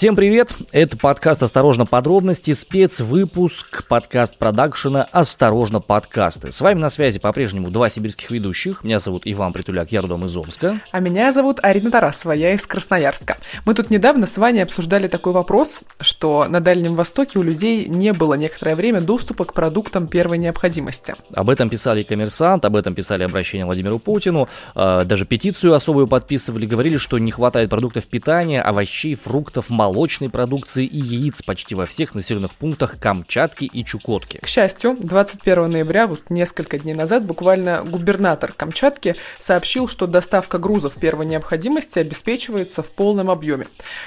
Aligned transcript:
Всем 0.00 0.16
привет! 0.16 0.54
Это 0.72 0.96
подкаст 0.96 1.42
«Осторожно, 1.42 1.84
подробности», 1.84 2.54
спецвыпуск 2.54 3.86
подкаст 3.86 4.38
продакшена 4.38 5.06
«Осторожно, 5.12 5.80
подкасты». 5.80 6.52
С 6.52 6.62
вами 6.62 6.78
на 6.78 6.88
связи 6.88 7.18
по-прежнему 7.18 7.70
два 7.70 7.90
сибирских 7.90 8.30
ведущих. 8.30 8.82
Меня 8.82 8.98
зовут 8.98 9.24
Иван 9.26 9.52
Притуляк, 9.52 9.92
я 9.92 10.00
родом 10.00 10.24
из 10.24 10.34
Омска. 10.34 10.80
А 10.90 11.00
меня 11.00 11.32
зовут 11.32 11.60
Арина 11.62 11.90
Тарасова, 11.90 12.32
я 12.32 12.54
из 12.54 12.66
Красноярска. 12.66 13.36
Мы 13.66 13.74
тут 13.74 13.90
недавно 13.90 14.26
с 14.26 14.38
Ваней 14.38 14.62
обсуждали 14.62 15.06
такой 15.06 15.34
вопрос, 15.34 15.82
что 16.00 16.46
на 16.48 16.62
Дальнем 16.62 16.94
Востоке 16.94 17.38
у 17.38 17.42
людей 17.42 17.84
не 17.84 18.14
было 18.14 18.32
некоторое 18.32 18.76
время 18.76 19.02
доступа 19.02 19.44
к 19.44 19.52
продуктам 19.52 20.06
первой 20.06 20.38
необходимости. 20.38 21.14
Об 21.34 21.50
этом 21.50 21.68
писали 21.68 22.00
и 22.00 22.04
«Коммерсант», 22.04 22.64
об 22.64 22.74
этом 22.74 22.94
писали 22.94 23.24
обращение 23.24 23.66
Владимиру 23.66 23.98
Путину, 23.98 24.48
э, 24.74 25.04
даже 25.04 25.26
петицию 25.26 25.74
особую 25.74 26.06
подписывали, 26.06 26.64
говорили, 26.64 26.96
что 26.96 27.18
не 27.18 27.32
хватает 27.32 27.68
продуктов 27.68 28.06
питания, 28.06 28.62
овощей, 28.62 29.14
фруктов, 29.14 29.68
молочной 29.90 30.30
продукции 30.30 30.86
и 30.86 30.98
яиц 30.98 31.42
почти 31.42 31.74
во 31.74 31.84
всех 31.84 32.14
населенных 32.14 32.54
пунктах 32.54 32.96
Камчатки 33.00 33.64
и 33.64 33.84
Чукотки. 33.84 34.38
К 34.38 34.46
счастью, 34.46 34.96
21 35.00 35.68
ноября, 35.68 36.06
вот 36.06 36.30
несколько 36.30 36.78
дней 36.78 36.94
назад, 36.94 37.24
буквально 37.24 37.82
губернатор 37.82 38.52
Камчатки 38.52 39.16
сообщил, 39.40 39.88
что 39.88 40.06
доставка 40.06 40.58
грузов 40.58 40.94
первой 40.94 41.26
необходимости 41.26 41.98
обеспечивается 41.98 42.84
в 42.84 42.90
полном 42.92 43.30
объеме. 43.30 43.66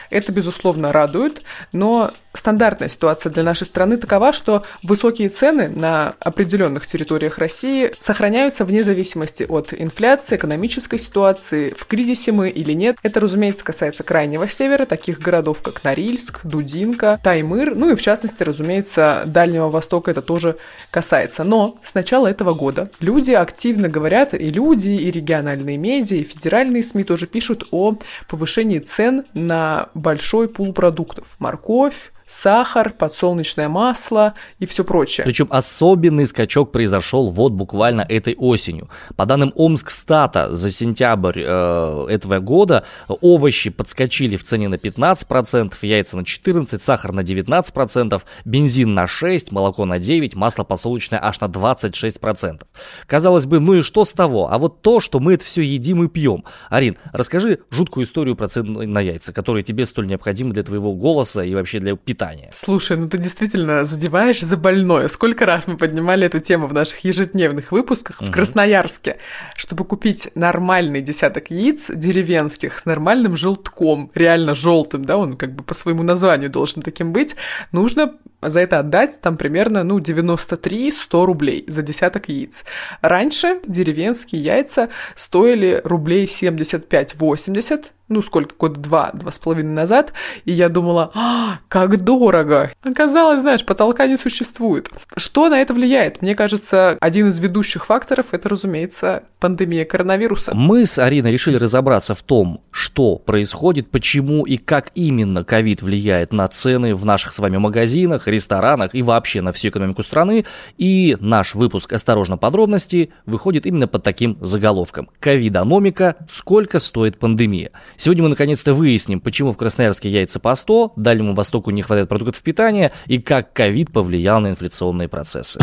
Это, 0.09 0.31
безусловно, 0.31 0.93
радует, 0.93 1.41
но 1.73 2.13
стандартная 2.33 2.87
ситуация 2.87 3.31
для 3.31 3.43
нашей 3.43 3.65
страны 3.65 3.97
такова, 3.97 4.33
что 4.33 4.63
высокие 4.81 5.29
цены 5.29 5.69
на 5.69 6.15
определенных 6.19 6.87
территориях 6.87 7.37
России 7.37 7.93
сохраняются 7.99 8.65
вне 8.65 8.83
зависимости 8.83 9.43
от 9.43 9.73
инфляции, 9.73 10.35
экономической 10.35 10.97
ситуации, 10.97 11.73
в 11.77 11.85
кризисе 11.85 12.31
мы 12.31 12.49
или 12.49 12.73
нет. 12.73 12.97
Это, 13.03 13.19
разумеется, 13.19 13.63
касается 13.63 14.03
крайнего 14.03 14.47
севера, 14.47 14.85
таких 14.85 15.19
городов, 15.19 15.61
как 15.61 15.72
Норильск, 15.83 16.45
Дудинка, 16.45 17.19
Таймыр, 17.23 17.75
ну 17.75 17.91
и, 17.91 17.95
в 17.95 18.01
частности, 18.01 18.43
разумеется, 18.43 19.23
Дальнего 19.25 19.69
Востока 19.69 20.11
это 20.11 20.21
тоже 20.21 20.57
касается. 20.91 21.43
Но 21.43 21.77
с 21.83 21.93
начала 21.93 22.27
этого 22.27 22.53
года 22.53 22.89
люди 22.99 23.31
активно 23.31 23.89
говорят, 23.89 24.33
и 24.33 24.51
люди, 24.51 24.89
и 24.89 25.11
региональные 25.11 25.77
медиа, 25.77 26.17
и 26.17 26.23
федеральные 26.23 26.83
СМИ 26.83 27.03
тоже 27.03 27.27
пишут 27.27 27.67
о 27.71 27.97
повышении 28.29 28.79
цен 28.79 29.25
на 29.33 29.89
большой 29.93 30.47
пул 30.47 30.73
продуктов. 30.73 31.35
Морковь, 31.39 32.12
сахар, 32.33 32.89
подсолнечное 32.91 33.69
масло 33.69 34.33
и 34.59 34.65
все 34.65 34.83
прочее. 34.83 35.23
Причем 35.23 35.47
особенный 35.51 36.25
скачок 36.25 36.71
произошел 36.71 37.29
вот 37.29 37.53
буквально 37.53 38.05
этой 38.09 38.35
осенью. 38.35 38.89
По 39.15 39.25
данным 39.25 39.53
Омскстата 39.55 40.51
за 40.51 40.71
сентябрь 40.71 41.41
э, 41.45 42.07
этого 42.09 42.39
года 42.39 42.85
овощи 43.07 43.69
подскочили 43.69 44.35
в 44.35 44.43
цене 44.43 44.67
на 44.67 44.75
15%, 44.75 45.73
яйца 45.83 46.17
на 46.17 46.21
14%, 46.21 46.79
сахар 46.79 47.13
на 47.13 47.21
19%, 47.21 48.21
бензин 48.45 48.93
на 48.93 49.05
6%, 49.05 49.47
молоко 49.51 49.85
на 49.85 49.99
9%, 49.99 50.35
масло 50.35 50.63
подсолнечное 50.63 51.23
аж 51.23 51.39
на 51.39 51.45
26%. 51.45 52.63
Казалось 53.05 53.45
бы, 53.45 53.59
ну 53.59 53.75
и 53.75 53.81
что 53.81 54.05
с 54.05 54.11
того? 54.11 54.51
А 54.51 54.57
вот 54.57 54.81
то, 54.81 54.99
что 54.99 55.19
мы 55.19 55.35
это 55.35 55.45
все 55.45 55.61
едим 55.61 56.03
и 56.03 56.07
пьем. 56.07 56.43
Арин, 56.69 56.97
расскажи 57.11 57.59
жуткую 57.69 58.05
историю 58.05 58.35
про 58.35 58.47
цены 58.47 58.87
на 58.87 58.99
яйца, 58.99 59.33
которые 59.33 59.63
тебе 59.63 59.85
столь 59.85 60.07
необходимы 60.07 60.51
для 60.51 60.63
твоего 60.63 60.93
голоса 60.93 61.43
и 61.43 61.53
вообще 61.53 61.79
для 61.79 61.95
питания 61.95 62.22
питания. 62.23 62.49
Слушай, 62.53 62.97
ну 62.97 63.07
ты 63.07 63.17
действительно 63.17 63.83
задеваешь 63.83 64.41
за 64.41 64.57
больное. 64.57 65.07
Сколько 65.07 65.45
раз 65.45 65.67
мы 65.67 65.77
поднимали 65.77 66.25
эту 66.25 66.39
тему 66.39 66.67
в 66.67 66.73
наших 66.73 67.03
ежедневных 67.03 67.71
выпусках 67.71 68.21
угу. 68.21 68.29
в 68.29 68.31
Красноярске, 68.31 69.17
чтобы 69.55 69.85
купить 69.85 70.29
нормальный 70.35 71.01
десяток 71.01 71.51
яиц 71.51 71.91
деревенских 71.93 72.79
с 72.79 72.85
нормальным 72.85 73.35
желтком, 73.35 74.11
реально 74.13 74.55
желтым, 74.55 75.05
да, 75.05 75.17
он 75.17 75.37
как 75.37 75.53
бы 75.53 75.63
по 75.63 75.73
своему 75.73 76.03
названию 76.03 76.49
должен 76.49 76.81
таким 76.81 77.13
быть, 77.13 77.35
нужно 77.71 78.13
за 78.41 78.59
это 78.59 78.79
отдать 78.79 79.21
там 79.21 79.37
примерно, 79.37 79.83
ну, 79.83 79.99
93-100 79.99 81.25
рублей 81.25 81.65
за 81.67 81.81
десяток 81.81 82.29
яиц. 82.29 82.65
Раньше 83.01 83.59
деревенские 83.65 84.41
яйца 84.41 84.89
стоили 85.15 85.81
рублей 85.83 86.25
75-80, 86.25 87.85
ну, 88.13 88.21
сколько, 88.21 88.55
года 88.55 88.79
два, 88.79 89.11
два 89.13 89.31
с 89.31 89.39
половиной 89.39 89.73
назад, 89.73 90.13
и 90.45 90.51
я 90.51 90.69
думала, 90.69 91.11
а, 91.13 91.57
как 91.67 92.01
дорого. 92.03 92.71
Оказалось, 92.83 93.41
знаешь, 93.41 93.65
потолка 93.65 94.07
не 94.07 94.17
существует. 94.17 94.89
Что 95.17 95.49
на 95.49 95.61
это 95.61 95.73
влияет? 95.73 96.21
Мне 96.21 96.35
кажется, 96.35 96.97
один 97.01 97.29
из 97.29 97.39
ведущих 97.39 97.85
факторов– 97.85 98.27
это, 98.31 98.49
разумеется, 98.49 99.23
пандемия 99.39 99.85
коронавируса. 99.85 100.53
Мы 100.55 100.85
с 100.85 100.99
Ариной 100.99 101.31
решили 101.31 101.57
разобраться 101.57 102.15
в 102.15 102.23
том, 102.23 102.61
что 102.71 103.17
происходит, 103.17 103.89
почему 103.89 104.45
и 104.45 104.57
как 104.57 104.91
именно 104.95 105.43
ковид 105.43 105.81
влияет 105.81 106.31
на 106.31 106.47
цены 106.47 106.95
в 106.95 107.05
наших 107.05 107.33
с 107.33 107.39
вами 107.39 107.57
магазинах, 107.57 108.27
ресторанах 108.27 108.93
и 108.93 109.01
вообще 109.01 109.41
на 109.41 109.51
всю 109.51 109.69
экономику 109.69 110.03
страны. 110.03 110.45
И 110.77 111.17
наш 111.19 111.55
выпуск 111.55 111.93
«Осторожно, 111.93 112.37
подробности» 112.37 113.11
выходит 113.25 113.65
именно 113.65 113.87
под 113.87 114.03
таким 114.03 114.37
заголовком. 114.39 115.09
Ковидономика. 115.19 116.15
Сколько 116.29 116.79
стоит 116.79 117.19
пандемия? 117.19 117.71
Сегодня 118.03 118.23
мы 118.23 118.29
наконец-то 118.31 118.73
выясним, 118.73 119.21
почему 119.21 119.53
в 119.53 119.57
Красноярске 119.57 120.09
яйца 120.09 120.37
по 120.37 120.53
100, 120.53 120.91
Дальнему 120.97 121.33
Востоку 121.35 121.71
не 121.71 121.83
хватает 121.83 122.09
продуктов 122.09 122.43
питания 122.43 122.91
и 123.05 123.17
как 123.17 123.53
ковид 123.53 123.93
повлиял 123.93 124.41
на 124.41 124.49
инфляционные 124.49 125.07
процессы. 125.07 125.61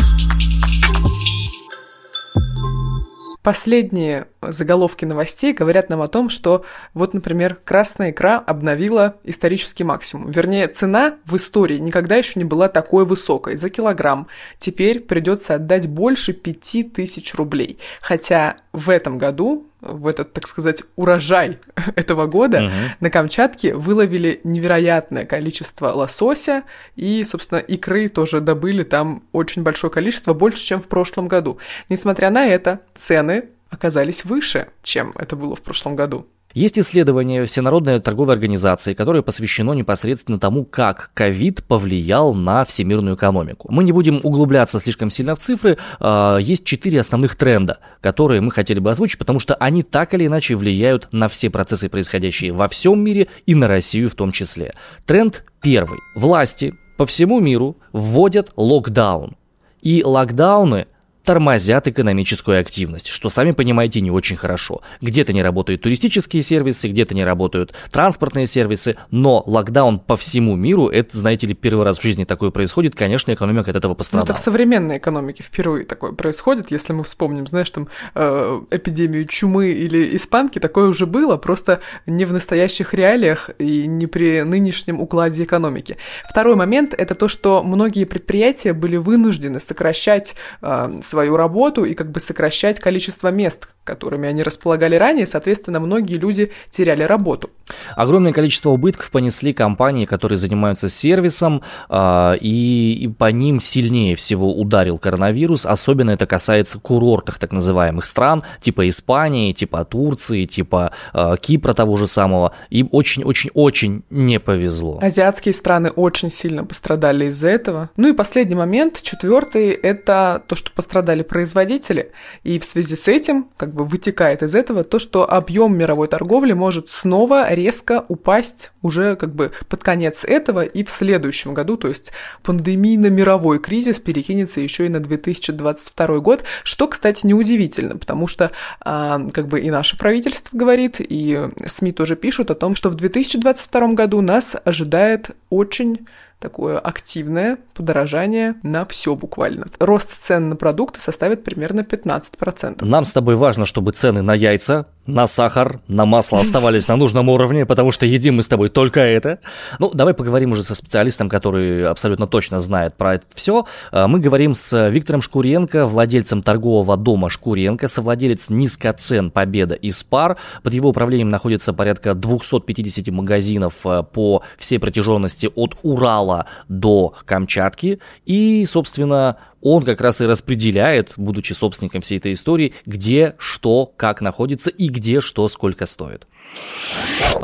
Последние 3.43 4.29
заголовки 4.43 5.07
новостей 5.07 5.53
говорят 5.53 5.91
нам 5.91 6.01
о 6.01 6.09
том, 6.09 6.31
что 6.31 6.65
вот, 6.95 7.13
например, 7.13 7.59
красная 7.63 8.11
икра 8.11 8.39
обновила 8.39 9.17
исторический 9.25 9.85
максимум. 9.85 10.31
Вернее, 10.31 10.67
цена 10.69 11.17
в 11.25 11.37
истории 11.37 11.79
никогда 11.79 12.17
еще 12.17 12.39
не 12.39 12.45
была 12.45 12.69
такой 12.69 13.05
высокой 13.07 13.57
за 13.57 13.69
килограмм. 13.69 14.29
Теперь 14.59 15.01
придется 15.01 15.55
отдать 15.55 15.89
больше 15.89 16.35
5000 16.35 17.35
рублей. 17.35 17.79
Хотя 18.03 18.57
в 18.73 18.89
этом 18.91 19.19
году 19.19 19.67
в 19.81 20.07
этот, 20.07 20.33
так 20.33 20.47
сказать, 20.47 20.83
урожай 20.97 21.59
этого 21.97 22.27
года 22.27 22.65
угу. 22.65 22.73
на 23.01 23.11
Камчатке 23.11 23.75
выловили 23.75 24.41
невероятное 24.45 25.25
количество 25.25 25.89
лосося 25.89 26.65
и, 26.97 27.25
собственно, 27.25 27.59
икры 27.59 28.09
тоже 28.09 28.41
добыли 28.41 28.85
там 28.85 29.25
очень 29.33 29.63
большое 29.63 29.93
количество, 29.93 30.35
больше, 30.35 30.65
чем 30.65 30.81
в 30.81 30.87
прошлом 30.87 31.29
году. 31.29 31.59
Несмотря 31.89 32.31
на 32.31 32.47
это, 32.47 32.81
цены 32.95 33.47
оказались 33.71 34.25
выше, 34.25 34.69
чем 34.83 35.13
это 35.17 35.37
было 35.37 35.57
в 35.57 35.63
прошлом 35.63 35.97
году. 35.97 36.27
Есть 36.53 36.79
исследование 36.79 37.47
Всенародной 37.47 38.01
торговой 38.01 38.35
организации, 38.35 38.95
которое 38.95 39.23
посвящено 39.23 39.73
непосредственно 39.73 40.41
тому, 40.41 40.65
как 40.65 41.13
ковид 41.15 41.63
повлиял 41.65 42.35
на 42.35 42.65
всемирную 42.65 43.15
экономику. 43.15 43.69
Мы 43.71 43.85
не 43.85 43.93
будем 43.93 44.21
углубляться 44.25 44.81
слишком 44.81 45.11
сильно 45.11 45.37
в 45.37 45.39
цифры. 45.39 45.79
А, 46.01 46.39
есть 46.39 46.65
четыре 46.65 47.01
основных 47.01 47.37
тренда, 47.37 47.79
которые 48.01 48.41
мы 48.41 48.51
хотели 48.51 48.81
бы 48.81 48.91
озвучить, 48.91 49.19
потому 49.19 49.39
что 49.39 49.55
они 49.55 49.85
так 49.85 50.13
или 50.15 50.27
иначе 50.27 50.57
влияют 50.57 51.09
на 51.13 51.29
все 51.29 51.51
процессы, 51.51 51.89
происходящие 51.89 52.53
во 52.53 52.67
всем 52.67 52.99
мире 52.99 53.29
и 53.47 53.55
на 53.55 53.69
Россию 53.69 54.11
в 54.11 54.17
том 54.17 54.33
числе. 54.33 54.75
Тренд 55.07 55.45
первый. 55.63 56.01
Власти 56.17 56.75
по 56.97 57.07
всему 57.07 57.39
миру 57.39 57.77
вводят 57.93 58.51
локдаун. 58.57 59.37
И 59.83 60.03
локдауны 60.05 60.87
тормозят 61.25 61.87
экономическую 61.89 62.61
активность, 62.61 63.09
что, 63.09 63.31
сами 63.31 63.53
понимаете, 63.53 64.01
не 64.01 64.11
очень 64.11 64.37
хорошо. 64.37 64.83
Где-то 65.01 65.33
не 65.33 65.43
работают 65.43 65.83
туристические 65.83 66.43
сервисы, 66.43 66.89
где-то 66.89 67.15
не 67.15 67.25
работают 67.25 67.75
транспортные 67.91 68.47
сервисы, 68.47 68.97
но 69.11 69.43
локдаун 69.47 69.99
по 69.99 70.17
всему 70.17 70.57
миру, 70.57 70.89
это, 70.89 71.17
знаете 71.17 71.47
ли, 71.47 71.55
первый 71.55 71.85
раз 71.85 71.99
в 71.99 72.03
жизни 72.03 72.25
такое 72.25 72.51
происходит, 72.51 72.95
конечно, 72.95 73.33
экономика 73.33 73.71
от 73.71 73.77
этого 73.77 73.95
пострадала. 73.95 74.27
Ну, 74.27 74.33
это 74.33 74.41
в 74.41 74.43
современной 74.43 74.99
экономике 74.99 75.43
впервые 75.43 75.85
такое 75.85 76.13
происходит, 76.13 76.71
если 76.71 76.93
мы 76.93 77.05
вспомним, 77.05 77.47
знаешь, 77.47 77.71
там, 77.71 77.89
э, 78.15 78.61
эпидемию 78.71 79.27
чумы 79.27 79.71
или 79.71 80.17
испанки, 80.17 80.59
такое 80.59 80.89
уже 80.89 81.07
было, 81.07 81.37
просто 81.37 81.81
не 82.07 82.25
в 82.25 82.33
настоящих 82.33 82.95
реалиях 82.95 83.51
и 83.59 83.87
не 83.87 84.07
при 84.07 84.43
нынешнем 84.43 85.01
укладе 85.01 85.45
экономики. 85.45 85.97
Второй 86.29 86.57
момент– 86.57 86.95
это 86.99 87.15
то, 87.15 87.29
что 87.29 87.63
многие 87.63 88.05
предприятия 88.05 88.73
были 88.73 88.97
вынуждены 88.97 89.61
сокращать 89.61 90.35
э, 90.63 90.99
свою 91.11 91.37
работу 91.37 91.85
и 91.85 91.95
как 91.95 92.11
бы 92.11 92.21
сокращать 92.21 92.81
количество 92.81 93.29
мест, 93.29 93.69
которыми 93.85 94.29
они 94.29 94.43
располагали 94.43 94.95
ранее, 94.95 95.27
соответственно, 95.27 95.81
многие 95.81 96.17
люди 96.17 96.51
теряли 96.71 97.03
работу. 97.03 97.51
Огромное 97.97 98.33
количество 98.33 98.71
убытков 98.71 99.11
понесли 99.11 99.53
компании, 99.53 100.07
которые 100.07 100.39
занимаются 100.39 100.89
сервисом, 100.89 101.63
э, 101.89 102.37
и, 102.41 103.13
по 103.19 103.31
ним 103.33 103.61
сильнее 103.61 104.15
всего 104.15 104.55
ударил 104.55 104.99
коронавирус, 104.99 105.67
особенно 105.67 106.13
это 106.13 106.27
касается 106.27 106.79
курортных 106.79 107.39
так 107.39 107.53
называемых 107.53 108.05
стран, 108.05 108.43
типа 108.61 108.89
Испании, 108.89 109.53
типа 109.53 109.85
Турции, 109.85 110.45
типа 110.45 110.93
э, 111.13 111.37
Кипра 111.41 111.75
того 111.75 111.97
же 111.97 112.07
самого, 112.07 112.53
им 112.71 112.89
очень-очень-очень 112.93 114.05
не 114.11 114.39
повезло. 114.39 114.99
Азиатские 115.03 115.53
страны 115.53 115.91
очень 115.91 116.31
сильно 116.31 116.65
пострадали 116.65 117.27
из-за 117.27 117.49
этого. 117.49 117.91
Ну 117.97 118.09
и 118.09 118.13
последний 118.13 118.55
момент, 118.55 119.03
четвертый, 119.03 119.71
это 119.71 120.43
то, 120.47 120.55
что 120.55 120.71
пострадали 120.71 121.00
пострадали 121.01 121.23
производители, 121.23 122.13
и 122.45 122.59
в 122.59 122.65
связи 122.65 122.95
с 122.95 123.09
этим 123.09 123.49
как 123.57 123.73
бы 123.73 123.87
вытекает 123.87 124.43
из 124.43 124.55
этого 124.55 124.85
то, 124.85 124.99
что 124.99 125.31
объем 125.31 125.77
мировой 125.77 126.09
торговли 126.09 126.53
может 126.53 126.91
снова 126.91 127.53
резко 127.53 128.05
упасть 128.09 128.73
уже 128.83 129.17
как 129.17 129.35
бы 129.35 129.51
под 129.69 129.83
конец 129.83 130.25
этого 130.25 130.63
и 130.63 130.85
в 130.85 130.91
следующем 130.91 131.55
году, 131.55 131.79
то 131.79 131.89
есть 131.89 132.13
пандемийно-мировой 132.43 133.61
кризис 133.61 133.99
перекинется 133.99 134.61
еще 134.61 134.87
и 134.87 134.89
на 134.91 135.01
2022 135.01 136.19
год, 136.19 136.45
что, 136.65 136.87
кстати, 136.87 137.27
неудивительно, 137.27 137.97
потому 137.97 138.27
что 138.27 138.51
а, 138.81 139.21
как 139.33 139.47
бы 139.47 139.61
и 139.61 139.71
наше 139.71 139.97
правительство 139.97 140.59
говорит, 140.59 140.97
и 140.99 141.49
СМИ 141.67 141.93
тоже 141.93 142.15
пишут 142.15 142.51
о 142.51 142.55
том, 142.55 142.75
что 142.75 142.91
в 142.91 142.95
2022 142.95 143.95
году 143.95 144.21
нас 144.21 144.55
ожидает 144.65 145.31
очень 145.49 146.07
такое 146.41 146.79
активное 146.79 147.59
подорожание 147.75 148.55
на 148.63 148.87
все 148.87 149.15
буквально. 149.15 149.67
Рост 149.79 150.11
цен 150.19 150.49
на 150.49 150.57
продукты 150.57 151.01
составит 151.01 151.45
примерно 151.45 151.81
15%. 151.81 152.85
Нам 152.85 153.05
с 153.05 153.13
тобой 153.13 153.37
важно, 153.37 153.67
чтобы 153.67 153.93
цены 153.93 154.23
на 154.23 154.35
яйца, 154.35 154.87
на 155.07 155.27
сахар, 155.27 155.81
на 155.87 156.07
масло 156.07 156.41
оставались 156.41 156.89
на 156.89 156.97
нужном 156.97 157.29
уровне, 157.29 157.67
потому 157.67 157.93
что 157.93 158.07
едим 158.07 158.37
мы 158.37 158.43
с 158.43 158.49
тобой 158.49 158.71
только 158.71 159.01
это. 159.01 159.39
Ну, 159.79 159.91
давай 159.93 160.15
поговорим 160.15 160.53
уже 160.53 160.63
со 160.63 160.75
специалистом, 160.75 161.29
который 161.29 161.87
абсолютно 161.87 162.27
точно 162.27 162.61
знает 162.61 162.95
про 162.95 163.17
это 163.17 163.25
все. 163.35 163.67
А, 163.93 164.09
мы 164.09 164.21
говорим 164.21 164.55
с 164.55 164.89
Виктором 164.89 165.21
Шкуренко, 165.21 165.87
владельцем 165.87 166.43
торгового 166.43 166.97
дома 166.97 167.29
Шкуренко, 167.29 167.89
совладелец 167.89 168.51
низкоцен 168.51 169.31
Победа 169.31 169.75
и 169.75 169.91
Спар. 169.91 170.37
Под 170.63 170.73
его 170.73 170.91
управлением 170.91 171.29
находится 171.29 171.73
порядка 171.73 172.15
250 172.15 173.09
магазинов 173.09 173.75
а, 173.85 174.03
по 174.03 174.43
всей 174.59 174.79
протяженности 174.79 175.51
от 175.55 175.77
Урала 175.83 176.30
Урала 176.31 176.47
до 176.69 177.15
Камчатки. 177.25 178.01
И, 178.25 178.65
собственно, 178.67 179.37
он 179.61 179.83
как 179.83 180.01
раз 180.01 180.21
и 180.21 180.27
распределяет, 180.27 181.15
будучи 181.17 181.53
собственником 181.53 182.01
всей 182.01 182.19
этой 182.19 182.33
истории, 182.33 182.75
где 182.87 183.35
что, 183.39 183.93
как 183.97 184.21
находится 184.21 184.71
и 184.71 184.89
где 184.89 185.21
что, 185.21 185.49
сколько 185.49 185.87
стоит. 185.87 186.27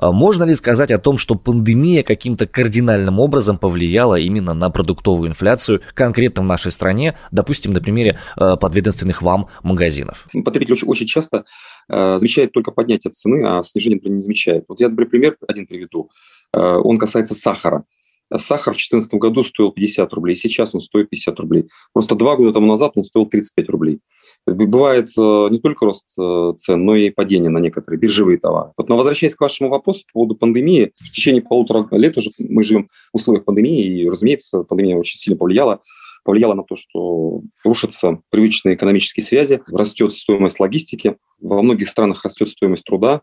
А 0.01 0.11
можно 0.11 0.43
ли 0.45 0.55
сказать 0.55 0.91
о 0.91 0.99
том, 0.99 1.17
что 1.17 1.37
пандемия 1.37 2.03
каким-то 2.03 2.47
кардинальным 2.47 3.21
образом 3.21 3.57
повлияла 3.57 4.17
именно 4.17 4.53
на 4.53 4.69
продуктовую 4.71 5.29
инфляцию 5.29 5.81
конкретно 5.95 6.43
в 6.43 6.47
нашей 6.47 6.73
стране, 6.73 7.15
допустим, 7.31 7.73
на 7.73 7.81
примере 7.81 8.19
э, 8.37 8.57
подведомственных 8.61 9.23
вам 9.23 9.49
магазинов? 9.63 10.27
Потребитель 10.45 10.73
очень, 10.73 10.89
очень 10.89 11.07
часто 11.07 11.45
э, 11.89 12.19
замечает 12.19 12.53
только 12.53 12.73
поднятие 12.73 13.13
цены, 13.13 13.45
а 13.47 13.63
снижение 13.63 14.01
не 14.11 14.21
замечает. 14.21 14.65
Вот 14.69 14.81
я, 14.81 14.89
например, 14.89 15.09
пример 15.09 15.37
один 15.47 15.67
приведу. 15.67 16.11
Э, 16.53 16.59
он 16.59 16.99
касается 16.99 17.35
сахара. 17.35 17.85
Сахар 18.35 18.75
в 18.75 18.77
2014 18.77 19.15
году 19.15 19.43
стоил 19.43 19.71
50 19.71 20.13
рублей, 20.13 20.35
сейчас 20.35 20.75
он 20.75 20.81
стоит 20.81 21.09
50 21.11 21.39
рублей. 21.41 21.69
Просто 21.93 22.15
два 22.15 22.37
года 22.37 22.53
тому 22.53 22.67
назад 22.67 22.93
он 22.97 23.05
стоил 23.05 23.27
35 23.27 23.69
рублей. 23.69 24.01
Бывает 24.47 25.09
э, 25.17 25.49
не 25.51 25.59
только 25.59 25.87
рост 25.87 26.07
э, 26.19 26.53
цен, 26.57 26.85
но 26.85 26.97
и 26.97 27.11
падение 27.11 27.51
на 27.51 27.59
некоторые 27.59 28.01
биржевые 28.01 28.39
товары. 28.39 28.73
Вот, 28.77 28.89
но 28.89 28.97
возвращаясь 28.97 29.35
к 29.35 29.41
вашему 29.41 29.71
вопросу 29.71 30.03
по 30.13 30.21
поводу 30.21 30.35
пандемии, 30.35 30.93
в 30.97 31.13
течение 31.13 31.43
полутора 31.43 31.87
лет 31.93 32.17
уже 32.19 32.31
мы 32.39 32.63
живем 32.63 32.89
в 33.13 33.17
условиях 33.17 33.45
пандемии, 33.45 34.03
и, 34.03 34.09
разумеется, 34.09 34.63
пандемия 34.63 34.97
очень 34.97 35.19
сильно 35.19 35.39
повлияла 35.39 35.81
повлияла 36.25 36.55
на 36.55 36.65
то, 36.65 36.75
что 36.75 37.43
рушатся 37.63 38.19
привычные 38.31 38.75
экономические 38.75 39.23
связи, 39.23 39.63
растет 39.69 40.13
стоимость 40.13 40.59
логистики, 40.59 41.19
во 41.39 41.63
многих 41.63 41.89
странах 41.89 42.25
растет 42.25 42.49
стоимость 42.49 42.83
труда, 42.85 43.23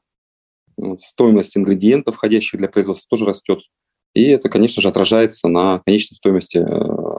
стоимость 0.97 1.57
ингредиентов, 1.57 2.15
входящих 2.15 2.59
для 2.59 2.69
производства, 2.69 3.05
тоже 3.09 3.25
растет. 3.25 3.59
И 4.13 4.25
это, 4.27 4.49
конечно 4.49 4.81
же, 4.81 4.89
отражается 4.89 5.47
на 5.47 5.79
конечной 5.79 6.15
стоимости 6.15 6.57
э, 6.57 7.12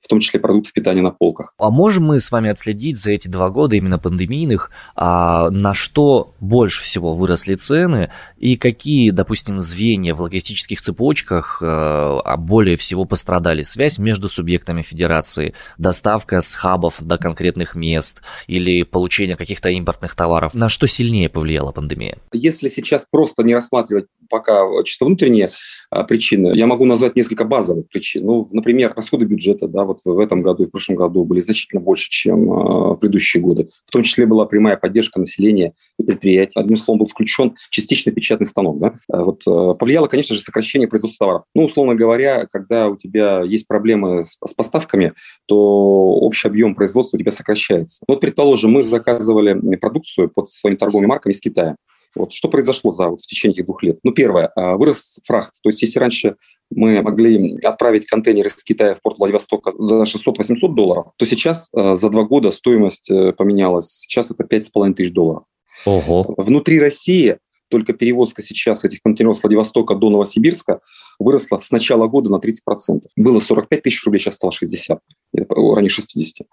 в 0.00 0.08
том 0.08 0.20
числе 0.20 0.40
продуктов 0.40 0.72
питания 0.72 1.02
на 1.02 1.10
полках. 1.10 1.54
А 1.58 1.70
можем 1.70 2.04
мы 2.04 2.20
с 2.20 2.30
вами 2.30 2.50
отследить 2.50 2.98
за 2.98 3.12
эти 3.12 3.28
два 3.28 3.50
года 3.50 3.76
именно 3.76 3.98
пандемийных, 3.98 4.70
а, 4.94 5.50
на 5.50 5.74
что 5.74 6.34
больше 6.40 6.82
всего 6.82 7.14
выросли 7.14 7.54
цены 7.54 8.08
и 8.36 8.56
какие, 8.56 9.10
допустим, 9.10 9.60
звенья 9.60 10.14
в 10.14 10.20
логистических 10.20 10.80
цепочках 10.80 11.60
а, 11.62 12.20
а 12.24 12.36
более 12.36 12.76
всего 12.76 13.04
пострадали? 13.04 13.62
Связь 13.62 13.98
между 13.98 14.28
субъектами 14.28 14.82
федерации, 14.82 15.54
доставка 15.78 16.40
с 16.40 16.54
хабов 16.54 16.96
до 17.00 17.18
конкретных 17.18 17.74
мест 17.74 18.22
или 18.46 18.84
получение 18.84 19.36
каких-то 19.36 19.68
импортных 19.70 20.14
товаров. 20.14 20.54
На 20.54 20.68
что 20.68 20.86
сильнее 20.86 21.28
повлияла 21.28 21.72
пандемия? 21.72 22.18
Если 22.32 22.68
сейчас 22.68 23.06
просто 23.10 23.42
не 23.42 23.54
рассматривать 23.54 24.06
пока 24.28 24.62
чисто 24.84 25.06
внутренние 25.06 25.50
а, 25.90 26.04
причины, 26.04 26.52
я 26.54 26.66
могу 26.66 26.84
назвать 26.84 27.16
несколько 27.16 27.44
базовых 27.44 27.88
причин. 27.88 28.24
Ну, 28.24 28.48
например, 28.52 28.92
расходы 28.94 29.24
бюджета, 29.24 29.66
да, 29.68 29.84
вот 29.88 30.00
в 30.04 30.18
этом 30.18 30.42
году 30.42 30.64
и 30.64 30.66
в 30.66 30.70
прошлом 30.70 30.96
году 30.96 31.24
были 31.24 31.40
значительно 31.40 31.80
больше, 31.80 32.08
чем 32.10 32.52
э, 32.52 32.96
предыдущие 32.96 33.42
годы. 33.42 33.70
В 33.86 33.90
том 33.90 34.02
числе 34.02 34.26
была 34.26 34.46
прямая 34.46 34.76
поддержка 34.76 35.18
населения 35.18 35.72
и 35.98 36.04
предприятий. 36.04 36.58
Одним 36.58 36.76
словом, 36.76 37.00
был 37.00 37.06
включен 37.06 37.56
частичный 37.70 38.12
печатный 38.12 38.46
станок. 38.46 38.78
Да? 38.78 38.94
Э, 39.12 39.22
вот, 39.22 39.42
э, 39.46 39.74
повлияло, 39.78 40.06
конечно 40.06 40.36
же, 40.36 40.42
сокращение 40.42 40.88
производства 40.88 41.26
товаров. 41.26 41.44
Ну, 41.54 41.64
условно 41.64 41.94
говоря, 41.94 42.46
когда 42.46 42.88
у 42.88 42.96
тебя 42.96 43.42
есть 43.42 43.66
проблемы 43.66 44.24
с, 44.24 44.38
с 44.44 44.54
поставками, 44.54 45.14
то 45.46 45.56
общий 45.56 46.46
объем 46.46 46.74
производства 46.74 47.16
у 47.16 47.20
тебя 47.20 47.32
сокращается. 47.32 48.04
Вот, 48.06 48.20
предположим, 48.20 48.72
мы 48.72 48.82
заказывали 48.82 49.76
продукцию 49.76 50.30
под 50.30 50.48
своими 50.48 50.76
торговыми 50.76 51.08
марками 51.08 51.32
из 51.32 51.40
Китая. 51.40 51.76
Вот 52.14 52.32
что 52.32 52.48
произошло 52.48 52.92
за 52.92 53.08
вот, 53.08 53.20
в 53.20 53.26
течение 53.26 53.54
этих 53.54 53.66
двух 53.66 53.82
лет? 53.82 53.98
Ну, 54.02 54.12
первое, 54.12 54.50
а, 54.54 54.76
вырос 54.76 55.20
фрахт. 55.24 55.54
То 55.62 55.68
есть, 55.68 55.82
если 55.82 55.98
раньше 55.98 56.36
мы 56.70 57.02
могли 57.02 57.58
отправить 57.62 58.06
контейнер 58.06 58.46
из 58.46 58.62
Китая 58.62 58.94
в 58.94 59.02
порт 59.02 59.18
Владивостока 59.18 59.72
за 59.76 60.02
600-800 60.02 60.74
долларов, 60.74 61.06
то 61.16 61.26
сейчас 61.26 61.68
а, 61.74 61.96
за 61.96 62.10
два 62.10 62.24
года 62.24 62.50
стоимость 62.50 63.10
э, 63.10 63.32
поменялась. 63.32 63.98
Сейчас 64.00 64.30
это 64.30 64.44
5,5 64.44 64.94
тысяч 64.94 65.12
долларов. 65.12 65.44
Ого. 65.84 66.34
Внутри 66.36 66.80
России 66.80 67.38
только 67.68 67.92
перевозка 67.92 68.42
сейчас 68.42 68.84
этих 68.84 69.02
контейнеров 69.02 69.36
с 69.36 69.42
Владивостока 69.42 69.94
до 69.94 70.10
Новосибирска 70.10 70.80
выросла 71.18 71.60
с 71.60 71.70
начала 71.70 72.06
года 72.06 72.30
на 72.30 72.36
30%. 72.36 73.02
Было 73.16 73.40
45 73.40 73.82
тысяч 73.82 74.04
рублей, 74.04 74.20
сейчас 74.20 74.36
стало 74.36 74.52
60, 74.52 74.98
ранее 75.34 75.90
60. 75.90 76.46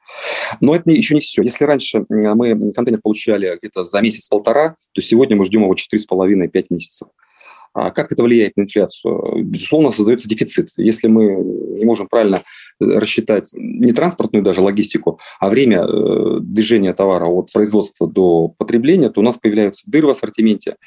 Но 0.62 0.75
это 0.75 0.89
еще 0.91 1.15
не 1.15 1.21
все. 1.21 1.41
Если 1.41 1.63
раньше 1.65 2.06
мы 2.09 2.71
контейнер 2.73 3.01
получали 3.01 3.57
где-то 3.57 3.83
за 3.83 4.01
месяц-полтора, 4.01 4.75
то 4.94 5.01
сегодня 5.01 5.35
мы 5.35 5.45
ждем 5.45 5.63
его 5.63 5.73
4,5-5 5.73 6.65
месяцев. 6.69 7.07
А 7.75 7.91
как 7.91 8.13
это 8.13 8.24
влияет 8.24 8.55
на 8.55 8.62
инфляцию? 8.62 9.43
Безусловно, 9.43 9.91
создается 9.91 10.29
дефицит. 10.29 10.69
Если 10.77 11.10
мы 11.10 11.36
не 11.77 11.84
можем 11.84 12.07
правильно 12.07 12.38
э, 12.79 12.86
рассчитать 12.86 13.50
не 13.53 13.91
транспортную 13.91 14.43
даже 14.43 14.62
логистику, 14.62 15.19
а 15.41 15.50
время 15.50 15.84
э, 15.84 16.39
движения 16.39 16.93
товара 16.93 17.25
от 17.25 17.51
производства 17.51 18.07
до 18.07 18.48
потребления, 18.48 19.10
то 19.10 19.19
у 19.19 19.24
нас 19.25 19.38
появляются 19.38 19.84
дыры 19.91 20.07
в 20.07 20.12
ассортименте, 20.12 20.77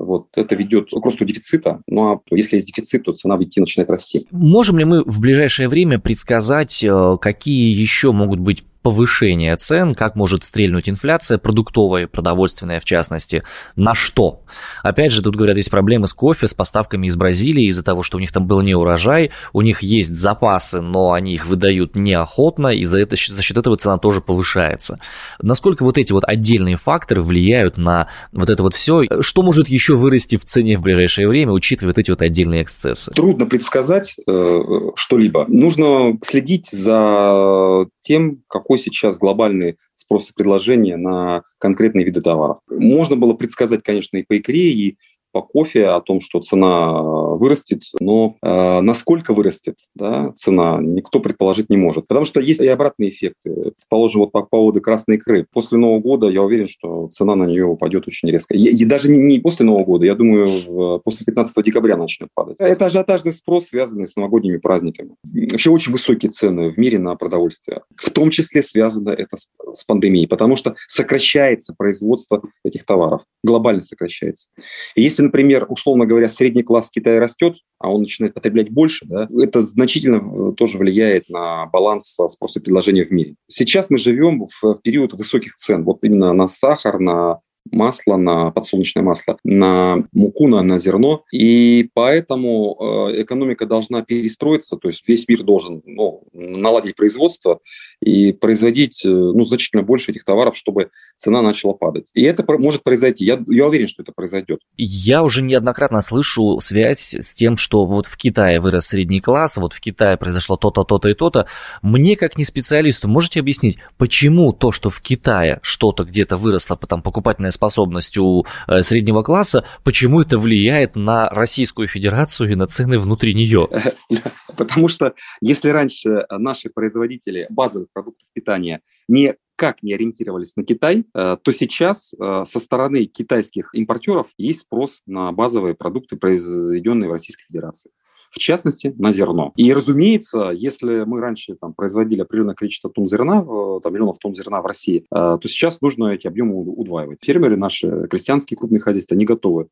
вот 0.00 0.28
это 0.36 0.54
ведет 0.54 0.90
к 0.90 1.04
росту 1.04 1.24
дефицита. 1.24 1.82
Ну 1.86 2.12
а 2.12 2.20
если 2.30 2.56
есть 2.56 2.66
дефицит, 2.66 3.04
то 3.04 3.12
цена 3.12 3.36
в 3.36 3.42
идти 3.42 3.60
начинает 3.60 3.90
расти. 3.90 4.26
Можем 4.30 4.78
ли 4.78 4.84
мы 4.84 5.02
в 5.04 5.20
ближайшее 5.20 5.68
время 5.68 5.98
предсказать, 5.98 6.82
э, 6.82 7.16
какие 7.20 7.72
еще 7.72 8.12
могут 8.12 8.40
быть 8.40 8.64
повышение 8.82 9.56
цен, 9.56 9.94
как 9.94 10.16
может 10.16 10.44
стрельнуть 10.44 10.88
инфляция 10.88 11.38
продуктовая, 11.38 12.06
продовольственная 12.06 12.80
в 12.80 12.84
частности, 12.84 13.42
на 13.76 13.94
что? 13.94 14.42
Опять 14.82 15.12
же, 15.12 15.22
тут 15.22 15.36
говорят, 15.36 15.56
есть 15.56 15.70
проблемы 15.70 16.06
с 16.06 16.14
кофе, 16.14 16.48
с 16.48 16.54
поставками 16.54 17.06
из 17.06 17.16
Бразилии 17.16 17.64
из-за 17.64 17.82
того, 17.82 18.02
что 18.02 18.16
у 18.16 18.20
них 18.20 18.32
там 18.32 18.46
был 18.46 18.60
не 18.62 18.74
урожай, 18.74 19.30
у 19.52 19.62
них 19.62 19.82
есть 19.82 20.14
запасы, 20.14 20.80
но 20.80 21.12
они 21.12 21.34
их 21.34 21.46
выдают 21.46 21.94
неохотно, 21.96 22.68
и 22.68 22.84
за, 22.84 22.98
это, 23.00 23.16
за 23.16 23.42
счет 23.42 23.56
этого 23.56 23.76
цена 23.76 23.98
тоже 23.98 24.20
повышается. 24.20 24.98
Насколько 25.40 25.84
вот 25.84 25.98
эти 25.98 26.12
вот 26.12 26.24
отдельные 26.26 26.76
факторы 26.76 27.22
влияют 27.22 27.76
на 27.76 28.08
вот 28.32 28.50
это 28.50 28.62
вот 28.62 28.74
все? 28.74 29.02
Что 29.20 29.42
может 29.42 29.68
еще 29.68 29.96
вырасти 29.96 30.36
в 30.36 30.44
цене 30.44 30.78
в 30.78 30.82
ближайшее 30.82 31.28
время, 31.28 31.52
учитывая 31.52 31.90
вот 31.90 31.98
эти 31.98 32.10
вот 32.10 32.22
отдельные 32.22 32.62
эксцессы? 32.62 33.12
Трудно 33.12 33.46
предсказать 33.46 34.16
э, 34.26 34.60
что-либо. 34.94 35.46
Нужно 35.48 36.18
следить 36.24 36.68
за 36.70 37.86
тем, 38.00 38.42
как 38.48 38.60
какой 38.60 38.78
сейчас 38.78 39.18
глобальный 39.18 39.78
спрос 39.94 40.30
и 40.30 40.32
предложение 40.32 40.96
на 40.96 41.42
конкретные 41.58 42.04
виды 42.04 42.20
товаров. 42.20 42.58
Можно 42.68 43.16
было 43.16 43.34
предсказать, 43.34 43.82
конечно, 43.82 44.18
и 44.18 44.22
по 44.22 44.38
икре, 44.38 44.70
и 44.70 44.98
по 45.32 45.42
кофе 45.42 45.88
о 45.88 46.00
том, 46.00 46.20
что 46.20 46.40
цена 46.40 46.90
э, 46.90 47.38
вырастет, 47.38 47.82
но 48.00 48.36
э, 48.42 48.80
насколько 48.80 49.34
вырастет 49.34 49.76
да, 49.94 50.32
цена, 50.34 50.78
никто 50.80 51.20
предположить 51.20 51.70
не 51.70 51.76
может. 51.76 52.06
Потому 52.06 52.24
что 52.24 52.40
есть 52.40 52.60
и 52.60 52.66
обратные 52.66 53.10
эффекты. 53.10 53.72
Предположим, 53.76 54.20
вот 54.20 54.32
по 54.32 54.42
поводу 54.42 54.80
красной 54.80 55.16
икры. 55.16 55.46
После 55.52 55.78
Нового 55.78 56.00
года 56.00 56.28
я 56.28 56.42
уверен, 56.42 56.68
что 56.68 57.08
цена 57.08 57.34
на 57.34 57.44
нее 57.44 57.64
упадет 57.64 58.06
очень 58.08 58.28
резко. 58.28 58.54
И, 58.54 58.84
даже 58.84 59.10
не, 59.10 59.18
не 59.18 59.38
после 59.38 59.66
Нового 59.66 59.84
года, 59.84 60.06
я 60.06 60.14
думаю, 60.14 61.00
после 61.00 61.24
15 61.24 61.64
декабря 61.64 61.96
начнет 61.96 62.28
падать. 62.34 62.56
Это 62.58 62.86
ажиотажный 62.86 63.32
спрос, 63.32 63.66
связанный 63.66 64.06
с 64.06 64.16
новогодними 64.16 64.58
праздниками. 64.58 65.14
Вообще 65.24 65.70
очень 65.70 65.92
высокие 65.92 66.30
цены 66.30 66.70
в 66.70 66.78
мире 66.78 66.98
на 66.98 67.14
продовольствие. 67.16 67.82
В 67.96 68.10
том 68.10 68.30
числе 68.30 68.62
связано 68.62 69.10
это 69.10 69.36
с, 69.36 69.48
с 69.74 69.84
пандемией, 69.84 70.26
потому 70.26 70.56
что 70.56 70.74
сокращается 70.88 71.74
производство 71.76 72.42
этих 72.64 72.84
товаров, 72.84 73.22
глобально 73.42 73.82
сокращается. 73.82 74.48
И 74.94 75.02
если 75.02 75.19
если, 75.20 75.26
например, 75.26 75.66
условно 75.68 76.06
говоря, 76.06 76.28
средний 76.28 76.62
класс 76.62 76.90
Китая 76.90 77.20
растет, 77.20 77.56
а 77.78 77.90
он 77.90 78.02
начинает 78.02 78.34
потреблять 78.34 78.70
больше, 78.70 79.04
да, 79.06 79.28
это 79.38 79.60
значительно 79.60 80.16
э, 80.16 80.52
тоже 80.56 80.78
влияет 80.78 81.28
на 81.28 81.66
баланс 81.66 82.16
спроса 82.28 82.58
и 82.58 82.62
предложения 82.62 83.04
в 83.04 83.10
мире. 83.10 83.34
Сейчас 83.46 83.90
мы 83.90 83.98
живем 83.98 84.46
в 84.60 84.76
период 84.82 85.12
высоких 85.12 85.56
цен, 85.56 85.84
вот 85.84 86.04
именно 86.04 86.32
на 86.32 86.48
сахар, 86.48 86.98
на 86.98 87.40
масло, 87.70 88.16
на 88.16 88.50
подсолнечное 88.50 89.02
масло, 89.02 89.38
на 89.44 90.04
муку, 90.12 90.48
на, 90.48 90.62
на 90.62 90.78
зерно. 90.78 91.24
И 91.32 91.90
поэтому 91.94 92.76
э, 93.10 93.22
экономика 93.22 93.66
должна 93.66 94.02
перестроиться, 94.02 94.76
то 94.76 94.88
есть 94.88 95.06
весь 95.06 95.28
мир 95.28 95.42
должен 95.42 95.82
ну, 95.84 96.24
наладить 96.32 96.96
производство 96.96 97.60
и 98.00 98.32
производить 98.32 99.04
э, 99.04 99.08
ну, 99.08 99.44
значительно 99.44 99.82
больше 99.82 100.12
этих 100.12 100.24
товаров, 100.24 100.56
чтобы 100.56 100.90
цена 101.16 101.42
начала 101.42 101.72
падать. 101.72 102.06
И 102.14 102.22
это 102.22 102.44
может 102.58 102.82
произойти. 102.82 103.24
Я, 103.24 103.40
я 103.46 103.66
уверен, 103.66 103.88
что 103.88 104.02
это 104.02 104.12
произойдет. 104.12 104.60
Я 104.76 105.22
уже 105.22 105.42
неоднократно 105.42 106.00
слышу 106.00 106.60
связь 106.60 107.14
с 107.14 107.34
тем, 107.34 107.56
что 107.56 107.84
вот 107.84 108.06
в 108.06 108.16
Китае 108.16 108.60
вырос 108.60 108.86
средний 108.86 109.20
класс, 109.20 109.58
вот 109.58 109.72
в 109.72 109.80
Китае 109.80 110.16
произошло 110.16 110.56
то-то, 110.56 110.84
то-то 110.84 111.08
и 111.08 111.14
то-то. 111.14 111.46
Мне, 111.82 112.16
как 112.16 112.38
не 112.38 112.44
специалисту, 112.44 113.08
можете 113.08 113.40
объяснить, 113.40 113.78
почему 113.98 114.52
то, 114.52 114.72
что 114.72 114.90
в 114.90 115.00
Китае 115.00 115.60
что-то 115.62 116.04
где-то 116.04 116.36
выросло, 116.36 116.76
там 116.76 117.02
покупательная 117.02 117.50
способность 117.60 118.16
у 118.16 118.46
э, 118.66 118.80
среднего 118.80 119.22
класса, 119.22 119.64
почему 119.84 120.22
это 120.22 120.38
влияет 120.38 120.96
на 120.96 121.28
Российскую 121.28 121.88
Федерацию 121.88 122.52
и 122.52 122.54
на 122.54 122.66
цены 122.66 122.98
внутри 122.98 123.34
нее? 123.34 123.68
Потому 124.56 124.88
что 124.88 125.12
если 125.42 125.68
раньше 125.68 126.24
наши 126.30 126.70
производители 126.70 127.46
базовых 127.50 127.88
продуктов 127.92 128.28
питания 128.32 128.80
не 129.08 129.34
как 129.56 129.82
не 129.82 129.92
ориентировались 129.92 130.56
на 130.56 130.64
Китай, 130.64 131.04
э, 131.14 131.36
то 131.42 131.52
сейчас 131.52 132.14
э, 132.14 132.44
со 132.46 132.60
стороны 132.60 133.04
китайских 133.04 133.74
импортеров 133.74 134.28
есть 134.38 134.60
спрос 134.60 135.02
на 135.04 135.32
базовые 135.32 135.74
продукты, 135.74 136.16
произведенные 136.16 137.10
в 137.10 137.12
Российской 137.12 137.44
Федерации 137.46 137.90
в 138.30 138.38
частности, 138.38 138.94
на 138.96 139.12
зерно. 139.12 139.52
И, 139.56 139.72
разумеется, 139.72 140.50
если 140.54 141.04
мы 141.04 141.20
раньше 141.20 141.56
там, 141.60 141.74
производили 141.74 142.22
определенное 142.22 142.54
количество 142.54 142.90
тонн 142.90 143.08
зерна, 143.08 143.42
там, 143.80 143.92
миллионов 143.92 144.18
тонн 144.18 144.34
зерна 144.34 144.62
в 144.62 144.66
России, 144.66 145.00
э, 145.00 145.04
то 145.10 145.40
сейчас 145.42 145.80
нужно 145.80 146.08
эти 146.08 146.26
объемы 146.26 146.54
удваивать. 146.54 147.18
Фермеры 147.24 147.56
наши, 147.56 148.06
крестьянские 148.08 148.56
крупные 148.56 148.80
хозяйства, 148.80 149.14
не 149.14 149.24
готовы 149.24 149.68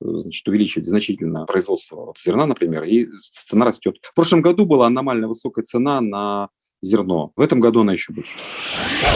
значит, 0.00 0.46
увеличивать 0.48 0.88
значительно 0.88 1.46
производство 1.46 2.12
зерна, 2.22 2.46
например, 2.46 2.84
и 2.84 3.08
цена 3.22 3.66
растет. 3.66 3.96
В 4.02 4.14
прошлом 4.14 4.42
году 4.42 4.66
была 4.66 4.86
аномально 4.86 5.28
высокая 5.28 5.64
цена 5.64 6.00
на 6.00 6.48
зерно. 6.82 7.32
В 7.36 7.40
этом 7.40 7.60
году 7.60 7.82
она 7.82 7.92
еще 7.92 8.12
больше. 8.12 8.36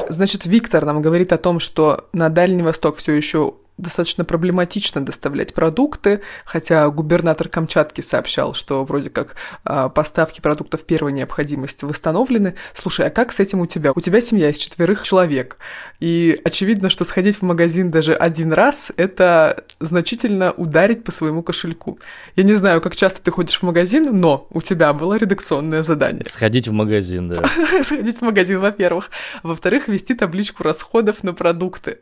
Значит, 0.08 0.46
Виктор 0.46 0.84
нам 0.84 1.02
говорит 1.02 1.32
о 1.32 1.38
том, 1.38 1.60
что 1.60 2.08
на 2.12 2.28
Дальний 2.28 2.62
Восток 2.62 2.96
все 2.96 3.12
еще 3.12 3.54
достаточно 3.78 4.24
проблематично 4.24 5.04
доставлять 5.04 5.54
продукты, 5.54 6.22
хотя 6.44 6.88
губернатор 6.88 7.48
Камчатки 7.48 8.00
сообщал, 8.00 8.54
что 8.54 8.84
вроде 8.84 9.10
как 9.10 9.36
э, 9.64 9.90
поставки 9.94 10.40
продуктов 10.40 10.82
первой 10.84 11.12
необходимости 11.12 11.84
восстановлены. 11.84 12.54
Слушай, 12.74 13.08
а 13.08 13.10
как 13.10 13.32
с 13.32 13.40
этим 13.40 13.60
у 13.60 13.66
тебя? 13.66 13.92
У 13.94 14.00
тебя 14.00 14.20
семья 14.20 14.50
из 14.50 14.56
четверых 14.56 15.02
человек, 15.02 15.58
и 16.00 16.40
очевидно, 16.44 16.90
что 16.90 17.04
сходить 17.04 17.36
в 17.36 17.42
магазин 17.42 17.90
даже 17.90 18.14
один 18.14 18.52
раз– 18.52 18.92
это 18.96 19.64
значительно 19.80 20.52
ударить 20.52 21.04
по 21.04 21.12
своему 21.12 21.42
кошельку. 21.42 21.98
Я 22.34 22.44
не 22.44 22.54
знаю, 22.54 22.80
как 22.80 22.96
часто 22.96 23.22
ты 23.22 23.30
ходишь 23.30 23.58
в 23.58 23.62
магазин, 23.62 24.06
но 24.10 24.46
у 24.50 24.62
тебя 24.62 24.92
было 24.92 25.14
редакционное 25.14 25.82
задание. 25.82 26.24
Сходить 26.28 26.68
в 26.68 26.72
магазин, 26.72 27.28
да. 27.28 27.48
Сходить 27.82 28.18
в 28.18 28.22
магазин, 28.22 28.60
во-первых. 28.60 29.10
Во-вторых, 29.42 29.88
вести 29.88 30.14
табличку 30.14 30.62
расходов 30.62 31.22
на 31.22 31.34
продукты. 31.34 31.98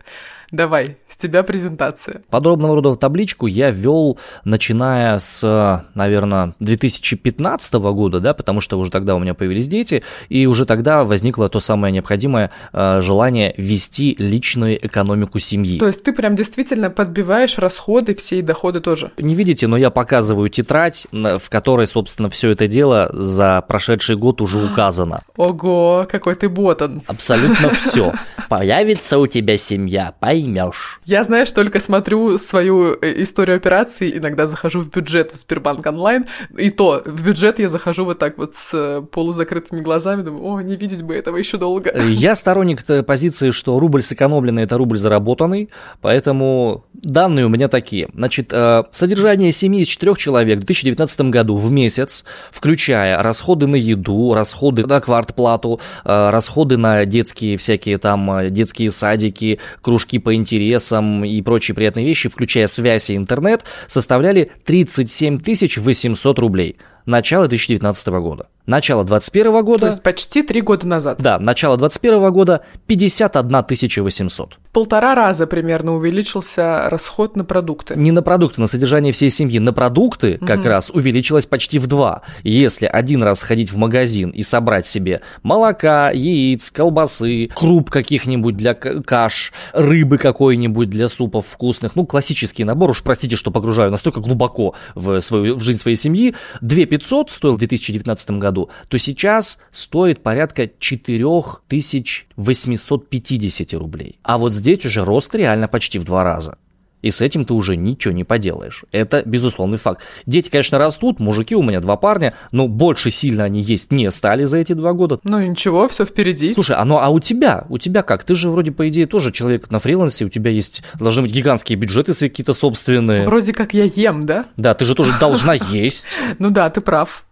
Давай, 0.51 0.97
с 1.09 1.17
тебя 1.17 1.43
презентация. 1.43 2.23
Подобного 2.31 2.75
рода 2.75 2.97
табличку 2.97 3.47
я 3.47 3.71
вел, 3.71 4.19
начиная 4.45 5.19
с, 5.19 5.85
наверное, 5.95 6.55
2015 6.61 7.75
года, 7.75 8.21
да, 8.21 8.35
потому 8.35 8.61
что 8.61 8.79
уже 8.79 8.91
тогда 8.91 9.15
у 9.15 9.19
меня 9.19 9.35
появились 9.35 9.69
дети, 9.69 10.03
и 10.29 10.47
уже 10.47 10.67
тогда 10.67 11.05
возникло 11.05 11.49
то 11.49 11.61
самое 11.61 11.93
необходимое 11.93 12.51
э, 12.73 13.01
желание 13.01 13.55
вести 13.57 14.17
личную 14.19 14.85
экономику 14.85 15.39
семьи. 15.39 15.79
То 15.79 15.87
есть 15.87 16.03
ты 16.03 16.13
прям 16.13 16.37
действительно 16.37 16.91
подбиваешь 16.91 17.59
расходы, 17.59 18.15
все 18.15 18.39
и 18.39 18.43
доходы 18.43 18.81
тоже? 18.81 19.13
Не 19.19 19.35
видите, 19.35 19.67
но 19.67 19.77
я 19.77 19.91
показываю 19.91 20.49
тетрадь, 20.49 21.07
в 21.13 21.49
которой, 21.49 21.87
собственно, 21.87 22.29
все 22.29 22.51
это 22.51 22.69
дело 22.69 23.11
за 23.13 23.63
прошедший 23.67 24.17
год 24.17 24.41
уже 24.41 24.65
указано. 24.71 25.23
Ого, 25.37 26.05
какой 26.09 26.35
ты 26.35 26.49
ботан. 26.49 27.03
Абсолютно 27.07 27.71
все. 27.71 28.13
Появится 28.49 29.19
у 29.19 29.27
тебя 29.27 29.57
семья, 29.57 30.15
поймешь. 30.35 31.01
Я, 31.05 31.23
знаешь, 31.25 31.51
только 31.51 31.81
смотрю 31.81 32.39
свою 32.39 32.97
э, 33.01 33.23
историю 33.23 33.57
операций, 33.57 34.19
иногда 34.19 34.47
захожу 34.47 34.81
в 34.81 34.91
бюджет 34.91 35.31
в 35.33 35.37
Сбербанк 35.37 35.87
онлайн, 35.87 36.27
и 36.59 36.71
то 36.71 37.03
в 37.05 37.25
бюджет 37.25 37.61
я 37.61 37.69
захожу 37.69 38.05
вот 38.05 38.19
так 38.19 38.37
вот 38.37 38.57
с 38.57 38.71
э, 38.75 39.03
полузакрытыми 39.03 39.81
глазами, 39.81 40.23
думаю, 40.23 40.45
о, 40.45 40.61
не 40.61 40.77
видеть 40.77 41.03
бы 41.03 41.15
этого 41.15 41.37
еще 41.37 41.57
долго. 41.57 41.93
Я 42.09 42.35
сторонник 42.35 42.85
позиции, 43.07 43.51
что 43.51 43.79
рубль 43.79 44.03
сэкономленный– 44.03 44.63
это 44.65 44.77
рубль 44.77 44.99
заработанный, 44.99 45.71
поэтому 46.01 46.85
данные 46.93 47.47
у 47.47 47.49
меня 47.49 47.69
такие. 47.69 48.09
Значит, 48.13 48.53
э, 48.53 48.83
содержание 48.91 49.53
семьи 49.53 49.83
из 49.83 49.89
четырех 49.89 50.19
человек 50.19 50.57
в 50.57 50.65
2019 50.65 51.21
году 51.31 51.57
в 51.57 51.71
месяц, 51.71 52.25
включая 52.51 53.23
расходы 53.23 53.67
на 53.67 53.77
еду, 53.77 54.35
расходы 54.35 54.85
на 54.85 55.01
квартплату, 55.01 55.81
расходы 56.05 56.77
на 56.77 57.05
детские 57.05 57.57
всякие 57.57 57.99
там, 57.99 58.53
детские 58.53 58.91
садики, 58.91 59.61
кружки 59.81 60.19
по 60.25 60.35
интересам 60.35 61.25
и 61.25 61.41
прочие 61.43 61.75
приятные 61.75 62.07
вещи, 62.07 62.29
включая 62.29 62.67
связь 62.67 63.11
и 63.11 63.17
интернет, 63.17 63.65
составляли 63.87 64.51
37 64.65 65.39
800 65.79 66.39
рублей. 66.39 66.77
Начало 67.07 67.49
2019 67.49 68.07
года. 68.09 68.49
Начало 68.67 69.05
2021 69.05 69.65
года... 69.65 69.81
То 69.81 69.87
есть 69.89 70.03
почти 70.03 70.43
три 70.43 70.63
года 70.63 70.87
назад. 70.87 71.19
Да, 71.21 71.39
начало 71.39 71.77
2021 71.77 72.33
года 72.33 72.65
51 72.87 74.05
800. 74.05 74.57
Полтора 74.73 75.15
раза 75.15 75.47
примерно 75.47 75.95
увеличился 75.95 76.89
расход 76.89 77.37
на 77.37 77.45
продукты. 77.45 77.95
Не 77.95 78.11
на 78.11 78.23
продукты, 78.23 78.63
на 78.63 78.67
содержание 78.67 79.13
всей 79.13 79.29
семьи. 79.29 79.59
На 79.59 79.75
продукты 79.75 80.39
как 80.39 80.61
угу. 80.61 80.69
раз 80.69 80.91
увеличилось 80.91 81.45
почти 81.45 81.79
в 81.79 81.87
два. 81.87 82.23
Если 82.43 82.87
один 82.87 83.23
раз 83.23 83.41
сходить 83.41 83.71
в 83.71 83.77
магазин 83.77 84.31
и 84.31 84.43
собрать 84.43 84.87
себе 84.87 85.21
молока, 85.43 86.11
яиц, 86.11 86.71
колбасы, 86.71 87.51
круп 87.55 87.91
каких-нибудь 87.91 88.57
для 88.57 88.73
каш, 88.73 89.53
рыбы 89.75 90.17
какой-нибудь 90.17 90.89
для 90.89 91.09
супов 91.09 91.47
вкусных, 91.49 91.97
ну, 91.97 92.07
классический 92.07 92.65
набор, 92.65 92.91
уж 92.91 93.03
простите, 93.03 93.37
что 93.37 93.51
погружаю 93.51 93.91
настолько 93.91 94.21
глубоко 94.21 94.75
в, 94.95 95.21
свою, 95.21 95.57
в 95.57 95.61
жизнь 95.61 95.79
своей 95.79 95.97
семьи, 95.97 96.35
2 96.63 96.87
500 96.99 97.31
стоил 97.33 97.55
в 97.55 97.59
2019 97.59 98.31
году, 98.39 98.71
то 98.87 98.97
сейчас 98.99 99.59
стоит 99.73 100.23
порядка 100.23 100.71
4850 100.79 103.75
рублей. 103.75 104.21
А 104.23 104.39
вот 104.39 104.55
здесь 104.55 104.87
уже 104.87 105.05
рост 105.05 105.35
реально 105.35 105.67
почти 105.67 105.99
в 105.99 106.05
два 106.05 106.23
раза. 106.23 106.57
И 107.05 107.11
с 107.11 107.21
этим 107.21 107.45
ты 107.45 107.53
уже 107.53 107.77
ничего 107.77 108.15
не 108.15 108.25
поделаешь. 108.25 108.87
Это 108.91 109.23
безусловный 109.27 109.77
факт. 109.77 110.01
Дети, 110.25 110.49
конечно, 110.49 110.79
растут, 110.79 111.21
мужики 111.21 111.55
у 111.55 111.63
меня 111.63 111.81
два 111.81 111.99
парня, 111.99 112.33
но 112.51 112.67
больше 112.67 113.11
сильно 113.11 113.45
они 113.45 113.61
есть 113.61 113.93
не 113.93 114.11
стали 114.11 114.47
за 114.47 114.57
эти 114.57 114.73
два 114.73 114.95
года. 114.95 115.21
Ну 115.23 115.39
ничего, 115.39 115.87
все 115.87 116.07
впереди. 116.07 116.55
Слушай, 116.55 116.77
а, 116.77 116.85
ну, 116.87 116.97
а 116.97 117.11
у 117.11 117.21
тебя? 117.21 117.67
У 117.69 117.77
тебя 117.77 118.01
как? 118.01 118.25
Ты 118.25 118.35
же 118.35 118.49
вроде, 118.49 118.73
по 118.73 118.89
идее, 118.89 119.07
тоже 119.07 119.33
человек 119.33 119.71
на 119.71 119.81
фрилансе, 119.81 120.25
у 120.25 120.31
тебя 120.31 120.51
есть, 120.51 120.83
должны 120.99 121.21
быть 121.21 121.33
гигантские 121.33 121.77
бюджеты 121.77 122.15
свои 122.15 122.31
какие-то 122.31 122.55
собственные. 122.55 123.27
Вроде 123.27 123.53
как 123.53 123.75
я 123.75 123.85
ем, 123.85 124.25
да? 124.25 124.47
Да, 124.57 124.73
ты 124.73 124.87
же 124.87 124.95
тоже 124.95 125.13
должна 125.21 125.53
есть. 125.71 126.07
Ну 126.39 126.49
да, 126.49 126.71
ты 126.71 126.81
прав. 126.81 127.27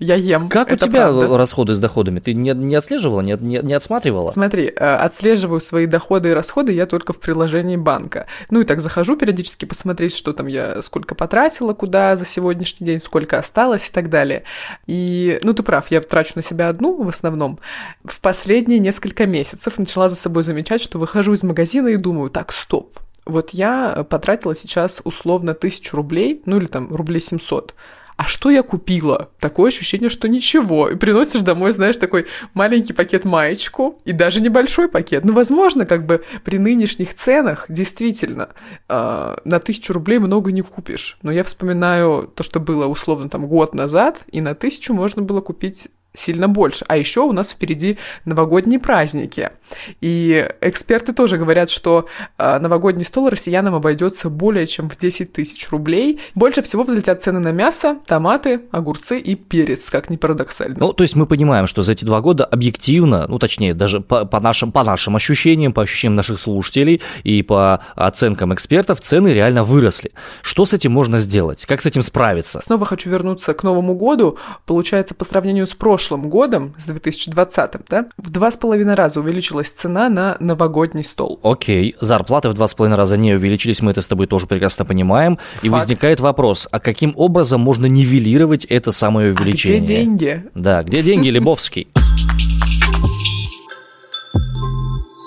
Я 0.00 0.16
ем. 0.16 0.48
Как 0.48 0.72
у 0.72 0.76
тебя 0.76 1.02
правда. 1.06 1.38
расходы 1.38 1.74
с 1.74 1.78
доходами? 1.78 2.18
Ты 2.18 2.34
не, 2.34 2.52
не 2.52 2.74
отслеживала, 2.74 3.20
не, 3.20 3.36
не, 3.40 3.60
не 3.62 3.74
отсматривала? 3.74 4.28
Смотри, 4.28 4.66
э, 4.66 4.70
отслеживаю 4.70 5.60
свои 5.60 5.86
доходы 5.86 6.30
и 6.30 6.32
расходы 6.32 6.72
я 6.72 6.86
только 6.86 7.12
в 7.12 7.20
приложении 7.20 7.76
банка. 7.76 8.26
Ну 8.50 8.60
и 8.60 8.64
так 8.64 8.80
захожу 8.80 9.16
периодически 9.16 9.66
посмотреть, 9.66 10.16
что 10.16 10.32
там 10.32 10.48
я, 10.48 10.82
сколько 10.82 11.14
потратила, 11.14 11.74
куда 11.74 12.16
за 12.16 12.26
сегодняшний 12.26 12.86
день, 12.86 13.00
сколько 13.00 13.38
осталось 13.38 13.88
и 13.88 13.92
так 13.92 14.10
далее. 14.10 14.42
И, 14.86 15.38
ну 15.44 15.54
ты 15.54 15.62
прав, 15.62 15.88
я 15.92 16.00
трачу 16.00 16.32
на 16.36 16.42
себя 16.42 16.68
одну 16.68 17.00
в 17.00 17.08
основном. 17.08 17.60
В 18.04 18.20
последние 18.20 18.80
несколько 18.80 19.26
месяцев 19.26 19.78
начала 19.78 20.08
за 20.08 20.16
собой 20.16 20.42
замечать, 20.42 20.82
что 20.82 20.98
выхожу 20.98 21.34
из 21.34 21.44
магазина 21.44 21.88
и 21.88 21.96
думаю, 21.96 22.30
так, 22.30 22.52
стоп, 22.52 22.98
вот 23.26 23.50
я 23.50 24.04
потратила 24.10 24.54
сейчас 24.54 25.00
условно 25.04 25.54
тысячу 25.54 25.96
рублей, 25.96 26.42
ну 26.46 26.58
или 26.58 26.66
там 26.66 26.94
рублей 26.94 27.20
700, 27.20 27.74
а 28.16 28.24
что 28.24 28.50
я 28.50 28.62
купила? 28.62 29.30
Такое 29.40 29.68
ощущение, 29.68 30.08
что 30.08 30.28
ничего. 30.28 30.88
И 30.88 30.96
приносишь 30.96 31.40
домой, 31.40 31.72
знаешь, 31.72 31.96
такой 31.96 32.26
маленький 32.54 32.92
пакет 32.92 33.24
маечку 33.24 34.00
и 34.04 34.12
даже 34.12 34.40
небольшой 34.40 34.88
пакет. 34.88 35.24
Ну, 35.24 35.32
возможно, 35.32 35.84
как 35.84 36.06
бы 36.06 36.24
при 36.44 36.58
нынешних 36.58 37.14
ценах 37.14 37.66
действительно 37.68 38.50
э, 38.88 39.36
на 39.44 39.58
тысячу 39.58 39.92
рублей 39.92 40.18
много 40.18 40.52
не 40.52 40.62
купишь. 40.62 41.18
Но 41.22 41.32
я 41.32 41.42
вспоминаю 41.42 42.30
то, 42.34 42.42
что 42.44 42.60
было 42.60 42.86
условно 42.86 43.28
там 43.28 43.46
год 43.46 43.74
назад, 43.74 44.22
и 44.30 44.40
на 44.40 44.54
тысячу 44.54 44.94
можно 44.94 45.22
было 45.22 45.40
купить 45.40 45.88
сильно 46.14 46.48
больше. 46.48 46.84
А 46.88 46.96
еще 46.96 47.20
у 47.20 47.32
нас 47.32 47.50
впереди 47.50 47.98
новогодние 48.24 48.78
праздники. 48.78 49.50
И 50.00 50.48
эксперты 50.60 51.12
тоже 51.12 51.36
говорят, 51.36 51.70
что 51.70 52.06
э, 52.38 52.58
новогодний 52.58 53.04
стол 53.04 53.28
россиянам 53.28 53.74
обойдется 53.74 54.30
более 54.30 54.66
чем 54.66 54.88
в 54.88 54.96
10 54.96 55.32
тысяч 55.32 55.68
рублей. 55.70 56.20
Больше 56.34 56.62
всего 56.62 56.84
взлетят 56.84 57.22
цены 57.22 57.40
на 57.40 57.52
мясо, 57.52 57.98
томаты, 58.06 58.62
огурцы 58.70 59.18
и 59.18 59.34
перец, 59.34 59.90
как 59.90 60.10
ни 60.10 60.16
парадоксально. 60.16 60.76
Ну, 60.78 60.92
то 60.92 61.02
есть 61.02 61.16
мы 61.16 61.26
понимаем, 61.26 61.66
что 61.66 61.82
за 61.82 61.92
эти 61.92 62.04
два 62.04 62.20
года 62.20 62.44
объективно, 62.44 63.26
ну, 63.28 63.38
точнее, 63.38 63.74
даже 63.74 64.00
по, 64.00 64.24
по, 64.24 64.40
нашим, 64.40 64.72
по 64.72 64.84
нашим 64.84 65.16
ощущениям, 65.16 65.72
по 65.72 65.82
ощущениям 65.82 66.16
наших 66.16 66.40
слушателей 66.40 67.02
и 67.24 67.42
по 67.42 67.80
оценкам 67.96 68.54
экспертов, 68.54 69.00
цены 69.00 69.28
реально 69.28 69.64
выросли. 69.64 70.12
Что 70.42 70.64
с 70.64 70.72
этим 70.72 70.92
можно 70.92 71.18
сделать? 71.18 71.66
Как 71.66 71.80
с 71.80 71.86
этим 71.86 72.02
справиться? 72.02 72.60
Снова 72.62 72.86
хочу 72.86 73.10
вернуться 73.10 73.52
к 73.54 73.62
Новому 73.62 73.94
году. 73.94 74.38
Получается, 74.66 75.14
по 75.14 75.24
сравнению 75.24 75.66
с 75.66 75.74
прошлым 75.74 76.03
годом, 76.10 76.74
с 76.78 76.84
2020, 76.84 77.72
да, 77.88 78.06
в 78.16 78.30
два 78.30 78.50
с 78.50 78.56
половиной 78.56 78.94
раза 78.94 79.20
увеличилась 79.20 79.70
цена 79.70 80.08
на 80.08 80.36
новогодний 80.40 81.04
стол. 81.04 81.40
Окей, 81.42 81.94
зарплаты 82.00 82.48
в 82.48 82.54
два 82.54 82.66
с 82.66 82.74
половиной 82.74 82.96
раза 82.96 83.16
не 83.16 83.34
увеличились, 83.34 83.82
мы 83.82 83.90
это 83.90 84.02
с 84.02 84.08
тобой 84.08 84.26
тоже 84.26 84.46
прекрасно 84.46 84.84
понимаем. 84.84 85.38
И 85.62 85.68
Факт. 85.68 85.82
возникает 85.82 86.20
вопрос, 86.20 86.68
а 86.70 86.80
каким 86.80 87.12
образом 87.16 87.60
можно 87.60 87.86
нивелировать 87.86 88.64
это 88.64 88.92
самое 88.92 89.32
увеличение? 89.32 89.78
А 89.78 89.84
где 89.84 89.94
деньги? 89.96 90.44
Да, 90.54 90.82
где 90.82 91.02
деньги, 91.02 91.28
Лебовский? 91.28 91.88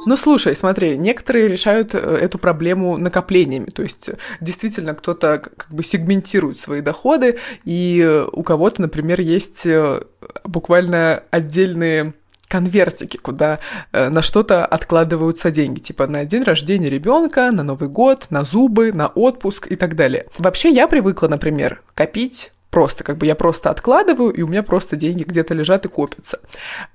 Ну, 0.08 0.16
слушай, 0.16 0.56
смотри, 0.56 0.98
некоторые 0.98 1.50
решают 1.50 1.94
э, 1.94 1.98
эту 1.98 2.40
проблему 2.40 2.96
накоплениями, 2.96 3.66
то 3.66 3.84
есть 3.84 4.10
действительно 4.40 4.94
кто-то 4.94 5.40
как 5.40 5.68
бы 5.70 5.84
сегментирует 5.84 6.58
свои 6.58 6.80
доходы, 6.80 7.40
и 7.66 8.26
у 8.32 8.42
кого-то, 8.44 8.84
например, 8.84 9.20
есть 9.20 9.66
э, 9.66 10.02
буквально 10.46 11.24
отдельные 11.30 12.14
конвертики, 12.48 13.18
куда 13.18 13.60
э, 13.92 14.08
на 14.08 14.22
что-то 14.22 14.66
откладываются 14.66 15.52
деньги, 15.52 15.80
типа 15.80 16.08
на 16.08 16.24
день 16.24 16.44
рождения 16.44 16.90
ребенка, 16.90 17.52
на 17.52 17.64
Новый 17.64 17.90
год, 17.90 18.28
на 18.30 18.46
зубы, 18.46 18.94
на 18.94 19.08
отпуск 19.08 19.68
и 19.70 19.76
так 19.76 19.98
далее. 19.98 20.28
Вообще 20.38 20.70
я 20.70 20.88
привыкла, 20.88 21.28
например, 21.28 21.82
копить 21.94 22.54
просто, 22.70 23.04
как 23.04 23.18
бы 23.18 23.26
я 23.26 23.36
просто 23.36 23.72
откладываю, 23.72 24.32
и 24.32 24.42
у 24.42 24.48
меня 24.48 24.64
просто 24.64 24.96
деньги 24.96 25.24
где-то 25.24 25.54
лежат 25.54 25.86
и 25.86 25.90
копятся. 25.90 26.40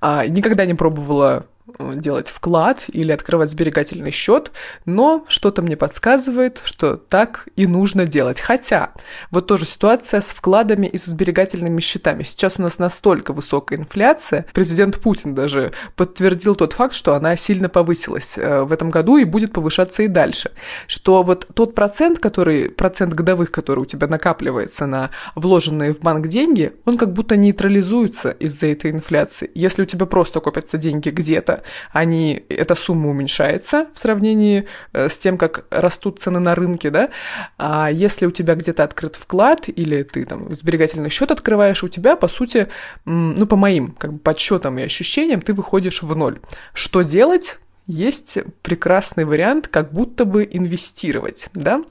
А, 0.01 0.25
никогда 0.25 0.65
не 0.65 0.73
пробовала 0.73 1.45
Э, 1.45 1.52
делать 1.79 2.29
вклад 2.29 2.85
или 2.87 3.11
открывать 3.11 3.51
сберегательный 3.51 4.11
счет, 4.11 4.51
но 4.85 5.25
что-то 5.27 5.61
мне 5.61 5.77
подсказывает, 5.77 6.61
что 6.63 6.97
так 6.97 7.47
и 7.55 7.67
нужно 7.67 8.05
делать. 8.05 8.39
Хотя 8.39 8.91
вот 9.31 9.47
тоже 9.47 9.65
ситуация 9.65 10.21
с 10.21 10.31
вкладами 10.31 10.87
и 10.87 10.97
с 10.97 11.05
сберегательными 11.05 11.79
счетами. 11.81 12.23
Сейчас 12.23 12.55
у 12.57 12.61
нас 12.61 12.79
настолько 12.79 13.33
высокая 13.33 13.79
инфляция, 13.79 14.45
президент 14.53 14.99
Путин 14.99 15.35
даже 15.35 15.71
подтвердил 15.95 16.55
тот 16.55 16.73
факт, 16.73 16.93
что 16.93 17.15
она 17.15 17.35
сильно 17.35 17.69
повысилась 17.69 18.37
э, 18.37 18.63
в 18.63 18.71
этом 18.71 18.89
году 18.89 19.17
и 19.17 19.25
будет 19.25 19.53
повышаться 19.53 20.03
и 20.03 20.07
дальше. 20.07 20.51
Что 20.87 21.23
вот 21.23 21.47
тот 21.53 21.75
процент, 21.75 22.19
который, 22.19 22.69
процент 22.69 23.13
годовых, 23.13 23.51
который 23.51 23.79
у 23.79 23.85
тебя 23.85 24.07
накапливается 24.07 24.85
на 24.85 25.09
вложенные 25.35 25.93
в 25.93 25.99
банк 25.99 26.27
деньги, 26.27 26.73
он 26.85 26.97
как 26.97 27.13
будто 27.13 27.35
нейтрализуется 27.35 28.29
из-за 28.29 28.67
этой 28.67 28.91
инфляции. 28.91 29.49
Если 29.53 29.83
у 29.83 29.85
тебя 29.85 30.05
просто 30.05 30.39
копятся 30.39 30.77
деньги 30.77 31.09
где-то, 31.09 31.62
они, 31.91 32.43
эта 32.49 32.75
сумма 32.75 33.09
уменьшается 33.09 33.87
в 33.93 33.99
сравнении 33.99 34.67
э, 34.93 35.09
с 35.09 35.17
тем, 35.17 35.37
как 35.37 35.65
растут 35.69 36.19
цены 36.19 36.39
на 36.39 36.55
рынке, 36.55 36.89
да, 36.89 37.09
а 37.57 37.89
если 37.91 38.25
у 38.25 38.31
тебя 38.31 38.55
где-то 38.55 38.83
открыт 38.83 39.15
вклад 39.15 39.67
или 39.67 40.03
ты 40.03 40.25
там 40.25 40.53
сберегательный 40.53 41.09
счет 41.09 41.31
открываешь, 41.31 41.83
у 41.83 41.89
тебя, 41.89 42.15
по 42.15 42.27
сути, 42.27 42.69
ну, 43.05 43.45
по 43.45 43.55
моим 43.55 43.91
как 43.91 44.13
бы 44.13 44.19
подсчетам 44.19 44.79
и 44.79 44.83
ощущениям, 44.83 45.41
ты 45.41 45.53
выходишь 45.53 46.01
в 46.01 46.15
ноль. 46.15 46.39
Что 46.73 47.01
делать? 47.01 47.57
Есть 47.85 48.37
прекрасный 48.61 49.25
вариант, 49.25 49.67
как 49.67 49.91
будто 49.91 50.25
бы 50.25 50.47
инвестировать, 50.49 51.49
да? 51.53 51.83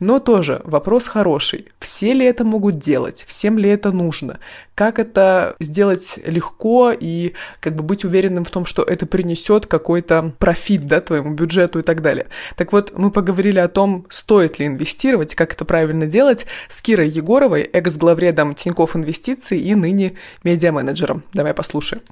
Но 0.00 0.18
тоже 0.18 0.62
вопрос 0.64 1.06
хороший. 1.06 1.68
Все 1.78 2.12
ли 2.14 2.24
это 2.24 2.44
могут 2.44 2.78
делать? 2.78 3.24
Всем 3.28 3.58
ли 3.58 3.68
это 3.68 3.92
нужно? 3.92 4.38
Как 4.74 4.98
это 4.98 5.54
сделать 5.60 6.18
легко 6.24 6.92
и 6.92 7.34
как 7.60 7.76
бы 7.76 7.82
быть 7.82 8.04
уверенным 8.04 8.44
в 8.44 8.50
том, 8.50 8.64
что 8.66 8.82
это 8.82 9.06
принесет 9.06 9.66
какой-то 9.66 10.32
профит, 10.38 10.86
да, 10.86 11.00
твоему 11.00 11.34
бюджету 11.34 11.78
и 11.78 11.82
так 11.82 12.02
далее. 12.02 12.26
Так 12.56 12.72
вот, 12.72 12.92
мы 12.96 13.10
поговорили 13.10 13.58
о 13.58 13.68
том, 13.68 14.06
стоит 14.08 14.58
ли 14.58 14.66
инвестировать, 14.66 15.34
как 15.34 15.52
это 15.52 15.64
правильно 15.64 16.06
делать 16.06 16.46
с 16.68 16.80
Кирой 16.82 17.08
Егоровой, 17.08 17.62
экс-главредом 17.62 18.54
Тинькофф 18.54 18.96
Инвестиций 18.96 19.60
и 19.60 19.74
ныне 19.74 20.14
медиа-менеджером. 20.42 21.22
Давай 21.32 21.54
послушаем. 21.54 22.02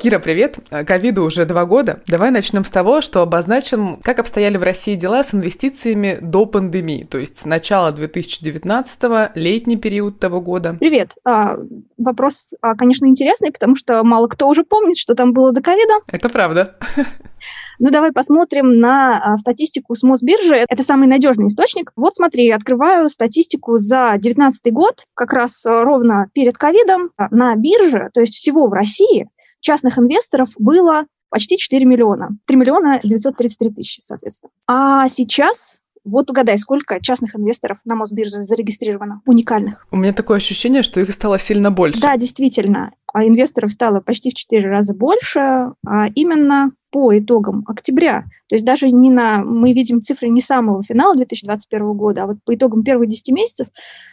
Кира, 0.00 0.18
привет. 0.18 0.58
Ковиду 0.86 1.24
уже 1.24 1.44
два 1.44 1.66
года. 1.66 2.00
Давай 2.06 2.30
начнем 2.30 2.64
с 2.64 2.70
того, 2.70 3.00
что 3.00 3.20
обозначим, 3.20 3.98
как 4.02 4.18
обстояли 4.18 4.56
в 4.56 4.62
России 4.62 4.94
дела 4.94 5.22
с 5.22 5.34
инвестициями 5.34 6.18
до 6.22 6.46
пандемии, 6.46 7.04
то 7.04 7.18
есть 7.18 7.44
начало 7.44 7.92
2019 7.92 9.34
летний 9.34 9.76
период 9.76 10.18
того 10.18 10.40
года. 10.40 10.76
Привет. 10.80 11.14
А, 11.24 11.56
вопрос, 11.98 12.54
а, 12.62 12.74
конечно, 12.76 13.06
интересный, 13.06 13.52
потому 13.52 13.76
что 13.76 14.02
мало 14.02 14.26
кто 14.28 14.48
уже 14.48 14.64
помнит, 14.64 14.96
что 14.96 15.14
там 15.14 15.32
было 15.32 15.52
до 15.52 15.60
ковида. 15.60 16.00
Это 16.06 16.28
правда. 16.28 16.76
Ну, 17.78 17.90
давай 17.90 18.12
посмотрим 18.12 18.78
на 18.78 19.20
а, 19.22 19.36
статистику 19.36 19.94
с 19.94 20.02
Мосбиржи. 20.02 20.64
Это 20.68 20.82
самый 20.82 21.08
надежный 21.08 21.46
источник. 21.46 21.92
Вот 21.96 22.14
смотри, 22.14 22.50
открываю 22.50 23.08
статистику 23.08 23.78
за 23.78 24.10
2019 24.12 24.72
год, 24.72 25.04
как 25.14 25.32
раз 25.32 25.64
ровно 25.64 26.26
перед 26.32 26.58
ковидом. 26.58 27.10
На 27.30 27.54
бирже, 27.56 28.10
то 28.12 28.20
есть 28.20 28.34
всего 28.34 28.66
в 28.66 28.72
России, 28.72 29.28
частных 29.60 29.98
инвесторов 29.98 30.50
было 30.58 31.04
почти 31.30 31.56
4 31.56 31.84
миллиона. 31.86 32.30
3 32.46 32.56
миллиона 32.56 32.98
933 33.02 33.70
тысячи, 33.70 34.00
соответственно. 34.00 34.50
А 34.66 35.08
сейчас 35.08 35.80
вот 36.04 36.30
угадай, 36.30 36.58
сколько 36.58 37.00
частных 37.00 37.36
инвесторов 37.36 37.78
на 37.84 37.94
Мосбирже 37.94 38.42
зарегистрировано, 38.42 39.22
уникальных? 39.26 39.86
У 39.90 39.96
меня 39.96 40.12
такое 40.12 40.38
ощущение, 40.38 40.82
что 40.82 41.00
их 41.00 41.12
стало 41.12 41.38
сильно 41.38 41.70
больше. 41.70 42.00
Да, 42.00 42.16
действительно. 42.16 42.92
А 43.12 43.24
инвесторов 43.24 43.72
стало 43.72 44.00
почти 44.00 44.30
в 44.30 44.34
4 44.34 44.68
раза 44.68 44.94
больше, 44.94 45.72
а 45.86 46.06
именно 46.14 46.72
по 46.90 47.16
итогам 47.18 47.64
октября. 47.66 48.24
То 48.48 48.54
есть 48.54 48.64
даже 48.64 48.90
не 48.90 49.10
на, 49.10 49.44
мы 49.44 49.72
видим 49.72 50.00
цифры 50.00 50.28
не 50.28 50.40
самого 50.40 50.82
финала 50.82 51.14
2021 51.14 51.92
года, 51.94 52.22
а 52.22 52.26
вот 52.26 52.38
по 52.44 52.54
итогам 52.54 52.82
первых 52.82 53.08
10 53.08 53.30
месяцев 53.30 53.68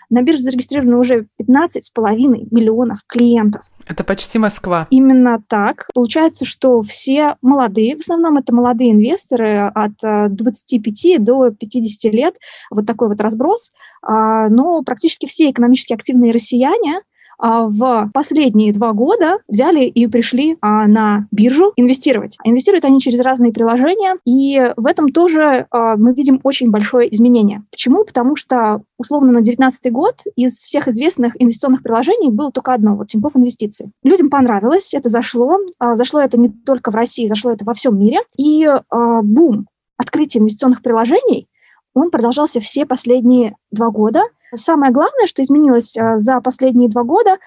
на 0.10 0.22
бирже 0.22 0.42
зарегистрировано 0.42 1.00
уже 1.00 1.28
15,5 1.42 2.48
миллионов 2.52 3.00
клиентов. 3.08 3.64
Это 3.88 4.04
почти 4.04 4.38
Москва. 4.38 4.88
Именно 4.90 5.42
так. 5.48 5.88
Получается, 5.94 6.46
что 6.46 6.82
все 6.82 7.36
молодые, 7.42 7.96
в 7.96 8.02
основном 8.02 8.38
это 8.38 8.54
молодые 8.54 8.92
инвесторы 8.92 9.72
от 9.74 9.94
25 10.02 11.06
э, 11.06 11.20
до 11.20 11.52
50 11.52 12.14
лет, 12.14 12.36
вот 12.70 12.86
такой 12.86 13.08
вот 13.08 13.22
разброс, 13.22 13.72
а, 14.02 14.50
но 14.50 14.82
практически 14.84 15.26
все 15.26 15.52
экономически 15.52 15.94
активные 15.94 16.32
россияне– 16.32 17.02
в 17.40 18.10
последние 18.14 18.74
два 18.74 18.94
года 18.94 19.38
взяли 19.48 19.86
и 19.86 20.08
пришли 20.08 20.58
а, 20.62 20.88
на 20.88 21.28
биржу 21.32 21.74
инвестировать. 21.76 22.38
Инвестируют 22.44 22.86
они 22.86 23.00
через 23.00 23.20
разные 23.20 23.52
приложения, 23.52 24.18
и 24.26 24.74
в 24.76 24.86
этом 24.86 25.10
тоже 25.10 25.68
а, 25.70 25.96
мы 25.96 26.14
видим 26.14 26.40
очень 26.44 26.72
большое 26.72 27.14
изменение. 27.14 27.64
Почему? 27.72 28.04
Потому 28.06 28.36
что 28.36 28.82
условно 28.98 29.28
на 29.28 29.42
2019 29.42 29.92
год 29.92 30.16
из 30.36 30.54
всех 30.54 30.88
известных 30.88 31.40
инвестиционных 31.40 31.84
приложений 31.84 32.32
было 32.32 32.52
только 32.52 32.74
одно, 32.74 32.96
вот 32.96 33.08
Тинькофф 33.08 33.36
Инвестиции. 33.38 33.92
Людям 34.04 34.30
понравилось, 34.30 34.94
это 34.94 35.10
зашло. 35.10 35.58
Зашло 35.80 36.22
это 36.22 36.40
не 36.40 36.50
только 36.50 36.92
в 36.92 36.96
России, 36.96 37.28
зашло 37.28 37.52
это 37.52 37.66
во 37.66 37.74
всем 37.74 37.98
мире. 37.98 38.20
И 38.38 38.68
бум 38.92 39.68
открытия 39.98 40.40
инвестиционных 40.40 40.82
приложений, 40.82 41.48
он 41.94 42.12
продолжался 42.12 42.60
все 42.60 42.86
последние 42.86 43.56
два 43.72 43.90
года– 43.90 44.22
Самое 44.56 44.92
главное, 44.92 45.28
что 45.28 45.42
изменилось 45.42 45.98
а, 45.98 46.18
за 46.18 46.40
последние 46.42 46.90
два 46.90 47.04
года, 47.04 47.38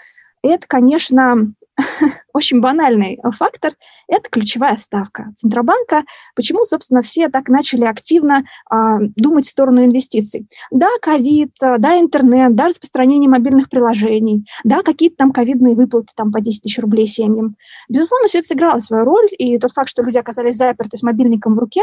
это, 0.42 0.66
конечно, 0.66 1.52
очень 2.32 2.60
банальный 2.60 3.18
фактор– 3.36 3.72
это 4.08 4.28
ключевая 4.30 4.76
ставка 4.76 5.32
Центробанка. 5.36 6.04
Почему, 6.34 6.64
собственно, 6.64 7.02
все 7.02 7.28
так 7.28 7.48
начали 7.48 7.84
активно 7.84 8.44
э, 8.70 8.76
думать 9.16 9.46
в 9.46 9.50
сторону 9.50 9.84
инвестиций? 9.84 10.48
Да, 10.70 10.88
ковид, 11.00 11.52
да, 11.60 11.98
интернет, 11.98 12.54
да, 12.54 12.68
распространение 12.68 13.28
мобильных 13.30 13.68
приложений, 13.68 14.46
да, 14.64 14.82
какие-то 14.82 15.16
там 15.16 15.32
ковидные 15.32 15.74
выплаты 15.74 16.12
там 16.16 16.32
по 16.32 16.40
10 16.40 16.62
тысяч 16.62 16.78
рублей 16.78 17.06
семьям. 17.06 17.56
Безусловно, 17.88 18.28
все 18.28 18.38
это 18.38 18.48
сыграло 18.48 18.78
свою 18.78 19.04
роль, 19.04 19.28
и 19.38 19.58
тот 19.58 19.72
факт, 19.72 19.88
что 19.88 20.02
люди 20.02 20.18
оказались 20.18 20.56
заперты 20.56 20.96
с 20.96 21.02
мобильником 21.02 21.54
в 21.54 21.58
руке, 21.58 21.82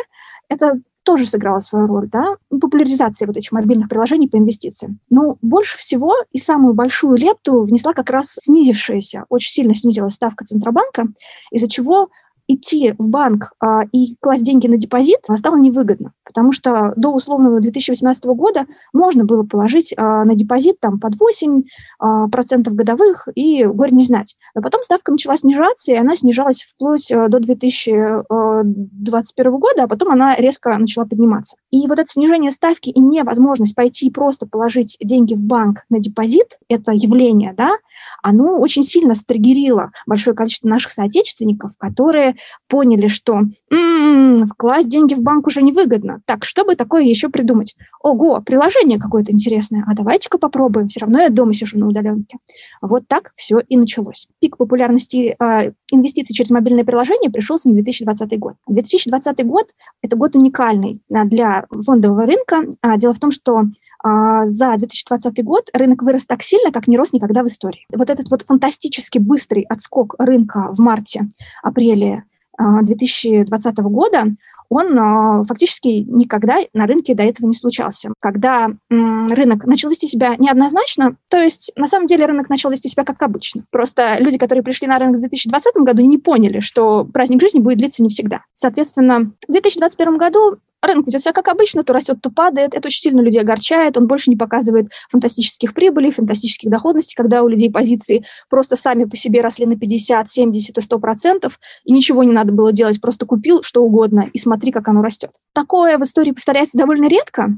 это 0.50 0.80
тоже 1.08 1.26
сыграла 1.26 1.62
свою 1.62 1.88
роль, 1.88 2.10
да, 2.10 2.36
популяризация 2.50 3.28
вот 3.28 3.38
этих 3.38 3.54
мобильных 3.54 3.88
приложений 3.88 4.28
по 4.28 4.36
инвестициям. 4.36 5.00
Но 5.10 5.38
больше 5.42 5.78
всего 5.78 6.14
и 6.34 6.38
самую 6.38 6.74
большую 6.74 7.16
лепту 7.16 7.62
внесла 7.64 7.94
как 7.94 8.10
раз 8.10 8.36
снизившаяся, 8.42 9.24
очень 9.30 9.54
сильно 9.54 9.74
снизилась 9.74 10.16
ставка 10.16 10.37
Центробанка, 10.46 11.08
из-за 11.52 11.70
чего 11.70 12.10
идти 12.48 12.94
в 12.98 13.10
банк 13.10 13.52
а, 13.60 13.84
и 13.92 14.16
класть 14.20 14.44
деньги 14.44 14.68
на 14.68 14.78
депозит 14.78 15.20
стало 15.36 15.58
невыгодно, 15.58 16.14
потому 16.26 16.52
что 16.52 16.94
до 16.96 17.10
условного 17.10 17.60
2018 17.60 18.26
года 18.26 18.66
можно 18.94 19.26
было 19.26 19.44
положить 19.44 19.94
а, 19.98 20.24
на 20.24 20.36
депозит 20.36 20.80
там 20.80 21.00
под 21.00 21.20
8 21.20 21.64
а, 22.00 22.28
процентов 22.30 22.74
годовых 22.74 23.28
и 23.36 23.66
горе 23.66 23.92
не 23.92 24.04
знать. 24.04 24.36
Но 24.56 24.62
потом 24.62 24.84
ставка 24.84 25.12
начала 25.12 25.38
снижаться, 25.38 25.92
и 25.92 25.96
она 25.96 26.16
снижалась 26.16 26.62
вплоть 26.62 27.12
а, 27.12 27.28
до 27.28 27.40
2021 27.40 29.52
года, 29.52 29.84
а 29.84 29.88
потом 29.88 30.12
она 30.12 30.36
резко 30.36 30.78
начала 30.78 31.06
подниматься. 31.06 31.58
И 31.72 31.86
вот 31.88 32.00
это 32.00 32.08
снижение 32.08 32.52
ставки 32.52 32.90
и 32.90 33.00
невозможность 33.00 33.76
пойти 33.76 34.10
просто 34.10 34.48
положить 34.48 34.98
деньги 35.02 35.34
в 35.34 35.40
банк 35.40 35.84
на 35.90 36.00
депозит, 36.00 36.58
это 36.70 36.94
явление, 36.94 37.54
да, 37.54 37.76
оно 38.24 38.60
очень 38.60 38.84
сильно 38.84 39.14
стригерило 39.14 39.92
большое 40.06 40.36
количество 40.36 40.70
наших 40.70 40.92
соотечественников, 40.92 41.72
которые 41.78 42.37
поняли, 42.68 43.08
что 43.08 43.42
м-м, 43.72 44.48
класть 44.58 44.90
деньги 44.90 45.14
в 45.14 45.22
банк 45.22 45.48
уже 45.48 45.62
невыгодно. 45.62 46.22
Так, 46.26 46.46
что 46.46 46.66
бы 46.66 46.76
такое 46.76 47.04
еще 47.04 47.30
придумать? 47.30 47.76
Ого, 48.02 48.42
приложение 48.42 49.00
какое-то 49.00 49.32
интересное. 49.32 49.84
А 49.88 49.94
давайте-ка 49.94 50.38
попробуем. 50.38 50.88
Все 50.88 51.02
равно 51.02 51.22
я 51.22 51.30
дома 51.30 51.54
сижу 51.54 51.80
на 51.80 51.88
удаленке. 51.88 52.38
Вот 52.82 53.08
так 53.08 53.32
все 53.36 53.60
и 53.60 53.78
началось. 53.78 54.28
Пик 54.40 54.58
популярности 54.58 55.36
э, 55.40 55.72
инвестиций 55.92 56.34
через 56.34 56.50
мобильное 56.52 56.84
приложение 56.84 57.32
пришелся 57.32 57.70
на 57.70 57.76
2020 57.76 58.40
год. 58.40 58.54
2020 58.68 59.46
год– 59.46 59.70
это 60.02 60.16
год 60.16 60.36
уникальный 60.36 61.02
для 61.10 61.66
фондового 61.70 62.26
рынка. 62.26 62.64
А, 62.82 62.98
дело 62.98 63.14
в 63.14 63.20
том, 63.20 63.32
что 63.32 63.58
а, 63.58 63.66
за 64.04 64.76
2020 64.78 65.44
год 65.44 65.70
рынок 65.74 66.04
вырос 66.04 66.26
так 66.26 66.44
сильно, 66.44 66.72
как 66.72 66.88
не 66.88 66.98
рос 66.98 67.14
никогда 67.14 67.44
в 67.44 67.48
истории. 67.48 67.86
Вот 67.94 68.10
этот 68.10 68.30
вот 68.30 68.44
фантастически 68.44 69.18
быстрый 69.18 69.64
отскок 69.64 70.16
рынка 70.20 70.70
в 70.72 70.80
марте-апреле 70.80 72.24
2020 72.58 73.80
а, 73.80 73.82
года, 73.84 74.26
он 74.70 74.98
а, 75.00 75.44
фактически 75.46 75.88
никогда 75.88 76.58
на 76.74 76.88
рынке 76.88 77.14
до 77.14 77.24
этого 77.24 77.48
не 77.48 77.54
случался. 77.54 78.12
Когда 78.20 78.70
рынок 78.90 79.66
начал 79.66 79.90
вести 79.90 80.08
себя 80.08 80.36
неоднозначно, 80.38 81.16
то 81.30 81.38
есть 81.38 81.72
на 81.76 81.88
самом 81.88 82.08
деле 82.08 82.26
рынок 82.26 82.50
начал 82.50 82.70
вести 82.70 82.90
себя 82.90 83.04
как 83.04 83.22
обычно. 83.22 83.64
Просто 83.70 84.18
люди, 84.20 84.38
которые 84.38 84.64
пришли 84.64 84.88
на 84.88 85.00
рынок 85.00 85.18
в 85.18 85.20
2020 85.20 85.76
году, 85.78 86.02
не 86.02 86.18
поняли, 86.18 86.60
что 86.60 87.06
праздник 87.06 87.42
жизни 87.42 87.60
будет 87.60 87.78
длиться 87.78 88.04
не 88.04 88.10
всегда. 88.10 88.42
Соответственно, 88.54 89.32
в 89.48 89.52
2021 89.52 90.18
году 90.18 90.58
рынок 90.82 91.08
ведет 91.08 91.22
себя 91.22 91.34
как 91.34 91.48
обычно, 91.48 91.84
то 91.84 91.94
растет, 91.94 92.18
то 92.22 92.30
падает. 92.30 92.74
Это 92.74 92.88
очень 92.88 93.02
сильно 93.02 93.22
людей 93.22 93.42
огорчает. 93.42 93.98
Он 93.98 94.08
больше 94.08 94.30
не 94.30 94.36
показывает 94.36 94.88
фантастических 95.10 95.74
прибылей, 95.74 96.12
фантастических 96.12 96.70
доходностей, 96.70 97.16
когда 97.16 97.44
у 97.44 97.48
людей 97.48 97.72
позиции 97.72 98.26
просто 98.50 98.76
сами 98.76 99.06
по 99.06 99.16
себе 99.16 99.42
росли 99.42 99.66
на 99.66 99.78
50, 99.78 100.30
70 100.30 100.78
и 100.78 100.82
100 100.82 101.00
процентов, 101.00 101.60
и 101.84 101.92
ничего 101.92 102.24
не 102.24 102.32
надо 102.32 102.54
было 102.54 102.72
делать, 102.72 103.02
просто 103.02 103.26
купил 103.26 103.64
что 103.64 103.84
угодно 103.84 104.28
и 104.32 104.38
смотри, 104.38 104.72
как 104.72 104.88
оно 104.88 105.02
растет. 105.02 105.32
Такое 105.54 105.98
в 105.98 106.04
истории 106.04 106.32
повторяется 106.32 106.78
довольно 106.78 107.08
редко, 107.08 107.50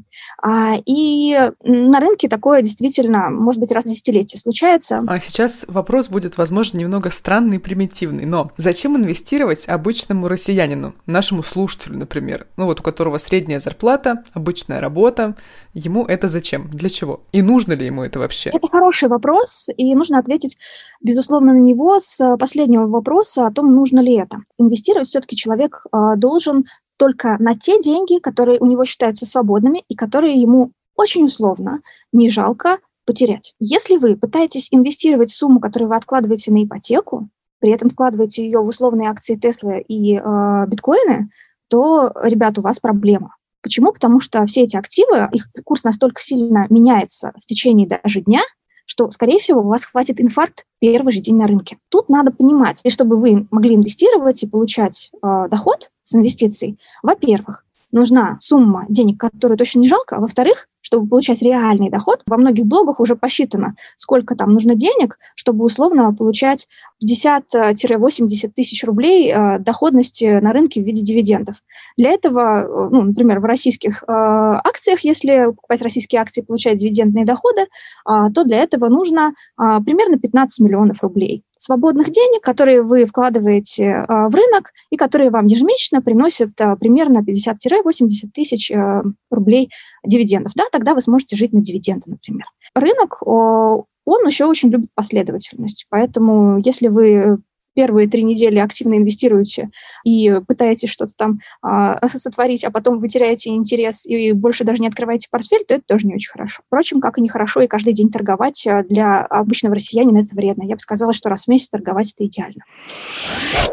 а, 0.42 0.76
и 0.86 1.52
на 1.64 2.00
рынке 2.00 2.30
такое 2.30 2.62
действительно, 2.62 3.30
может 3.30 3.60
быть, 3.60 3.72
раз 3.72 3.86
в 3.86 3.90
десятилетие 3.90 4.40
случается. 4.40 5.04
А 5.08 5.20
сейчас 5.20 5.66
вопрос 5.68 6.10
будет, 6.10 6.38
возможно, 6.38 6.78
немного 6.78 7.10
странный 7.10 7.58
и 7.58 7.60
примитивный, 7.60 8.26
но 8.26 8.52
зачем 8.58 8.98
инвестировать 8.98 9.68
обычному 9.68 10.28
россиянину, 10.28 10.94
нашему 11.06 11.44
слушателю, 11.44 11.98
например, 11.98 12.48
ну 12.58 12.66
вот 12.66 12.80
у 12.80 12.84
которого 12.84 13.09
средняя 13.18 13.60
зарплата, 13.60 14.24
обычная 14.34 14.80
работа, 14.80 15.36
ему 15.74 16.06
это 16.06 16.28
зачем? 16.28 16.70
Для 16.70 16.90
чего? 16.90 17.22
И 17.32 17.42
нужно 17.42 17.74
ли 17.74 17.86
ему 17.86 18.04
это 18.04 18.20
вообще? 18.20 18.50
Это 18.52 18.68
хороший 18.68 19.10
вопрос, 19.10 19.70
и 19.76 19.96
нужно 19.96 20.20
ответить, 20.20 20.58
безусловно, 21.02 21.54
на 21.54 21.58
него 21.58 22.00
с 22.00 22.38
последнего 22.38 22.88
вопроса 22.88 23.48
о 23.48 23.52
том, 23.52 23.74
нужно 23.74 24.00
ли 24.00 24.14
это. 24.14 24.38
Инвестировать 24.58 25.08
все-таки 25.08 25.36
человек 25.36 25.86
а, 25.92 26.16
должен 26.16 26.66
только 26.98 27.38
на 27.40 27.58
те 27.58 27.82
деньги, 27.82 28.20
которые 28.20 28.60
у 28.60 28.66
него 28.66 28.86
считаются 28.86 29.26
свободными 29.26 29.84
и 29.88 29.96
которые 29.96 30.36
ему 30.36 30.72
очень 30.96 31.24
условно 31.24 31.82
не 32.12 32.30
жалко 32.30 32.80
потерять. 33.06 33.56
Если 33.60 33.98
вы 33.98 34.16
пытаетесь 34.18 34.68
инвестировать 34.72 35.32
сумму, 35.32 35.60
которую 35.60 35.90
вы 35.90 35.96
откладываете 35.96 36.52
на 36.52 36.64
ипотеку, 36.64 37.30
при 37.60 37.72
этом 37.72 37.90
вкладываете 37.90 38.44
ее 38.44 38.60
в 38.60 38.68
условные 38.68 39.10
акции 39.10 39.36
Теслы 39.36 39.84
и 39.88 40.16
э, 40.16 40.66
биткоины, 40.68 41.30
то, 41.70 42.12
ребят, 42.24 42.58
у 42.58 42.62
вас 42.62 42.80
проблема. 42.80 43.36
Почему? 43.62 43.92
Потому 43.92 44.20
что 44.20 44.46
все 44.46 44.64
эти 44.64 44.78
активы, 44.78 45.30
их 45.32 45.50
курс 45.64 45.84
настолько 45.84 46.22
сильно 46.22 46.66
меняется 46.70 47.34
в 47.42 47.46
течение 47.46 47.88
даже 47.88 48.22
дня, 48.22 48.42
что, 48.86 49.12
скорее 49.12 49.38
всего, 49.40 49.62
у 49.62 49.68
вас 49.68 49.86
хватит 49.86 50.20
инфаркт 50.20 50.66
первый 50.80 51.14
же 51.14 51.20
день 51.20 51.38
на 51.38 51.46
рынке. 51.46 51.78
Тут 51.90 52.10
надо 52.10 52.32
понимать, 52.32 52.82
и 52.84 52.90
чтобы 52.90 53.18
вы 53.20 53.48
могли 53.52 53.76
инвестировать 53.76 54.42
и 54.42 54.48
получать 54.48 55.12
э, 55.22 55.48
доход 55.50 55.92
с 56.04 56.16
инвестиций, 56.16 56.80
во-первых, 57.04 57.66
нужна 57.92 58.38
сумма 58.40 58.86
денег, 58.90 59.20
которую 59.20 59.58
точно 59.58 59.80
не 59.80 59.88
жалко, 59.88 60.16
а 60.16 60.20
во-вторых, 60.20 60.68
чтобы 60.82 61.08
получать 61.08 61.42
реальный 61.42 61.90
доход, 61.90 62.22
во 62.26 62.38
многих 62.38 62.66
блогах 62.66 63.00
уже 63.00 63.16
посчитано, 63.16 63.76
сколько 63.98 64.36
там 64.36 64.54
нужно 64.54 64.76
денег, 64.76 65.18
чтобы 65.36 65.66
условно 65.66 66.14
получать 66.14 66.68
50-80 67.04 68.52
тысяч 68.56 68.84
рублей 68.84 69.32
э, 69.32 69.60
доходности 69.60 70.40
на 70.40 70.52
рынке 70.54 70.82
в 70.82 70.86
виде 70.86 71.02
дивидендов. 71.02 71.58
Для 71.98 72.12
этого, 72.12 72.64
э, 72.64 72.90
ну, 72.92 73.04
например, 73.04 73.40
в 73.40 73.46
российских 73.46 74.04
э, 74.04 74.06
акциях, 74.08 75.02
если 75.02 75.46
покупать 75.46 75.82
российские 75.82 76.22
акции 76.22 76.42
и 76.42 76.46
получать 76.46 76.78
дивидендные 76.78 77.26
доходы, 77.26 77.62
э, 77.62 77.68
то 78.06 78.44
для 78.44 78.58
этого 78.58 78.90
нужно 78.90 79.34
э, 79.58 79.64
примерно 79.86 80.18
15 80.18 80.60
миллионов 80.66 81.02
рублей 81.04 81.44
свободных 81.60 82.10
денег, 82.10 82.42
которые 82.42 82.82
вы 82.82 83.06
вкладываете 83.06 83.84
э, 83.84 84.06
в 84.08 84.34
рынок 84.34 84.72
и 84.90 84.96
которые 84.96 85.30
вам 85.30 85.46
ежемесячно 85.46 86.02
приносят 86.02 86.60
э, 86.60 86.76
примерно 86.78 87.20
50-80 87.20 88.30
тысяч 88.34 88.72
э, 88.72 89.02
рублей 89.30 89.70
дивидендов. 90.06 90.54
Да, 90.56 90.64
тогда 90.72 90.94
вы 90.94 91.02
сможете 91.02 91.36
жить 91.36 91.54
на 91.54 91.62
дивиденды, 91.62 92.10
например. 92.12 92.46
Рынок, 92.76 93.22
он 93.26 93.86
еще 94.26 94.46
очень 94.46 94.70
любит 94.70 94.90
последовательность. 94.96 95.86
Поэтому 95.90 96.60
если 96.64 96.88
вы 96.88 97.40
первые 97.80 98.10
три 98.10 98.24
недели 98.24 98.60
активно 98.60 98.98
инвестируете 98.98 99.70
и 100.04 100.42
пытаетесь 100.46 100.90
что-то 100.90 101.14
там 101.16 101.40
а, 101.62 102.06
сотворить, 102.18 102.66
а 102.66 102.72
потом 102.72 103.00
вы 103.00 103.08
теряете 103.08 103.52
интерес 103.52 104.06
и 104.06 104.34
больше 104.34 104.66
даже 104.66 104.82
не 104.82 104.90
открываете 104.90 105.30
портфель, 105.32 105.64
то 105.66 105.76
это 105.76 105.84
тоже 105.88 106.06
не 106.06 106.16
очень 106.16 106.30
хорошо. 106.30 106.62
Впрочем, 106.68 107.00
как 107.00 107.18
и 107.18 107.22
нехорошо 107.22 107.62
и 107.62 107.68
каждый 107.68 107.94
день 107.94 108.12
торговать 108.12 108.68
а, 108.68 108.84
для 108.84 109.22
обычного 109.22 109.76
россиянина 109.76 110.18
это 110.18 110.36
вредно. 110.36 110.64
Я 110.64 110.76
бы 110.76 110.82
сказала, 110.82 111.14
что 111.14 111.30
раз 111.30 111.46
в 111.46 111.48
месяц 111.48 111.70
торговать 111.70 112.14
это 112.14 112.26
идеально. 112.26 112.66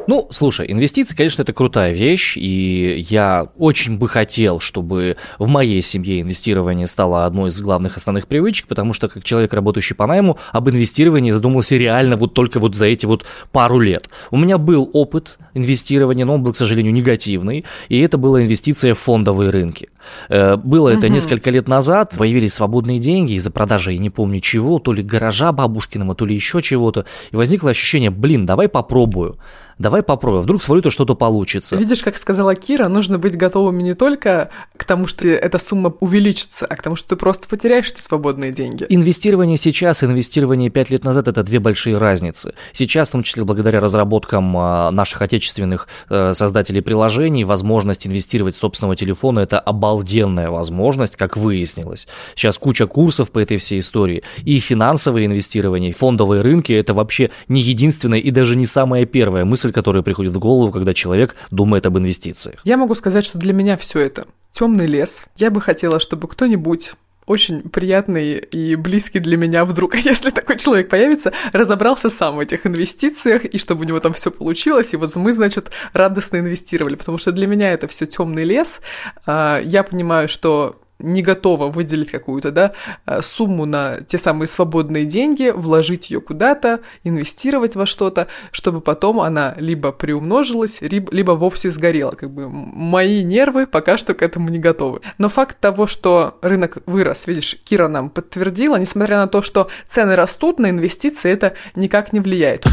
Ну, 0.07 0.29
слушай, 0.31 0.71
инвестиции, 0.71 1.17
конечно, 1.17 1.43
это 1.43 1.53
крутая 1.53 1.93
вещь, 1.93 2.37
и 2.37 3.05
я 3.11 3.49
очень 3.57 3.99
бы 3.99 4.09
хотел, 4.09 4.61
чтобы 4.61 5.17
в 5.41 5.49
моей 5.49 5.83
семье 5.83 6.21
инвестирование 6.21 6.87
стало 6.87 7.25
одной 7.25 7.49
из 7.49 7.61
главных 7.61 7.97
основных 7.97 8.29
привычек, 8.29 8.69
потому 8.69 8.93
что 8.93 9.09
как 9.09 9.25
человек, 9.25 9.53
работающий 9.53 9.97
по 9.97 10.07
найму, 10.07 10.39
об 10.53 10.71
инвестировании 10.71 11.33
задумался 11.33 11.75
реально 11.75 12.17
вот 12.17 12.35
только 12.35 12.61
вот 12.61 12.77
за 12.77 12.85
эти 12.87 13.05
вот 13.05 13.27
пару 13.51 13.81
лет. 13.81 13.96
У 14.31 14.37
меня 14.37 14.59
был 14.59 14.89
опыт 14.93 15.39
инвестирования, 15.55 16.25
но 16.25 16.35
он 16.35 16.43
был, 16.43 16.53
к 16.53 16.57
сожалению, 16.57 16.93
негативный, 16.93 17.65
и 17.89 18.01
это 18.01 18.19
была 18.19 18.43
инвестиция 18.43 18.95
в 18.95 18.99
фондовые 18.99 19.51
рынки. 19.51 19.89
Э, 20.29 20.57
было 20.57 20.89
это 20.89 21.07
угу. 21.07 21.15
несколько 21.15 21.51
лет 21.51 21.69
назад, 21.69 22.15
появились 22.17 22.55
свободные 22.55 22.99
деньги 22.99 23.33
из-за 23.33 23.51
продажи, 23.51 23.93
я 23.93 23.99
не 23.99 24.11
помню 24.11 24.41
чего, 24.41 24.79
то 24.79 24.93
ли 24.93 25.03
гаража 25.03 25.53
бабушкиного, 25.53 26.15
то 26.15 26.27
ли 26.27 26.35
еще 26.35 26.63
чего-то, 26.63 27.07
и 27.31 27.37
возникло 27.37 27.71
ощущение, 27.71 28.11
блин, 28.11 28.47
давай 28.47 28.69
попробую 28.69 29.39
давай 29.79 30.03
попробуем, 30.03 30.43
вдруг 30.43 30.63
с 30.63 30.69
валютой 30.69 30.91
что-то 30.91 31.15
получится. 31.15 31.77
Видишь, 31.77 32.03
как 32.03 32.17
сказала 32.17 32.55
Кира, 32.55 32.89
нужно 32.89 33.19
быть 33.19 33.37
готовыми 33.37 33.83
не 33.83 33.95
только 33.95 34.51
к 34.77 34.85
тому, 34.85 35.07
что 35.07 35.29
эта 35.29 35.59
сумма 35.59 35.93
увеличится, 36.01 36.67
а 36.67 36.77
к 36.77 36.83
тому, 36.83 36.97
что 36.97 37.11
ты 37.11 37.17
просто 37.17 37.47
потеряешь 37.49 37.91
эти 37.91 38.01
свободные 38.01 38.53
деньги. 38.53 38.87
Инвестирование 38.89 39.57
сейчас 39.57 40.03
и 40.03 40.07
инвестирование 40.07 40.71
5 40.71 40.91
лет 40.91 41.05
назад– 41.05 41.29
это 41.29 41.43
две 41.43 41.61
большие 41.61 41.99
разницы. 41.99 42.55
Сейчас, 42.73 43.09
в 43.09 43.13
том 43.13 43.23
числе 43.23 43.45
благодаря 43.45 43.81
разработкам 43.81 44.57
а, 44.57 44.91
наших 44.91 45.23
отечественных 45.23 45.89
э, 46.09 46.33
создателей 46.35 46.81
приложений, 46.81 47.45
возможность 47.45 48.07
инвестировать 48.07 48.57
собственного 48.57 48.97
телефона– 48.97 49.41
это 49.41 49.61
обалденная 49.61 50.51
возможность, 50.51 51.17
как 51.17 51.37
выяснилось. 51.37 52.09
Сейчас 52.35 52.59
куча 52.59 52.87
курсов 52.87 53.31
по 53.31 53.39
этой 53.39 53.59
всей 53.59 53.81
истории. 53.81 54.23
И 54.45 54.59
финансовое 54.59 55.27
инвестирование, 55.27 55.91
и 55.91 55.95
фондовые 55.95 56.43
рынки– 56.43 56.73
это 56.87 56.95
вообще 56.95 57.31
не 57.49 57.61
единственное 57.61 58.19
и 58.19 58.31
даже 58.31 58.57
не 58.57 58.67
самая 58.67 59.05
первая 59.05 59.45
мысль, 59.45 59.66
мысль, 59.67 59.73
которая 59.73 60.03
приходит 60.03 60.33
в 60.33 60.39
голову, 60.39 60.73
когда 60.73 60.95
человек 60.95 61.35
думает 61.51 61.87
об 61.87 61.99
инвестициях. 61.99 62.61
Я 62.65 62.77
могу 62.77 62.95
сказать, 62.95 63.25
что 63.25 63.39
для 63.39 63.53
меня 63.53 63.77
все 63.77 64.01
это 64.01 64.27
темный 64.53 64.87
лес. 64.87 65.27
Я 65.37 65.51
бы 65.51 65.61
хотела, 65.61 66.01
чтобы 66.01 66.29
кто-нибудь 66.29 66.93
очень 67.27 67.63
приятный 67.63 68.39
и 68.39 68.77
близкий 68.77 69.19
для 69.19 69.37
меня 69.37 69.65
вдруг, 69.65 69.97
если 70.05 70.31
такой 70.31 70.59
человек 70.59 70.89
появится, 70.89 71.33
разобрался 71.53 72.09
сам 72.09 72.37
в 72.37 72.39
этих 72.39 72.67
инвестициях, 72.67 73.45
и 73.45 73.59
чтобы 73.59 73.85
у 73.85 73.89
него 73.89 73.99
там 74.01 74.13
все 74.13 74.31
получилось, 74.31 74.95
и 74.95 74.97
вот 74.97 75.15
мы, 75.17 75.33
значит, 75.33 75.71
радостно 75.93 76.39
инвестировали, 76.39 76.95
потому 76.95 77.19
что 77.19 77.33
для 77.33 77.47
меня 77.47 77.73
это 77.73 77.89
все 77.89 78.07
темный 78.07 78.45
лес. 78.45 78.81
А, 79.27 79.61
я 79.61 79.83
понимаю, 79.83 80.29
что 80.29 80.77
не 80.99 81.23
готова 81.23 81.69
выделить 81.71 82.11
какую-то 82.11 82.51
да, 82.53 82.73
э, 83.07 83.23
сумму 83.23 83.67
на 83.67 84.01
те 84.03 84.19
самые 84.19 84.49
свободные 84.49 85.05
деньги, 85.05 85.53
вложить 85.55 86.11
ее 86.11 86.21
куда-то, 86.21 86.81
инвестировать 87.05 87.77
во 87.77 87.87
что-то, 87.87 88.29
чтобы 88.51 88.81
потом 88.81 89.21
она 89.21 89.55
либо 89.59 89.93
приумножилась, 89.93 90.81
либо 90.81 91.33
вовсе 91.33 91.71
сгорела. 91.71 92.13
Как 92.13 92.31
бы 92.31 92.49
мои 92.49 93.23
нервы 93.23 93.67
пока 93.67 93.97
что 93.97 94.15
к 94.15 94.23
этому 94.23 94.49
не 94.49 94.59
готовы. 94.59 95.01
Но 95.19 95.29
факт 95.29 95.59
того, 95.61 95.87
что 95.87 96.39
рынок 96.43 96.79
вырос, 96.87 97.27
видишь, 97.27 97.57
Кира 97.65 97.89
нам 97.89 98.11
подтвердила, 98.11 98.77
несмотря 98.77 99.19
на 99.19 99.29
то, 99.29 99.43
что 99.43 99.69
цены 99.87 100.17
растут, 100.17 100.59
на 100.59 100.71
инвестиции 100.71 101.31
это 101.31 101.55
никак 101.75 102.13
не 102.13 102.21
влияет. 102.21 102.67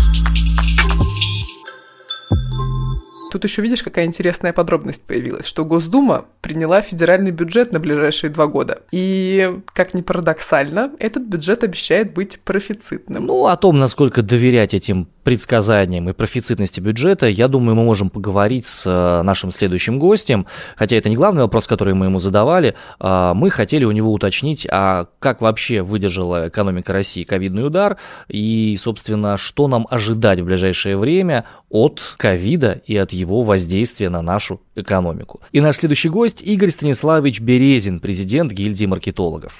Тут 3.33 3.45
еще 3.45 3.63
видишь, 3.63 3.81
какая 3.81 4.05
интересная 4.05 4.53
подробность 4.53 5.05
появилась, 5.05 5.47
что 5.47 5.65
Госдума 5.65 6.25
приняла 6.41 6.83
федеральный 6.83 7.31
бюджет 7.31 7.73
на 7.73 7.79
ближайшие 7.79 8.29
два 8.29 8.45
года. 8.45 8.83
И, 8.91 9.59
как 9.73 9.95
ни 9.95 10.01
парадоксально, 10.01 10.91
этот 10.99 11.23
бюджет 11.23 11.63
обещает 11.63 12.13
быть 12.13 12.39
профицитным. 12.41 13.25
Ну, 13.25 13.47
о 13.47 13.57
том, 13.57 13.79
насколько 13.79 14.21
доверять 14.21 14.75
этим 14.75 15.07
предсказаниям 15.23 16.09
и 16.09 16.13
профицитности 16.13 16.79
бюджета, 16.79 17.27
я 17.27 17.47
думаю, 17.47 17.75
мы 17.75 17.83
можем 17.83 18.09
поговорить 18.09 18.65
с 18.65 18.85
э, 18.85 19.21
нашим 19.23 19.51
следующим 19.51 19.99
гостем. 19.99 20.45
Хотя 20.75 20.97
это 20.97 21.09
не 21.09 21.15
главный 21.15 21.43
вопрос, 21.43 21.67
который 21.67 21.93
мы 21.93 22.07
ему 22.07 22.19
задавали. 22.19 22.75
А, 22.99 23.33
мы 23.33 23.49
хотели 23.49 23.85
у 23.85 23.91
него 23.91 24.11
уточнить, 24.11 24.67
а 24.69 25.07
как 25.19 25.41
вообще 25.41 25.81
выдержала 25.81 26.49
экономика 26.49 26.93
России 26.93 27.23
ковидный 27.23 27.65
удар 27.65 27.97
и, 28.27 28.77
собственно, 28.79 29.37
что 29.37 29.67
нам 29.67 29.87
ожидать 29.89 30.39
в 30.39 30.45
ближайшее 30.45 30.97
время 30.97 31.45
от 31.69 32.15
ковида 32.17 32.81
и 32.85 32.95
от 32.97 33.13
его 33.13 33.43
воздействия 33.43 34.09
на 34.09 34.21
нашу 34.21 34.61
экономику. 34.75 35.41
И 35.51 35.61
наш 35.61 35.77
следующий 35.77 36.09
гость 36.09 36.41
Игорь 36.41 36.71
Станиславович 36.71 37.39
Березин, 37.39 37.99
президент 37.99 38.51
гильдии 38.51 38.85
маркетологов. 38.85 39.59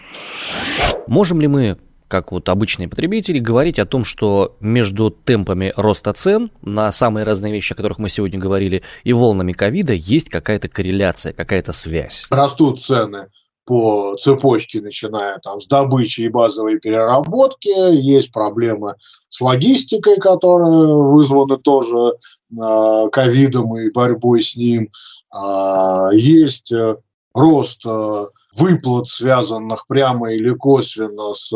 Можем 1.07 1.41
ли 1.41 1.47
мы 1.47 1.77
как 2.07 2.31
вот 2.31 2.49
обычные 2.49 2.87
потребители, 2.87 3.39
говорить 3.39 3.79
о 3.79 3.85
том, 3.85 4.05
что 4.05 4.55
между 4.59 5.09
темпами 5.09 5.73
роста 5.75 6.13
цен 6.13 6.51
на 6.61 6.91
самые 6.91 7.23
разные 7.23 7.53
вещи, 7.53 7.73
о 7.73 7.75
которых 7.75 7.99
мы 7.99 8.09
сегодня 8.09 8.39
говорили, 8.39 8.83
и 9.03 9.13
волнами 9.13 9.53
ковида 9.53 9.93
есть 9.93 10.29
какая-то 10.29 10.67
корреляция, 10.67 11.33
какая-то 11.33 11.71
связь. 11.71 12.25
Растут 12.29 12.81
цены 12.81 13.27
по 13.65 14.15
цепочке, 14.17 14.81
начиная 14.81 15.37
там 15.39 15.61
с 15.61 15.67
добычи 15.67 16.21
и 16.21 16.29
базовой 16.29 16.79
переработки. 16.79 17.69
Есть 17.95 18.31
проблемы 18.31 18.95
с 19.29 19.39
логистикой, 19.41 20.17
которые 20.17 20.93
вызваны 20.93 21.57
тоже 21.57 22.13
а, 22.59 23.07
ковидом 23.09 23.77
и 23.77 23.89
борьбой 23.89 24.41
с 24.41 24.55
ним. 24.55 24.89
А, 25.31 26.09
есть 26.11 26.71
э, 26.71 26.97
рост 27.33 27.85
э, 27.85 28.25
выплат, 28.55 29.07
связанных 29.07 29.87
прямо 29.87 30.33
или 30.33 30.53
косвенно 30.53 31.33
с 31.33 31.51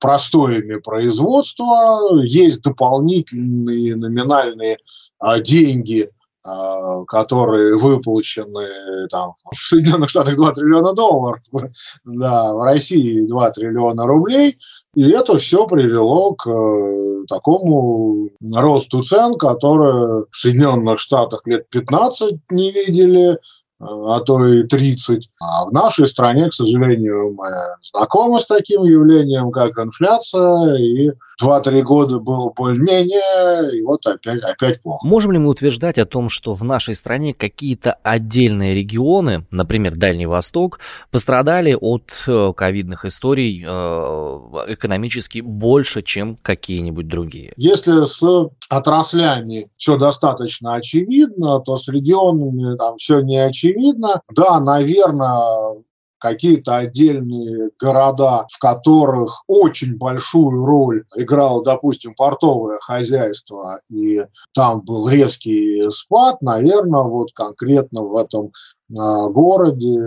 простоями 0.00 0.76
производства. 0.76 2.22
Есть 2.22 2.62
дополнительные 2.62 3.96
номинальные 3.96 4.78
а, 5.18 5.40
деньги, 5.40 6.10
а, 6.42 7.04
которые 7.04 7.76
выплачены 7.76 9.08
там, 9.10 9.32
в 9.50 9.56
Соединенных 9.56 10.10
Штатах 10.10 10.36
2 10.36 10.52
триллиона 10.52 10.92
долларов, 10.92 11.40
да, 12.04 12.52
в 12.52 12.62
России 12.62 13.26
2 13.26 13.50
триллиона 13.52 14.06
рублей. 14.06 14.58
И 14.94 15.10
это 15.10 15.38
все 15.38 15.66
привело 15.66 16.34
к 16.34 16.48
э, 16.48 17.24
такому 17.28 18.28
росту 18.52 19.02
цен, 19.02 19.36
которые 19.36 20.26
в 20.30 20.36
Соединенных 20.36 21.00
Штатах 21.00 21.40
лет 21.46 21.68
15 21.70 22.38
не 22.50 22.70
видели, 22.70 23.38
а 23.80 24.20
то 24.20 24.44
и 24.46 24.62
30. 24.62 25.30
А 25.40 25.66
в 25.66 25.72
нашей 25.72 26.06
стране, 26.06 26.48
к 26.48 26.54
сожалению, 26.54 27.34
мы 27.34 27.46
знакомы 27.82 28.40
с 28.40 28.46
таким 28.46 28.84
явлением, 28.84 29.50
как 29.50 29.78
инфляция, 29.78 30.76
и 30.76 31.10
2-3 31.42 31.82
года 31.82 32.18
было 32.18 32.50
более-менее, 32.50 33.76
и 33.76 33.82
вот 33.82 34.06
опять, 34.06 34.42
опять 34.42 34.80
плохо. 34.82 35.06
Можем 35.06 35.32
ли 35.32 35.38
мы 35.38 35.48
утверждать 35.48 35.98
о 35.98 36.06
том, 36.06 36.28
что 36.28 36.54
в 36.54 36.64
нашей 36.64 36.94
стране 36.94 37.34
какие-то 37.34 37.96
отдельные 38.02 38.74
регионы, 38.74 39.46
например, 39.50 39.96
Дальний 39.96 40.26
Восток, 40.26 40.80
пострадали 41.10 41.76
от 41.78 42.04
э, 42.26 42.52
ковидных 42.56 43.04
историй 43.04 43.64
э, 43.66 44.40
экономически 44.68 45.40
больше, 45.40 46.02
чем 46.02 46.36
какие-нибудь 46.40 47.08
другие? 47.08 47.52
Если 47.56 48.04
с 48.04 48.50
отраслями 48.70 49.68
все 49.76 49.96
достаточно 49.96 50.74
очевидно, 50.74 51.60
то 51.60 51.76
с 51.76 51.88
регионами 51.88 52.76
там 52.76 52.96
все 52.98 53.20
не 53.20 53.38
очевидно, 53.38 53.63
очевидно. 53.64 54.20
Да, 54.34 54.60
наверное, 54.60 55.82
какие-то 56.18 56.76
отдельные 56.76 57.70
города, 57.78 58.46
в 58.50 58.58
которых 58.58 59.42
очень 59.46 59.96
большую 59.98 60.64
роль 60.64 61.04
играло, 61.16 61.62
допустим, 61.62 62.14
портовое 62.14 62.78
хозяйство, 62.80 63.80
и 63.90 64.24
там 64.54 64.80
был 64.80 65.08
резкий 65.08 65.90
спад, 65.90 66.40
наверное, 66.40 67.02
вот 67.02 67.28
конкретно 67.34 68.02
в 68.02 68.16
этом 68.16 68.52
городе 68.94 69.98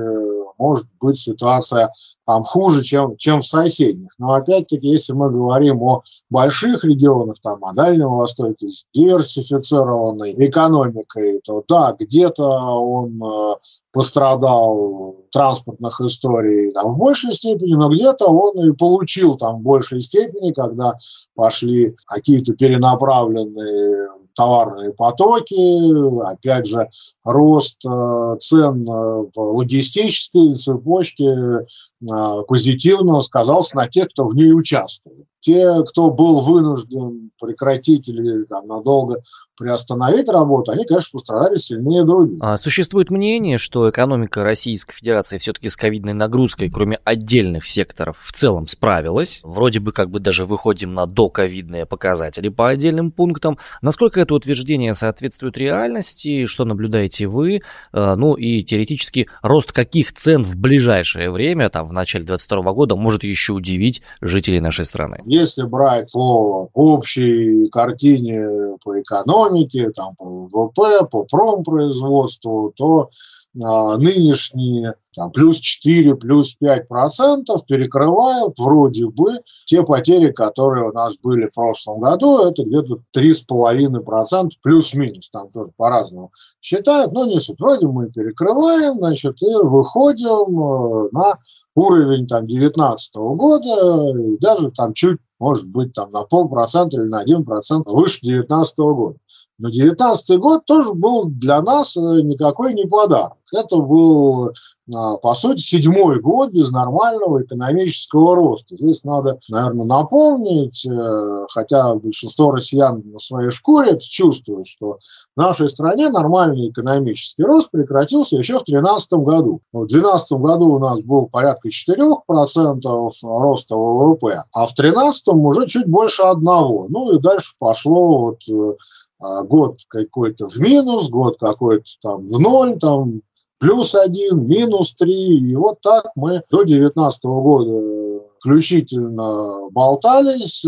может 0.58 0.88
быть 1.00 1.19
ситуация 1.19 1.91
там 2.26 2.43
хуже, 2.43 2.84
чем, 2.84 3.15
чем 3.17 3.41
в 3.41 3.47
соседних. 3.47 4.12
Но 4.17 4.34
опять-таки, 4.34 4.88
если 4.88 5.13
мы 5.13 5.32
говорим 5.32 5.82
о 5.82 6.04
больших 6.30 6.84
регионах, 6.84 7.38
там, 7.41 7.63
о 7.63 7.73
Дальнем 7.73 8.10
Востоке 8.10 8.67
с 8.67 8.86
диверсифицированной 8.93 10.36
экономикой, 10.45 11.39
то 11.45 11.63
да, 11.67 11.95
где-то 11.97 12.43
он 12.43 13.23
э, 13.23 13.56
пострадал 13.93 15.15
транспортных 15.32 16.02
историй 16.02 16.71
там, 16.71 16.91
в 16.91 16.97
большей 16.97 17.34
степени, 17.34 17.76
но 17.76 17.89
где-то 17.89 18.26
он 18.28 18.69
и 18.69 18.73
получил 18.73 19.38
там 19.38 19.60
в 19.60 19.62
большей 19.62 20.02
степени, 20.02 20.52
когда 20.52 20.95
пошли 21.34 21.95
какие-то 22.08 22.54
перенаправленные 22.54 24.10
товарные 24.38 24.93
потоки, 24.93 26.21
опять 26.21 26.67
же, 26.67 26.88
рост 27.23 27.84
э, 27.86 28.36
цен 28.39 28.88
э, 28.88 29.26
в 29.36 29.38
логистической 29.38 30.54
цепочке 30.54 31.26
э, 31.26 32.43
позитивно 32.47 33.21
сказался 33.21 33.78
на 33.78 33.88
тех, 33.88 34.10
кто 34.10 34.28
в 34.28 34.36
ней 34.36 34.54
участвует. 34.54 35.26
Те, 35.39 35.84
кто 35.88 36.10
был 36.10 36.41
вынужден 36.41 37.32
прекратить 37.39 38.10
или 38.10 38.43
там, 38.45 38.67
надолго 38.67 39.21
приостановить 39.58 40.30
работу, 40.30 40.71
они, 40.71 40.86
конечно, 40.86 41.10
пострадали 41.13 41.58
сильнее 41.58 42.06
других. 42.06 42.38
А 42.41 42.58
существует 42.58 43.10
мнение, 43.10 43.58
что 43.58 43.89
экономика 43.89 44.43
Российской 44.43 44.93
Федерации 44.93 45.39
все-таки 45.39 45.67
с 45.67 45.76
ковидной 45.76 46.13
нагрузкой, 46.13 46.69
кроме 46.69 47.00
отдельных 47.04 47.65
секторов, 47.65 48.19
в 48.21 48.32
целом 48.32 48.67
справилась. 48.67 49.39
Вроде 49.43 49.80
бы 49.80 49.91
как 49.91 50.12
бы 50.12 50.19
даже 50.19 50.45
выходим 50.45 50.93
на 50.93 51.08
доковидные 51.08 51.86
показатели 51.88 52.50
по 52.50 52.69
отдельным 52.69 53.12
пунктам. 53.12 53.58
Насколько 53.82 54.21
это 54.21 54.36
утверждение 54.36 54.93
соответствует 54.93 55.58
реальности, 55.58 56.45
что 56.45 56.63
наблюдаете 56.63 57.26
вы? 57.26 57.62
А, 57.91 58.15
ну 58.15 58.36
и 58.36 58.63
теоретически 58.63 59.28
рост 59.41 59.71
каких 59.71 60.13
цен 60.13 60.43
в 60.43 60.56
ближайшее 60.56 61.32
время, 61.32 61.69
там 61.69 61.86
в 61.88 61.93
начале 61.93 62.26
2022 62.26 62.73
года, 62.73 62.95
может 62.95 63.23
еще 63.23 63.54
удивить 63.54 64.04
жителей 64.21 64.60
нашей 64.60 64.86
страны? 64.86 65.21
Если 65.29 65.63
брать 65.63 66.13
по 66.13 66.69
общей 66.73 67.67
картине 67.67 68.77
по 68.81 69.01
экономике, 69.01 69.91
там, 69.91 70.15
по 70.15 70.23
ВВП, 70.25 71.05
по 71.11 71.23
промпроизводству, 71.25 72.71
то 72.73 73.09
нынешние 73.53 74.95
там, 75.17 75.31
плюс 75.31 75.57
4, 75.57 76.15
плюс 76.15 76.55
5 76.55 76.88
процентов 76.88 77.65
перекрывают 77.65 78.57
вроде 78.60 79.07
бы 79.07 79.41
те 79.65 79.81
потери, 79.81 80.31
которые 80.31 80.89
у 80.89 80.93
нас 80.93 81.17
были 81.17 81.47
в 81.47 81.53
прошлом 81.53 82.01
году. 82.01 82.38
Это 82.38 82.63
где-то 82.63 83.01
3,5 83.15 83.99
процента 84.01 84.55
плюс-минус. 84.62 85.29
Там 85.31 85.49
тоже 85.51 85.71
по-разному 85.75 86.31
считают, 86.62 87.13
но 87.13 87.25
не 87.25 87.39
суть. 87.39 87.60
Вроде 87.60 87.88
мы 87.88 88.12
перекрываем, 88.12 88.97
значит, 88.97 89.41
и 89.41 89.53
выходим 89.63 91.05
э, 91.05 91.10
на 91.12 91.39
уровень 91.73 92.27
там 92.27 92.45
19 92.45 93.15
года, 93.15 94.19
и 94.19 94.38
даже 94.38 94.71
там 94.71 94.93
чуть, 94.93 95.17
может 95.39 95.67
быть, 95.67 95.93
там 95.93 96.12
на 96.12 96.23
полпроцента 96.23 96.97
или 96.97 97.07
на 97.07 97.21
один 97.21 97.43
процент 97.43 97.88
выше 97.88 98.19
19 98.21 98.77
года. 98.77 99.17
Но 99.60 99.70
19 99.70 100.39
год 100.39 100.65
тоже 100.65 100.93
был 100.93 101.26
для 101.26 101.62
нас 101.62 101.98
э, 101.98 102.00
никакой 102.00 102.76
не 102.76 102.86
подарок. 102.86 103.38
Это 103.54 103.78
был, 103.78 104.52
а, 104.93 105.17
по 105.17 105.34
сути, 105.34 105.62
седьмой 105.62 106.20
год 106.20 106.52
без 106.52 106.70
нормального 106.70 107.41
экономического 107.41 108.36
роста. 108.36 108.76
Здесь 108.76 109.04
надо, 109.04 109.39
наверное, 109.50 109.86
напомнить, 109.86 110.86
э, 110.86 111.46
хотя 111.50 111.96
большинство 111.96 112.52
россиян 112.52 113.02
на 113.06 113.20
своей 113.20 113.50
шкуре 113.50 113.98
чувствуют, 114.00 114.67
что 114.67 115.00
в 115.36 115.39
нашей 115.39 115.70
стране 115.70 116.10
нормальный 116.10 116.70
экономический 116.70 117.43
рост 117.43 117.72
прекратился 117.72 118.38
еще 118.38 118.60
в 118.60 118.65
2013 118.65 119.13
году. 119.13 119.62
В 119.72 119.88
2012 119.88 120.32
году 120.34 120.74
у 120.74 120.80
нас 120.80 121.02
был 121.02 121.28
порядка 121.28 121.70
4% 121.70 123.12
роста 123.24 123.76
ВВП, 123.76 124.43
а 124.54 124.67
в 124.67 124.76
2013 124.76 125.28
уже 125.30 125.67
чуть 125.67 125.88
больше 125.88 126.24
одного. 126.24 126.88
Ну 126.89 127.12
и 127.15 127.20
дальше 127.20 127.54
пошло 127.60 128.20
вот 128.20 128.39
э, 128.50 128.76
год 129.19 129.80
какой-то 129.88 130.47
в 130.47 130.58
минус, 130.58 131.10
год 131.10 131.38
какой-то 131.39 131.89
там 132.01 132.27
в 132.27 132.39
ноль, 132.39 132.77
там 132.77 133.21
плюс 133.60 133.95
один, 133.95 134.45
минус 134.47 134.95
три. 134.95 135.39
И 135.39 135.56
вот 135.56 135.82
так 135.82 136.12
мы 136.15 136.43
до 136.51 136.63
2019 136.63 137.23
года 137.25 138.23
включительно 138.39 139.69
болтались, 139.71 140.63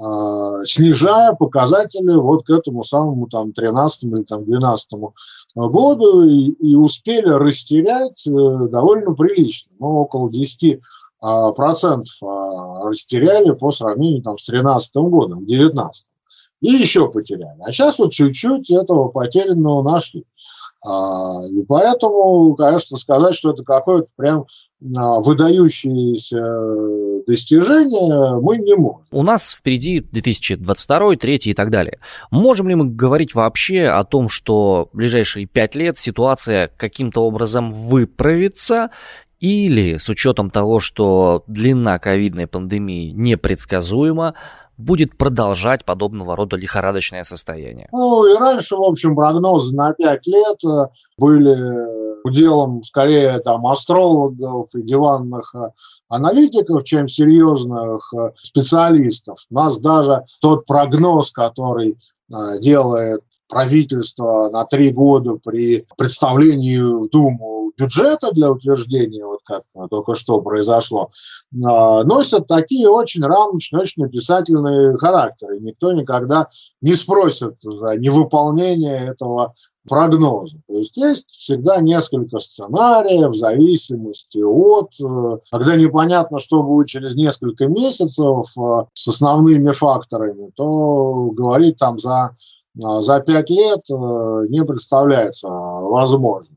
а, 0.00 0.64
снижая 0.64 1.34
показатели 1.34 2.16
вот 2.16 2.44
к 2.44 2.50
этому 2.50 2.82
самому 2.82 3.28
там 3.28 3.52
13 3.52 4.04
или 4.04 4.22
там 4.22 4.44
12 4.44 4.88
году. 5.54 6.22
И, 6.22 6.50
и 6.50 6.74
успели 6.74 7.28
растерять 7.28 8.26
э, 8.26 8.30
довольно 8.30 9.14
прилично, 9.14 9.72
ну, 9.78 9.98
около 10.00 10.30
10 10.30 10.80
а, 11.20 11.52
процентов 11.52 12.14
а, 12.22 12.84
растеряли 12.84 13.52
по 13.52 13.70
сравнению 13.70 14.22
там 14.22 14.38
с 14.38 14.46
13 14.46 14.94
годом, 14.96 15.46
19 15.46 16.06
и 16.62 16.70
еще 16.70 17.10
потеряли. 17.10 17.58
А 17.64 17.72
сейчас 17.72 17.98
вот 17.98 18.12
чуть-чуть 18.12 18.70
этого 18.70 19.08
потерянного 19.08 19.82
нашли. 19.82 20.24
А, 20.84 21.42
и 21.48 21.62
поэтому, 21.64 22.54
конечно, 22.54 22.96
сказать, 22.96 23.34
что 23.34 23.50
это 23.50 23.62
какое-то 23.62 24.08
прям 24.16 24.46
а, 24.96 25.20
выдающееся 25.20 27.24
достижение 27.26 28.40
мы 28.40 28.58
не 28.58 28.74
можем. 28.74 29.02
У 29.12 29.22
нас 29.22 29.52
впереди 29.52 30.00
2022, 30.00 30.98
2023 30.98 31.50
и 31.50 31.54
так 31.54 31.70
далее. 31.70 31.98
Можем 32.30 32.68
ли 32.68 32.74
мы 32.74 32.86
говорить 32.86 33.34
вообще 33.34 33.86
о 33.86 34.04
том, 34.04 34.28
что 34.28 34.88
в 34.92 34.96
ближайшие 34.96 35.46
пять 35.46 35.74
лет 35.74 35.98
ситуация 35.98 36.70
каким-то 36.76 37.24
образом 37.24 37.72
выправится, 37.72 38.90
или 39.42 39.98
с 39.98 40.08
учетом 40.08 40.50
того, 40.50 40.78
что 40.78 41.42
длина 41.48 41.98
ковидной 41.98 42.46
пандемии 42.46 43.10
непредсказуема, 43.10 44.34
будет 44.82 45.16
продолжать 45.16 45.84
подобного 45.84 46.36
рода 46.36 46.56
лихорадочное 46.56 47.24
состояние? 47.24 47.88
Ну 47.92 48.26
и 48.26 48.36
раньше, 48.36 48.76
в 48.76 48.82
общем, 48.82 49.14
прогнозы 49.14 49.74
на 49.76 49.92
5 49.92 50.26
лет 50.26 50.64
э, 50.64 50.88
были 51.16 52.22
уделом 52.24 52.82
скорее 52.84 53.40
там 53.40 53.66
астрологов 53.66 54.74
и 54.74 54.82
диванных 54.82 55.54
э, 55.54 55.70
аналитиков, 56.08 56.84
чем 56.84 57.08
серьезных 57.08 58.12
э, 58.14 58.32
специалистов. 58.36 59.38
У 59.50 59.54
нас 59.54 59.78
даже 59.78 60.24
тот 60.40 60.66
прогноз, 60.66 61.30
который 61.30 61.96
делает 62.60 63.20
правительство 63.46 64.48
на 64.48 64.64
три 64.64 64.90
года 64.90 65.34
при 65.34 65.84
представлении 65.98 66.78
в 66.78 67.10
Думу 67.10 67.61
бюджета 67.76 68.32
для 68.32 68.50
утверждения, 68.50 69.24
вот 69.24 69.40
как 69.44 69.62
только 69.90 70.14
что 70.14 70.40
произошло, 70.40 71.10
а, 71.64 72.04
носят 72.04 72.46
такие 72.46 72.88
очень 72.88 73.24
рамочные, 73.24 73.82
очень 73.82 74.04
описательные 74.04 74.96
характеры. 74.98 75.60
Никто 75.60 75.92
никогда 75.92 76.48
не 76.80 76.94
спросит 76.94 77.56
за 77.60 77.96
невыполнение 77.96 79.08
этого 79.08 79.54
прогноза. 79.88 80.58
То 80.68 80.74
есть 80.74 80.96
есть 80.96 81.30
всегда 81.30 81.80
несколько 81.80 82.38
сценариев 82.38 83.30
в 83.30 83.36
зависимости 83.36 84.38
от, 84.38 84.92
э, 85.00 85.38
когда 85.50 85.76
непонятно, 85.76 86.38
что 86.38 86.62
будет 86.62 86.88
через 86.88 87.16
несколько 87.16 87.66
месяцев 87.66 88.46
э, 88.56 88.84
с 88.94 89.08
основными 89.08 89.72
факторами, 89.72 90.50
то 90.54 91.30
говорить 91.32 91.78
там 91.78 91.98
за, 91.98 92.36
э, 92.76 93.00
за 93.00 93.20
пять 93.20 93.50
лет 93.50 93.82
не 93.88 94.64
представляется 94.64 95.48
возможным. 95.48 96.56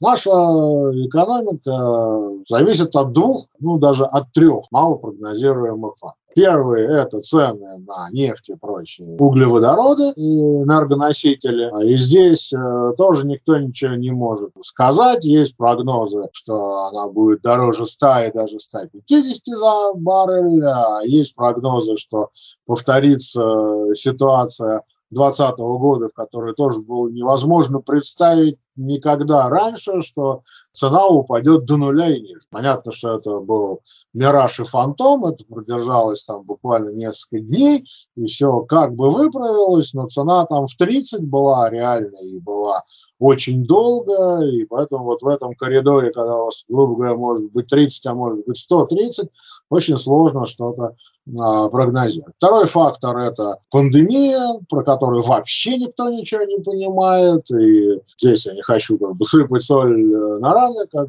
Наша 0.00 0.30
экономика 0.30 2.44
зависит 2.48 2.94
от 2.94 3.12
двух, 3.12 3.46
ну 3.60 3.78
даже 3.78 4.04
от 4.04 4.30
трех 4.32 4.64
малопрогнозируемых 4.70 5.94
факторов. 5.98 6.26
Первый– 6.36 6.84
это 6.84 7.22
цены 7.22 7.78
на 7.86 8.10
нефть 8.10 8.50
и 8.50 8.56
прочие 8.56 9.16
углеводороды 9.18 10.10
и 10.10 10.38
энергоносители. 10.38 11.70
А 11.72 11.82
и 11.82 11.96
здесь 11.96 12.52
э, 12.52 12.92
тоже 12.98 13.26
никто 13.26 13.56
ничего 13.56 13.94
не 13.94 14.10
может 14.10 14.50
сказать. 14.60 15.24
Есть 15.24 15.56
прогнозы, 15.56 16.28
что 16.32 16.88
она 16.88 17.08
будет 17.08 17.40
дороже 17.40 17.86
100 17.86 18.18
и 18.24 18.32
даже 18.32 18.58
150 18.58 19.46
за 19.46 19.92
баррель. 19.94 20.62
А 20.62 21.00
есть 21.04 21.34
прогнозы, 21.34 21.96
что 21.96 22.28
повторится 22.66 23.94
ситуация 23.94 24.82
2020 25.10 25.58
года, 25.58 26.08
в 26.08 26.12
которой 26.12 26.54
тоже 26.54 26.80
было 26.80 27.08
невозможно 27.08 27.80
представить 27.80 28.58
никогда 28.76 29.48
раньше, 29.48 30.02
что 30.02 30.42
цена 30.72 31.06
упадет 31.06 31.64
до 31.64 31.76
нуля 31.76 32.14
и 32.14 32.20
ниже. 32.20 32.40
Понятно, 32.50 32.92
что 32.92 33.16
это 33.16 33.40
был 33.40 33.80
мираж 34.12 34.60
и 34.60 34.64
фантом, 34.64 35.24
это 35.24 35.44
продержалось 35.44 36.24
там 36.24 36.42
буквально 36.42 36.90
несколько 36.90 37.40
дней, 37.40 37.84
и 38.16 38.26
все 38.26 38.60
как 38.60 38.94
бы 38.94 39.08
выправилось, 39.08 39.94
но 39.94 40.06
цена 40.08 40.44
там 40.46 40.66
в 40.66 40.76
30 40.76 41.22
была 41.22 41.70
реальной 41.70 42.32
и 42.32 42.38
была 42.38 42.82
очень 43.18 43.64
долго, 43.64 44.42
и 44.44 44.64
поэтому 44.64 45.04
вот 45.04 45.22
в 45.22 45.26
этом 45.28 45.54
коридоре, 45.54 46.10
когда 46.10 46.36
у 46.36 46.44
вас, 46.46 46.64
грубо 46.68 46.96
говоря, 46.96 47.14
может 47.16 47.50
быть 47.52 47.66
30, 47.68 48.06
а 48.06 48.14
может 48.14 48.44
быть 48.46 48.58
130, 48.58 49.28
очень 49.70 49.96
сложно 49.96 50.46
что-то 50.46 50.94
а, 51.40 51.68
прогнозировать. 51.68 52.34
Второй 52.36 52.66
фактор– 52.66 53.16
это 53.18 53.58
пандемия, 53.70 54.60
про 54.68 54.82
которую 54.82 55.22
вообще 55.22 55.78
никто 55.78 56.08
ничего 56.08 56.42
не 56.42 56.58
понимает, 56.58 57.50
и 57.50 58.00
здесь 58.18 58.46
я 58.46 58.54
не 58.54 58.62
хочу 58.62 58.98
как 58.98 59.16
бы 59.16 59.24
сыпать 59.24 59.62
соль 59.62 59.98
э, 59.98 60.38
на 60.38 60.52
раны, 60.52 60.86
как 60.86 61.08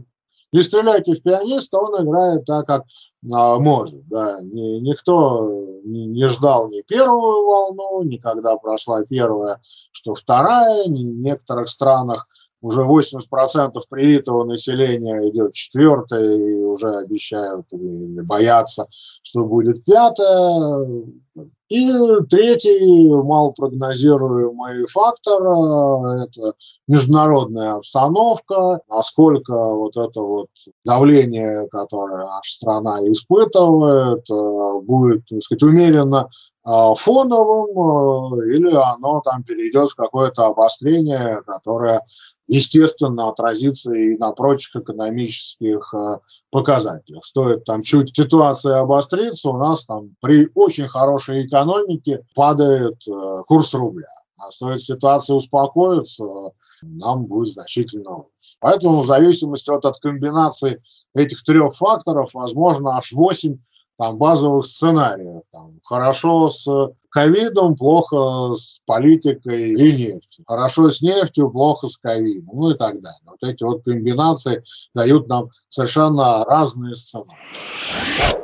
не 0.54 0.64
стреляйте 0.64 1.14
в 1.14 1.22
пианиста, 1.22 1.80
он 1.80 2.04
играет 2.04 2.46
так, 2.46 2.66
как 2.66 2.84
а, 3.34 3.60
может. 3.60 4.08
Да. 4.08 4.40
Ни, 4.42 4.80
никто 4.80 5.50
не, 5.84 6.28
ждал 6.30 6.70
ни 6.70 6.82
первую 6.82 7.46
волну, 7.46 8.04
никогда 8.04 8.56
прошла 8.58 9.04
первая, 9.04 9.62
что 9.92 10.14
вторая. 10.14 10.88
Ни, 10.88 11.14
в 11.14 11.18
некоторых 11.18 11.70
странах 11.70 12.28
уже 12.62 12.82
80% 12.82 13.74
привитого 13.90 14.44
населения 14.44 15.30
идет 15.30 15.54
четвертая, 15.54 16.38
и 16.38 16.54
уже 16.64 16.90
обещают 16.96 17.66
или 17.72 18.22
боятся, 18.22 18.88
что 19.24 19.46
будет 19.46 19.84
пятая. 19.86 20.86
И 21.70 21.92
третий 22.30 23.10
малопрогнозируемый 23.12 24.88
фактор– 24.88 25.42
это 26.24 26.54
международная 26.88 27.74
обстановка, 27.74 28.80
насколько 28.88 29.54
вот 29.54 29.98
это 29.98 30.22
вот 30.22 30.48
давление, 30.86 31.68
которое 31.70 32.26
наша 32.26 32.56
страна 32.56 33.00
испытывает, 33.12 34.24
э, 34.32 34.80
будет, 34.82 35.26
так 35.26 35.42
сказать, 35.42 35.64
умеренно 35.64 36.30
э, 36.57 36.57
фоновым, 36.68 38.40
э, 38.40 38.56
или 38.56 38.76
оно 38.76 39.22
там 39.22 39.44
перейдет 39.44 39.92
в 39.92 39.96
какое-то 39.96 40.48
обострение, 40.48 41.42
которое 41.46 42.02
естественно, 42.48 43.30
отразится 43.30 43.94
и 43.94 44.18
на 44.18 44.32
прочих 44.32 44.76
экономических 44.76 45.94
э, 45.94 46.20
показателях. 46.50 47.24
Стоит 47.26 47.64
там 47.66 47.84
чуть 47.84 48.16
ситуация 48.16 48.80
обостриться, 48.80 49.50
у 49.50 49.58
нас 49.58 49.86
там 49.86 50.16
при 50.22 50.50
очень 50.56 50.88
хорошей 50.88 51.46
экономике 51.46 52.24
падает 52.36 52.98
э, 53.08 53.44
курс 53.48 53.74
рубля. 53.74 54.08
А 54.40 54.52
стоит 54.52 54.82
ситуация 54.82 55.36
успокоиться, 55.36 56.24
нам 56.84 57.26
будет 57.26 57.54
значительно 57.54 58.18
лучше. 58.18 58.58
Поэтому 58.60 59.02
в 59.02 59.08
зависимости 59.08 59.72
от, 59.72 59.84
от 59.86 60.00
комбинации 60.00 60.80
этих 61.16 61.44
трех 61.44 61.76
факторов, 61.76 62.32
возможно, 62.34 62.98
аж 62.98 63.12
8 63.14 63.58
там, 63.98 64.18
базовых 64.18 64.66
сценариев. 64.66 65.42
Там, 65.52 65.80
хорошо 65.84 66.50
с 66.50 66.68
ковидом, 67.10 67.76
плохо 67.76 68.56
с 68.56 68.82
политикой 68.86 69.72
и 69.72 69.92
нефтью. 69.92 70.46
Хорошо 70.46 70.90
с 70.90 71.02
нефтью, 71.02 71.50
плохо 71.50 71.88
с 71.88 71.98
ковидом, 71.98 72.56
ну 72.56 72.72
и 72.72 72.78
так 72.78 73.02
далее. 73.02 73.20
Вот 73.26 73.42
эти 73.42 73.64
вот 73.64 73.84
комбинации 73.84 74.64
дают 74.94 75.28
нам 75.28 75.50
совершенно 75.70 76.46
разные 76.46 76.96
сценарии. 76.96 77.38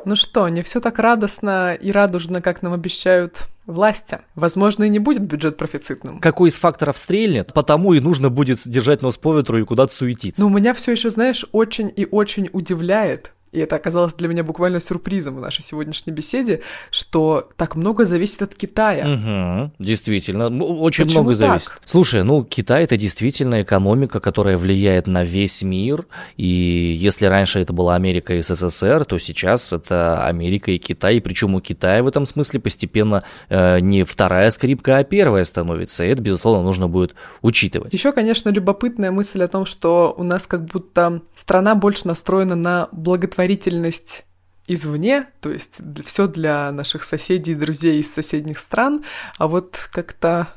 Ну 0.05 0.15
что, 0.15 0.49
не 0.49 0.63
все 0.63 0.81
так 0.81 0.99
радостно 0.99 1.75
и 1.75 1.91
радужно, 1.91 2.41
как 2.41 2.61
нам 2.61 2.73
обещают 2.73 3.47
власти. 3.65 4.19
Возможно, 4.35 4.83
и 4.83 4.89
не 4.89 4.99
будет 4.99 5.23
бюджет 5.23 5.55
профицитным. 5.55 6.19
Какой 6.19 6.49
из 6.49 6.57
факторов 6.57 6.97
стрельнет, 6.97 7.53
потому 7.53 7.93
и 7.93 7.99
нужно 7.99 8.29
будет 8.29 8.59
держать 8.65 9.01
нос 9.01 9.17
по 9.17 9.37
ветру 9.37 9.59
и 9.59 9.63
куда-то 9.63 9.93
суетиться. 9.93 10.41
Но 10.41 10.47
у 10.47 10.49
меня 10.49 10.73
все 10.73 10.91
еще, 10.91 11.09
знаешь, 11.09 11.45
очень 11.51 11.91
и 11.95 12.05
очень 12.05 12.49
удивляет, 12.51 13.33
и 13.53 13.59
это 13.59 13.75
оказалось 13.75 14.13
для 14.15 14.27
меня 14.27 14.43
буквально 14.43 14.81
сюрпризом 14.81 15.35
в 15.35 15.39
нашей 15.39 15.61
сегодняшней 15.61 16.11
беседе, 16.11 16.61
что 16.89 17.49
так 17.55 17.75
много 17.75 18.03
зависит 18.03 18.41
от 18.41 18.55
Китая. 18.55 19.05
Угу, 19.05 19.71
действительно, 19.77 20.47
очень 20.47 21.05
Почему 21.05 21.21
много 21.21 21.35
зависит. 21.35 21.69
Так? 21.69 21.81
Слушай, 21.85 22.23
ну 22.23 22.43
Китай 22.43 22.83
это 22.83 22.97
действительно 22.97 23.61
экономика, 23.61 24.19
которая 24.19 24.57
влияет 24.57 25.05
на 25.05 25.23
весь 25.23 25.61
мир, 25.61 26.07
и 26.35 26.45
если 26.45 27.27
раньше 27.27 27.59
это 27.59 27.73
была 27.73 27.95
Америка 27.95 28.33
и 28.33 28.41
СССР, 28.41 29.05
то 29.05 29.19
сейчас 29.19 29.71
это 29.71 30.25
Америка 30.25 30.71
и 30.71 30.79
Китай, 30.79 31.17
и 31.17 31.19
причем 31.19 31.53
у 31.53 31.61
Китая 31.61 32.01
в 32.01 32.07
этом 32.07 32.25
смысле 32.25 32.59
постепенно 32.59 33.23
э, 33.49 33.79
не 33.79 34.03
вторая 34.03 34.49
скрипка, 34.49 34.97
а 34.97 35.03
первая 35.03 35.43
становится, 35.43 36.03
и 36.03 36.07
это, 36.07 36.23
безусловно, 36.23 36.63
нужно 36.63 36.87
будет 36.87 37.13
учитывать. 37.43 37.93
Еще, 37.93 38.11
конечно, 38.11 38.49
любопытная 38.49 39.11
мысль 39.11 39.43
о 39.43 39.47
том, 39.47 39.67
что 39.67 40.15
у 40.17 40.23
нас 40.23 40.47
как 40.47 40.65
будто 40.65 41.21
страна 41.35 41.75
больше 41.75 42.07
настроена 42.07 42.55
на 42.55 42.89
благотворительность 42.91 43.42
благотворительность 43.43 44.25
извне, 44.67 45.27
то 45.41 45.49
есть 45.49 45.73
все 46.05 46.27
для 46.27 46.71
наших 46.71 47.03
соседей, 47.03 47.55
друзей 47.55 47.99
из 47.99 48.13
соседних 48.13 48.59
стран, 48.59 49.03
а 49.37 49.47
вот 49.47 49.89
как-то 49.91 50.47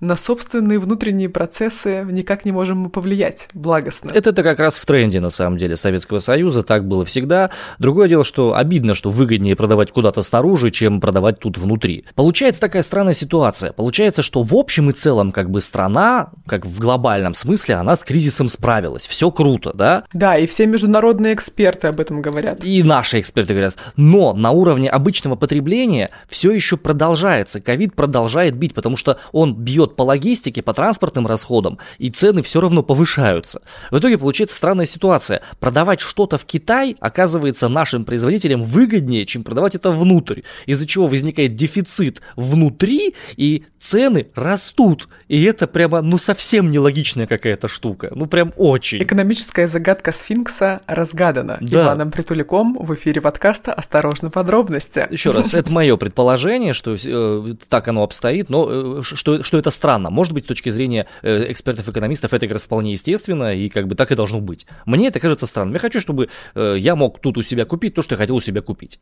на 0.00 0.16
собственные 0.16 0.78
внутренние 0.78 1.30
процессы 1.30 2.06
никак 2.10 2.44
не 2.44 2.52
можем 2.52 2.90
повлиять 2.90 3.48
благостно. 3.54 4.10
Это-то 4.12 4.42
как 4.42 4.60
раз 4.60 4.76
в 4.76 4.84
тренде, 4.84 5.20
на 5.20 5.30
самом 5.30 5.56
деле, 5.56 5.74
Советского 5.74 6.18
Союза, 6.18 6.62
так 6.62 6.86
было 6.86 7.06
всегда. 7.06 7.50
Другое 7.78 8.08
дело, 8.08 8.22
что 8.22 8.54
обидно, 8.54 8.94
что 8.94 9.08
выгоднее 9.10 9.56
продавать 9.56 9.92
куда-то 9.92 10.22
снаружи, 10.22 10.70
чем 10.70 11.00
продавать 11.00 11.38
тут 11.38 11.56
внутри. 11.56 12.04
Получается 12.14 12.60
такая 12.60 12.82
странная 12.82 13.14
ситуация. 13.14 13.72
Получается, 13.72 14.20
что 14.20 14.42
в 14.42 14.54
общем 14.54 14.90
и 14.90 14.92
целом, 14.92 15.32
как 15.32 15.50
бы 15.50 15.62
страна, 15.62 16.30
как 16.46 16.66
в 16.66 16.78
глобальном 16.78 17.32
смысле, 17.32 17.76
она 17.76 17.96
с 17.96 18.04
кризисом 18.04 18.50
справилась. 18.50 19.06
Все 19.06 19.30
круто, 19.30 19.72
да? 19.74 20.04
Да, 20.12 20.36
и 20.36 20.46
все 20.46 20.66
международные 20.66 21.32
эксперты 21.32 21.88
об 21.88 22.00
этом 22.00 22.20
говорят. 22.20 22.62
И 22.62 22.82
наши 22.82 23.18
эксперты 23.18 23.54
говорят. 23.54 23.76
Но 23.96 24.34
на 24.34 24.50
уровне 24.50 24.90
обычного 24.90 25.36
потребления 25.36 26.10
все 26.28 26.52
еще 26.52 26.76
продолжается. 26.76 27.62
Ковид 27.62 27.94
продолжает 27.94 28.54
бить, 28.56 28.74
потому 28.74 28.98
что 28.98 29.18
он 29.32 29.54
бьет 29.54 29.85
по 29.94 30.02
логистике, 30.02 30.62
по 30.62 30.74
транспортным 30.74 31.26
расходам, 31.26 31.78
и 31.98 32.10
цены 32.10 32.42
все 32.42 32.60
равно 32.60 32.82
повышаются. 32.82 33.62
В 33.90 33.98
итоге 33.98 34.18
получается 34.18 34.56
странная 34.56 34.86
ситуация. 34.86 35.42
Продавать 35.60 36.00
что-то 36.00 36.38
в 36.38 36.44
Китай 36.44 36.96
оказывается 37.00 37.68
нашим 37.68 38.04
производителям 38.04 38.64
выгоднее, 38.64 39.26
чем 39.26 39.44
продавать 39.44 39.74
это 39.74 39.90
внутрь, 39.90 40.42
из-за 40.66 40.86
чего 40.86 41.06
возникает 41.06 41.54
дефицит 41.56 42.20
внутри, 42.34 43.14
и 43.36 43.64
цены 43.78 44.26
растут. 44.34 45.08
И 45.28 45.42
это 45.44 45.66
прямо, 45.66 46.00
ну, 46.00 46.18
совсем 46.18 46.70
нелогичная 46.70 47.26
какая-то 47.26 47.68
штука. 47.68 48.10
Ну, 48.14 48.26
прям 48.26 48.52
очень. 48.56 49.02
Экономическая 49.02 49.68
загадка 49.68 50.12
сфинкса 50.12 50.80
разгадана. 50.86 51.58
Да. 51.60 51.84
Иваном 51.84 52.10
Притуляком 52.10 52.76
в 52.78 52.94
эфире 52.94 53.20
подкаста 53.20 53.72
«Осторожно, 53.72 54.30
подробности». 54.30 55.06
Еще 55.10 55.30
раз, 55.30 55.54
это 55.54 55.70
мое 55.70 55.96
предположение, 55.96 56.72
что 56.72 56.96
э, 57.02 57.54
так 57.68 57.88
оно 57.88 58.02
обстоит, 58.02 58.50
но 58.50 58.98
э, 58.98 59.02
что, 59.02 59.42
что 59.42 59.58
это 59.58 59.70
странно. 59.76 60.10
Может 60.10 60.32
быть, 60.32 60.44
с 60.44 60.48
точки 60.48 60.70
зрения 60.70 61.06
э, 61.22 61.52
экспертов-экономистов 61.52 62.34
это 62.34 62.46
как 62.46 62.54
раз 62.54 62.64
вполне 62.64 62.92
естественно, 62.92 63.54
и 63.54 63.68
как 63.68 63.86
бы 63.86 63.94
так 63.94 64.10
и 64.10 64.14
должно 64.14 64.40
быть. 64.40 64.66
Мне 64.84 65.08
это 65.08 65.20
кажется 65.20 65.46
странным. 65.46 65.74
Я 65.74 65.78
хочу, 65.78 66.00
чтобы 66.00 66.28
э, 66.54 66.76
я 66.78 66.96
мог 66.96 67.20
тут 67.20 67.38
у 67.38 67.42
себя 67.42 67.64
купить 67.64 67.94
то, 67.94 68.02
что 68.02 68.14
я 68.14 68.18
хотел 68.18 68.36
у 68.36 68.40
себя 68.40 68.62
купить. 68.62 68.98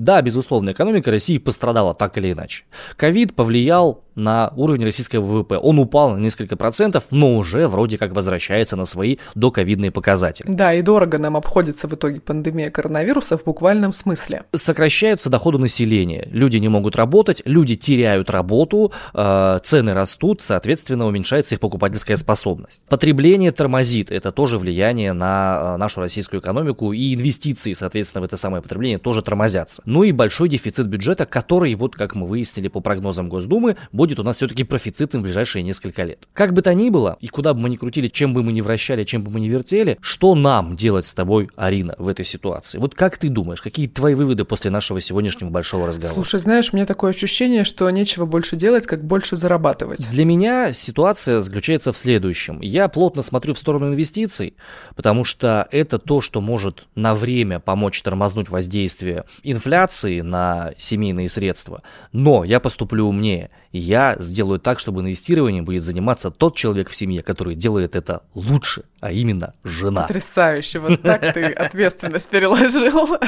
Да, 0.00 0.20
безусловно, 0.22 0.70
экономика 0.70 1.10
России 1.10 1.38
пострадала 1.38 1.94
так 1.94 2.16
или 2.18 2.32
иначе. 2.32 2.64
Ковид 2.96 3.34
повлиял 3.34 4.04
на 4.14 4.52
уровень 4.56 4.84
российского 4.84 5.24
ВВП. 5.24 5.58
Он 5.58 5.78
упал 5.78 6.10
на 6.10 6.18
несколько 6.18 6.56
процентов, 6.56 7.04
но 7.10 7.36
уже 7.36 7.68
вроде 7.68 7.98
как 7.98 8.12
возвращается 8.12 8.76
на 8.76 8.84
свои 8.84 9.16
доковидные 9.34 9.90
показатели. 9.90 10.46
Да, 10.48 10.72
и 10.72 10.82
дорого 10.82 11.18
нам 11.18 11.36
обходится 11.36 11.88
в 11.88 11.94
итоге 11.94 12.20
пандемия 12.20 12.70
коронавируса 12.70 13.36
в 13.36 13.44
буквальном 13.44 13.92
смысле. 13.92 14.44
Сокращаются 14.54 15.30
доходы 15.30 15.58
населения. 15.58 16.28
Люди 16.30 16.56
не 16.58 16.68
могут 16.68 16.96
работать, 16.96 17.42
люди 17.44 17.76
теряют 17.76 18.30
работу, 18.30 18.92
э, 19.12 19.58
цены 19.62 19.94
растут, 19.94 20.42
соответственно, 20.42 21.06
уменьшается 21.06 21.54
их 21.54 21.60
покупательская 21.60 22.16
способность. 22.16 22.82
Потребление 22.88 23.52
тормозит. 23.52 24.10
Это 24.10 24.32
тоже 24.32 24.58
влияние 24.58 25.12
на 25.12 25.74
э, 25.74 25.76
нашу 25.76 26.00
российскую 26.00 26.40
экономику. 26.40 26.92
И 26.92 27.14
инвестиции, 27.14 27.72
соответственно, 27.72 28.22
в 28.22 28.24
это 28.24 28.36
самое 28.36 28.62
потребление 28.62 28.98
тоже 28.98 29.22
тормозятся. 29.22 29.82
Ну 29.84 30.02
и 30.02 30.12
большой 30.12 30.48
дефицит 30.48 30.86
бюджета, 30.86 31.26
который, 31.26 31.74
вот 31.74 31.94
как 31.94 32.14
мы 32.14 32.26
выяснили 32.26 32.68
по 32.68 32.80
прогнозам 32.80 33.28
Госдумы, 33.28 33.76
будет 33.92 34.18
у 34.18 34.22
нас 34.22 34.36
все-таки 34.36 34.64
профицитным 34.64 35.20
в 35.22 35.24
ближайшие 35.24 35.62
несколько 35.62 36.04
лет. 36.04 36.26
Как 36.32 36.52
бы 36.52 36.62
то 36.62 36.72
ни 36.72 36.88
было, 36.90 37.16
и 37.20 37.28
куда 37.28 37.52
бы 37.52 37.60
мы 37.60 37.68
ни 37.68 37.76
крутили, 37.76 38.08
чем 38.08 38.32
бы 38.32 38.42
мы 38.42 38.52
ни 38.52 38.60
вращали, 38.60 39.04
чем 39.04 39.22
бы 39.22 39.30
мы 39.30 39.40
ни 39.40 39.48
вертели, 39.48 39.98
что 40.00 40.34
нам 40.34 40.76
делать 40.76 41.06
с 41.06 41.12
тобой, 41.12 41.50
Арина, 41.56 41.94
в 41.98 42.08
этой 42.08 42.24
ситуации? 42.24 42.78
Вот 42.78 42.94
как 42.94 43.18
ты 43.18 43.28
думаешь, 43.28 43.60
какие 43.60 43.86
твои 43.86 44.14
выводы 44.14 44.44
после 44.44 44.70
нашего 44.70 45.00
сегодняшнего 45.00 45.50
большого 45.50 45.86
разговора? 45.86 46.14
Слушай, 46.14 46.40
знаешь, 46.40 46.72
у 46.72 46.76
меня 46.76 46.86
такое 46.86 47.10
ощущение, 47.10 47.64
что 47.64 47.88
нечего 47.90 48.24
больше 48.24 48.56
делать, 48.56 48.86
как 48.86 49.04
больше 49.04 49.36
зарабатывать. 49.36 50.08
Для 50.10 50.24
меня 50.24 50.72
ситуация 50.72 51.42
заключается 51.42 51.92
в 51.92 51.98
следующем. 51.98 52.60
Я 52.60 52.88
плотно 52.88 53.22
смотрю 53.22 53.52
в 53.54 53.58
сторону 53.58 53.88
инвестиций, 53.88 54.54
потому 54.96 55.24
что 55.24 55.68
это 55.70 55.98
то, 55.98 56.20
что 56.20 56.40
может 56.40 56.86
на 56.94 57.14
время 57.14 57.60
помочь 57.60 58.00
тормознуть 58.00 58.48
воздействие 58.48 59.24
инфляции 59.42 59.73
на 59.82 60.72
семейные 60.78 61.28
средства. 61.28 61.82
Но 62.12 62.44
я 62.44 62.60
поступлю 62.60 63.06
умнее 63.06 63.50
я 63.78 64.14
сделаю 64.20 64.60
так, 64.60 64.78
чтобы 64.78 65.00
инвестированием 65.00 65.64
будет 65.64 65.82
заниматься 65.82 66.30
тот 66.30 66.56
человек 66.56 66.88
в 66.88 66.94
семье, 66.94 67.24
который 67.24 67.56
делает 67.56 67.96
это 67.96 68.22
лучше, 68.32 68.84
а 69.00 69.10
именно 69.10 69.52
жена. 69.64 70.02
Потрясающе, 70.02 70.78
вот 70.78 71.02
так 71.02 71.34
ты 71.34 71.46
ответственность 71.52 72.28
переложил. 72.28 73.18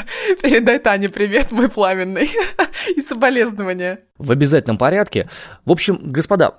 Передай 0.41 0.79
Тане 0.79 1.09
привет, 1.09 1.51
мой 1.51 1.69
пламенный, 1.69 2.31
и 2.95 3.01
соболезнования. 3.01 4.01
В 4.19 4.31
обязательном 4.31 4.79
порядке. 4.79 5.29
В 5.65 5.73
общем, 5.73 5.99
господа, 6.01 6.55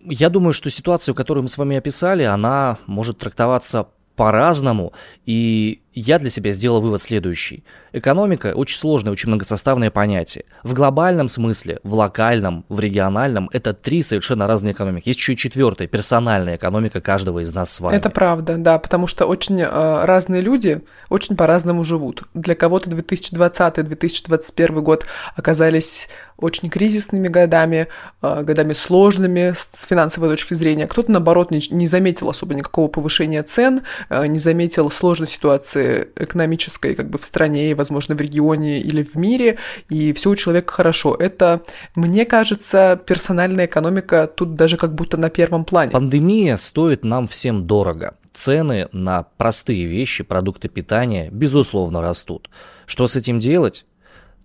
я 0.00 0.28
думаю, 0.28 0.52
что 0.52 0.70
ситуацию, 0.70 1.16
которую 1.16 1.42
мы 1.42 1.48
с 1.48 1.58
вами 1.58 1.76
описали, 1.76 2.22
она 2.22 2.78
может 2.86 3.18
трактоваться 3.18 3.88
по-разному, 4.14 4.92
и 5.26 5.82
я 6.00 6.18
для 6.18 6.30
себя 6.30 6.52
сделал 6.52 6.80
вывод 6.80 7.00
следующий. 7.00 7.64
Экономика– 7.92 8.52
очень 8.56 8.78
сложное, 8.78 9.12
очень 9.12 9.28
многосоставное 9.28 9.90
понятие. 9.90 10.44
В 10.62 10.74
глобальном 10.74 11.28
смысле, 11.28 11.78
в 11.84 11.94
локальном, 11.94 12.64
в 12.68 12.80
региональном– 12.80 13.48
это 13.52 13.72
три 13.72 14.02
совершенно 14.02 14.46
разные 14.46 14.72
экономики. 14.72 15.08
Есть 15.08 15.20
еще 15.20 15.34
и 15.34 15.36
четвертая– 15.36 15.88
персональная 15.88 16.56
экономика 16.56 17.00
каждого 17.00 17.40
из 17.40 17.54
нас 17.54 17.72
с 17.72 17.80
вами. 17.80 17.96
Это 17.96 18.10
правда, 18.10 18.56
да, 18.56 18.78
потому 18.78 19.06
что 19.06 19.26
очень 19.26 19.60
э, 19.60 20.04
разные 20.04 20.40
люди 20.40 20.82
очень 21.08 21.36
по-разному 21.36 21.84
живут. 21.84 22.24
Для 22.34 22.54
кого-то 22.54 22.90
2020-2021 22.90 24.80
год 24.80 25.06
оказались 25.36 26.08
очень 26.36 26.68
кризисными 26.68 27.28
годами, 27.28 27.86
э, 28.22 28.42
годами 28.42 28.72
сложными 28.72 29.54
с 29.56 29.84
финансовой 29.84 30.30
точки 30.30 30.54
зрения. 30.54 30.86
Кто-то, 30.86 31.12
наоборот, 31.12 31.50
не, 31.52 31.86
заметил 31.86 32.30
особо 32.30 32.54
никакого 32.54 32.88
повышения 32.88 33.42
цен, 33.42 33.82
э, 34.08 34.26
не 34.26 34.38
заметил 34.38 34.90
сложной 34.90 35.28
ситуации 35.28 35.83
экономической 36.16 36.94
как 36.94 37.10
бы 37.10 37.18
в 37.18 37.24
стране, 37.24 37.74
возможно, 37.74 38.14
в 38.14 38.20
регионе 38.20 38.80
или 38.80 39.02
в 39.02 39.14
мире, 39.16 39.58
и 39.88 40.12
все 40.12 40.30
у 40.30 40.36
человека 40.36 40.72
хорошо. 40.72 41.14
Это, 41.14 41.62
мне 41.94 42.24
кажется, 42.24 43.00
персональная 43.06 43.66
экономика 43.66 44.26
тут 44.26 44.54
даже 44.54 44.76
как 44.76 44.94
будто 44.94 45.16
на 45.16 45.30
первом 45.30 45.64
плане. 45.64 45.90
Пандемия 45.92 46.56
стоит 46.56 47.04
нам 47.04 47.26
всем 47.26 47.66
дорого. 47.66 48.14
Цены 48.32 48.88
на 48.92 49.22
простые 49.36 49.86
вещи, 49.86 50.24
продукты 50.24 50.68
питания, 50.68 51.28
безусловно, 51.30 52.00
растут. 52.00 52.50
Что 52.86 53.06
с 53.06 53.14
этим 53.16 53.38
делать? 53.38 53.84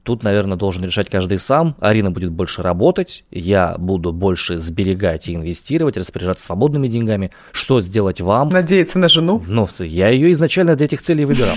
Тут, 0.10 0.24
наверное, 0.24 0.58
должен 0.58 0.84
решать 0.84 1.08
каждый 1.08 1.38
сам. 1.38 1.76
Арина 1.80 2.10
будет 2.10 2.32
больше 2.32 2.64
работать, 2.64 3.26
я 3.30 3.76
буду 3.78 4.12
больше 4.12 4.58
сберегать 4.58 5.28
и 5.28 5.36
инвестировать, 5.36 5.98
распоряжаться 5.98 6.46
свободными 6.46 6.88
деньгами. 6.88 7.30
Что 7.52 7.80
сделать 7.80 8.20
вам? 8.20 8.50
Надеяться 8.50 8.98
на 8.98 9.08
жену? 9.08 9.40
Ну, 9.48 9.70
я 9.78 10.10
ее 10.10 10.32
изначально 10.32 10.76
для 10.76 10.88
этих 10.88 11.04
целей 11.04 11.26
выбирал. 11.26 11.54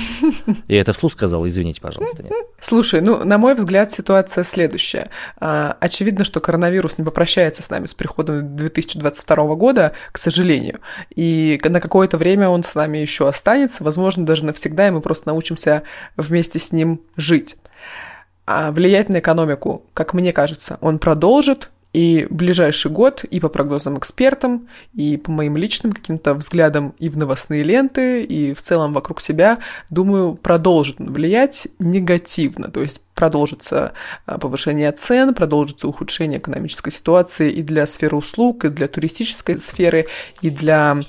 Я 0.68 0.82
это 0.82 0.92
вслух 0.92 1.12
сказал, 1.12 1.48
извините, 1.48 1.80
пожалуйста. 1.80 2.24
Нет. 2.24 2.34
Слушай, 2.60 3.00
ну, 3.00 3.24
на 3.24 3.38
мой 3.38 3.54
взгляд, 3.54 3.90
ситуация 3.90 4.44
следующая. 4.44 5.08
А, 5.40 5.74
очевидно, 5.80 6.24
что 6.24 6.40
коронавирус 6.40 6.98
не 6.98 7.04
попрощается 7.06 7.62
с 7.62 7.70
нами 7.70 7.86
с 7.86 7.94
приходом 7.94 8.54
2022 8.54 9.54
года, 9.54 9.92
к 10.12 10.18
сожалению. 10.18 10.80
И 11.16 11.58
на 11.64 11.80
какое-то 11.80 12.18
время 12.18 12.50
он 12.50 12.64
с 12.64 12.74
нами 12.74 12.98
еще 12.98 13.26
останется, 13.28 13.82
возможно, 13.82 14.26
даже 14.26 14.44
навсегда, 14.44 14.88
и 14.88 14.90
мы 14.90 15.00
просто 15.00 15.28
научимся 15.28 15.84
вместе 16.18 16.58
с 16.58 16.70
ним 16.70 17.00
жить. 17.16 17.56
А 18.44 18.72
влиять 18.72 19.08
на 19.08 19.20
экономику, 19.20 19.84
как 19.94 20.14
мне 20.14 20.32
кажется, 20.32 20.78
он 20.80 20.98
продолжит, 20.98 21.70
и 21.92 22.26
ближайший 22.30 22.90
год, 22.90 23.22
и 23.24 23.38
по 23.38 23.48
прогнозам 23.48 23.98
экспертам, 23.98 24.68
и 24.94 25.18
по 25.18 25.30
моим 25.30 25.56
личным 25.56 25.92
каким-то 25.92 26.34
взглядам 26.34 26.94
и 26.98 27.08
в 27.10 27.18
новостные 27.18 27.62
ленты, 27.62 28.22
и 28.22 28.54
в 28.54 28.62
целом 28.62 28.94
вокруг 28.94 29.20
себя, 29.20 29.58
думаю, 29.90 30.34
продолжит 30.34 30.96
влиять 30.98 31.68
негативно. 31.78 32.70
То 32.70 32.80
есть 32.80 33.02
продолжится 33.14 33.92
а, 34.24 34.38
повышение 34.38 34.90
цен, 34.92 35.34
продолжится 35.34 35.86
ухудшение 35.86 36.38
экономической 36.38 36.90
ситуации 36.90 37.52
и 37.52 37.62
для 37.62 37.84
сферы 37.84 38.16
услуг, 38.16 38.64
и 38.64 38.68
для 38.70 38.88
туристической 38.88 39.58
сферы, 39.58 40.06
и 40.40 40.48
для 40.48 41.02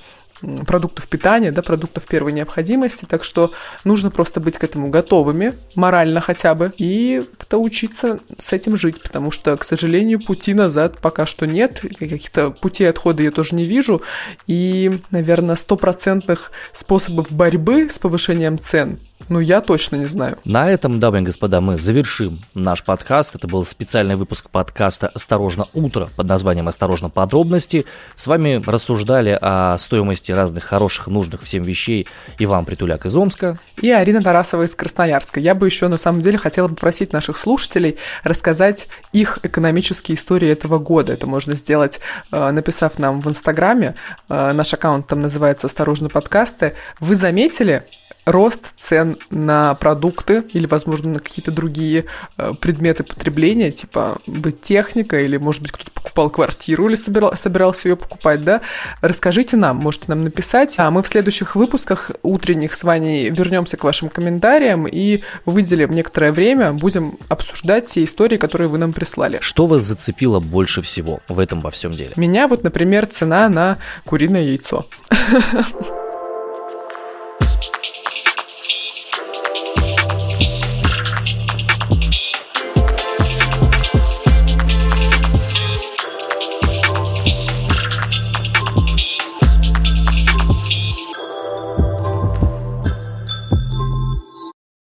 продуктов 0.65 1.07
питания, 1.07 1.51
да, 1.51 1.61
продуктов 1.61 2.05
первой 2.05 2.31
необходимости, 2.31 3.05
так 3.05 3.23
что 3.23 3.51
нужно 3.83 4.11
просто 4.11 4.39
быть 4.39 4.57
к 4.57 4.63
этому 4.63 4.89
готовыми, 4.89 5.53
морально 5.75 6.21
хотя 6.21 6.55
бы, 6.55 6.73
и 6.77 7.27
как-то 7.37 7.57
учиться 7.57 8.19
с 8.37 8.53
этим 8.53 8.75
жить, 8.77 9.01
потому 9.01 9.31
что, 9.31 9.55
к 9.57 9.63
сожалению, 9.63 10.19
пути 10.23 10.53
назад 10.53 10.99
пока 10.99 11.25
что 11.25 11.45
нет, 11.45 11.81
каких-то 11.97 12.51
путей 12.51 12.89
отхода 12.89 13.23
я 13.23 13.31
тоже 13.31 13.55
не 13.55 13.65
вижу, 13.65 14.01
и, 14.47 14.99
наверное, 15.11 15.55
стопроцентных 15.55 16.51
способов 16.73 17.31
борьбы 17.31 17.89
с 17.89 17.99
повышением 17.99 18.59
цен 18.59 18.99
Ну, 19.29 19.39
я 19.39 19.61
точно 19.61 19.95
не 19.95 20.05
знаю. 20.05 20.37
На 20.43 20.69
этом, 20.69 20.99
дамы 20.99 21.19
и 21.19 21.21
господа, 21.21 21.61
мы 21.61 21.77
завершим 21.77 22.41
наш 22.53 22.83
подкаст. 22.83 23.35
Это 23.35 23.47
был 23.47 23.65
специальный 23.65 24.15
выпуск 24.15 24.49
подкаста 24.49 25.07
«Осторожно, 25.07 25.67
утро» 25.73 26.09
под 26.15 26.27
названием 26.27 26.67
«Осторожно, 26.67 27.09
подробности». 27.09 27.85
С 28.15 28.27
вами 28.27 28.61
рассуждали 28.65 29.37
о 29.41 29.77
стоимости 29.77 30.31
разных 30.31 30.63
хороших, 30.63 31.07
нужных 31.07 31.43
всем 31.43 31.63
вещей 31.63 32.07
Иван 32.37 32.65
Притуляк 32.65 33.05
из 33.05 33.15
Омска. 33.15 33.57
И 33.81 33.89
Арина 33.89 34.21
Тарасова 34.21 34.63
из 34.63 34.75
Красноярска. 34.75 35.39
Я 35.39 35.55
бы 35.55 35.67
еще, 35.67 35.87
на 35.87 35.97
самом 35.97 36.21
деле, 36.21 36.37
хотела 36.37 36.67
попросить 36.67 37.13
наших 37.13 37.37
слушателей 37.37 37.97
рассказать 38.23 38.87
их 39.13 39.39
экономические 39.43 40.15
истории 40.15 40.49
этого 40.49 40.79
года. 40.79 41.13
Это 41.13 41.27
можно 41.27 41.55
сделать, 41.55 41.99
э, 42.31 42.51
написав 42.51 42.99
нам 42.99 43.21
в 43.21 43.29
Инстаграме. 43.29 43.95
Э, 44.29 44.51
наш 44.51 44.73
аккаунт 44.73 45.07
там 45.07 45.21
называется 45.21 45.67
«Осторожно, 45.67 46.09
подкасты». 46.09 46.73
Вы 46.99 47.15
заметили, 47.15 47.83
рост 48.25 48.73
цен 48.77 49.17
на 49.29 49.75
продукты 49.75 50.43
или, 50.53 50.65
возможно, 50.65 51.13
на 51.13 51.19
какие-то 51.19 51.51
другие 51.51 52.05
э, 52.37 52.53
предметы 52.59 53.03
потребления, 53.03 53.71
типа 53.71 54.17
быть 54.27 54.61
техника, 54.61 55.21
или, 55.21 55.37
может 55.37 55.61
быть, 55.61 55.71
кто-то 55.71 55.91
покупал 55.91 56.29
квартиру 56.29 56.87
или 56.87 56.95
собирал, 56.95 57.35
собирался 57.35 57.89
ее 57.89 57.97
покупать, 57.97 58.43
да, 58.43 58.61
расскажите 59.01 59.57
нам, 59.57 59.77
можете 59.77 60.05
нам 60.07 60.23
написать. 60.23 60.75
А 60.79 60.89
мы 60.91 61.03
в 61.03 61.07
следующих 61.07 61.55
выпусках 61.55 62.11
утренних 62.21 62.73
с 62.73 62.83
Ваней 62.83 63.29
вернемся 63.29 63.77
к 63.77 63.83
вашим 63.83 64.09
комментариям 64.09 64.87
и 64.87 65.21
выделим 65.45 65.93
некоторое 65.93 66.31
время, 66.31 66.73
будем 66.73 67.17
обсуждать 67.29 67.85
те 67.85 68.03
истории, 68.03 68.37
которые 68.37 68.67
вы 68.67 68.77
нам 68.77 68.93
прислали. 68.93 69.39
Что 69.41 69.67
вас 69.67 69.83
зацепило 69.83 70.39
больше 70.39 70.81
всего 70.81 71.19
в 71.27 71.39
этом 71.39 71.61
во 71.61 71.71
всем 71.71 71.95
деле? 71.95 72.13
Меня 72.15 72.47
вот, 72.47 72.63
например, 72.63 73.05
цена 73.05 73.49
на 73.49 73.77
куриное 74.05 74.43
яйцо. 74.43 74.85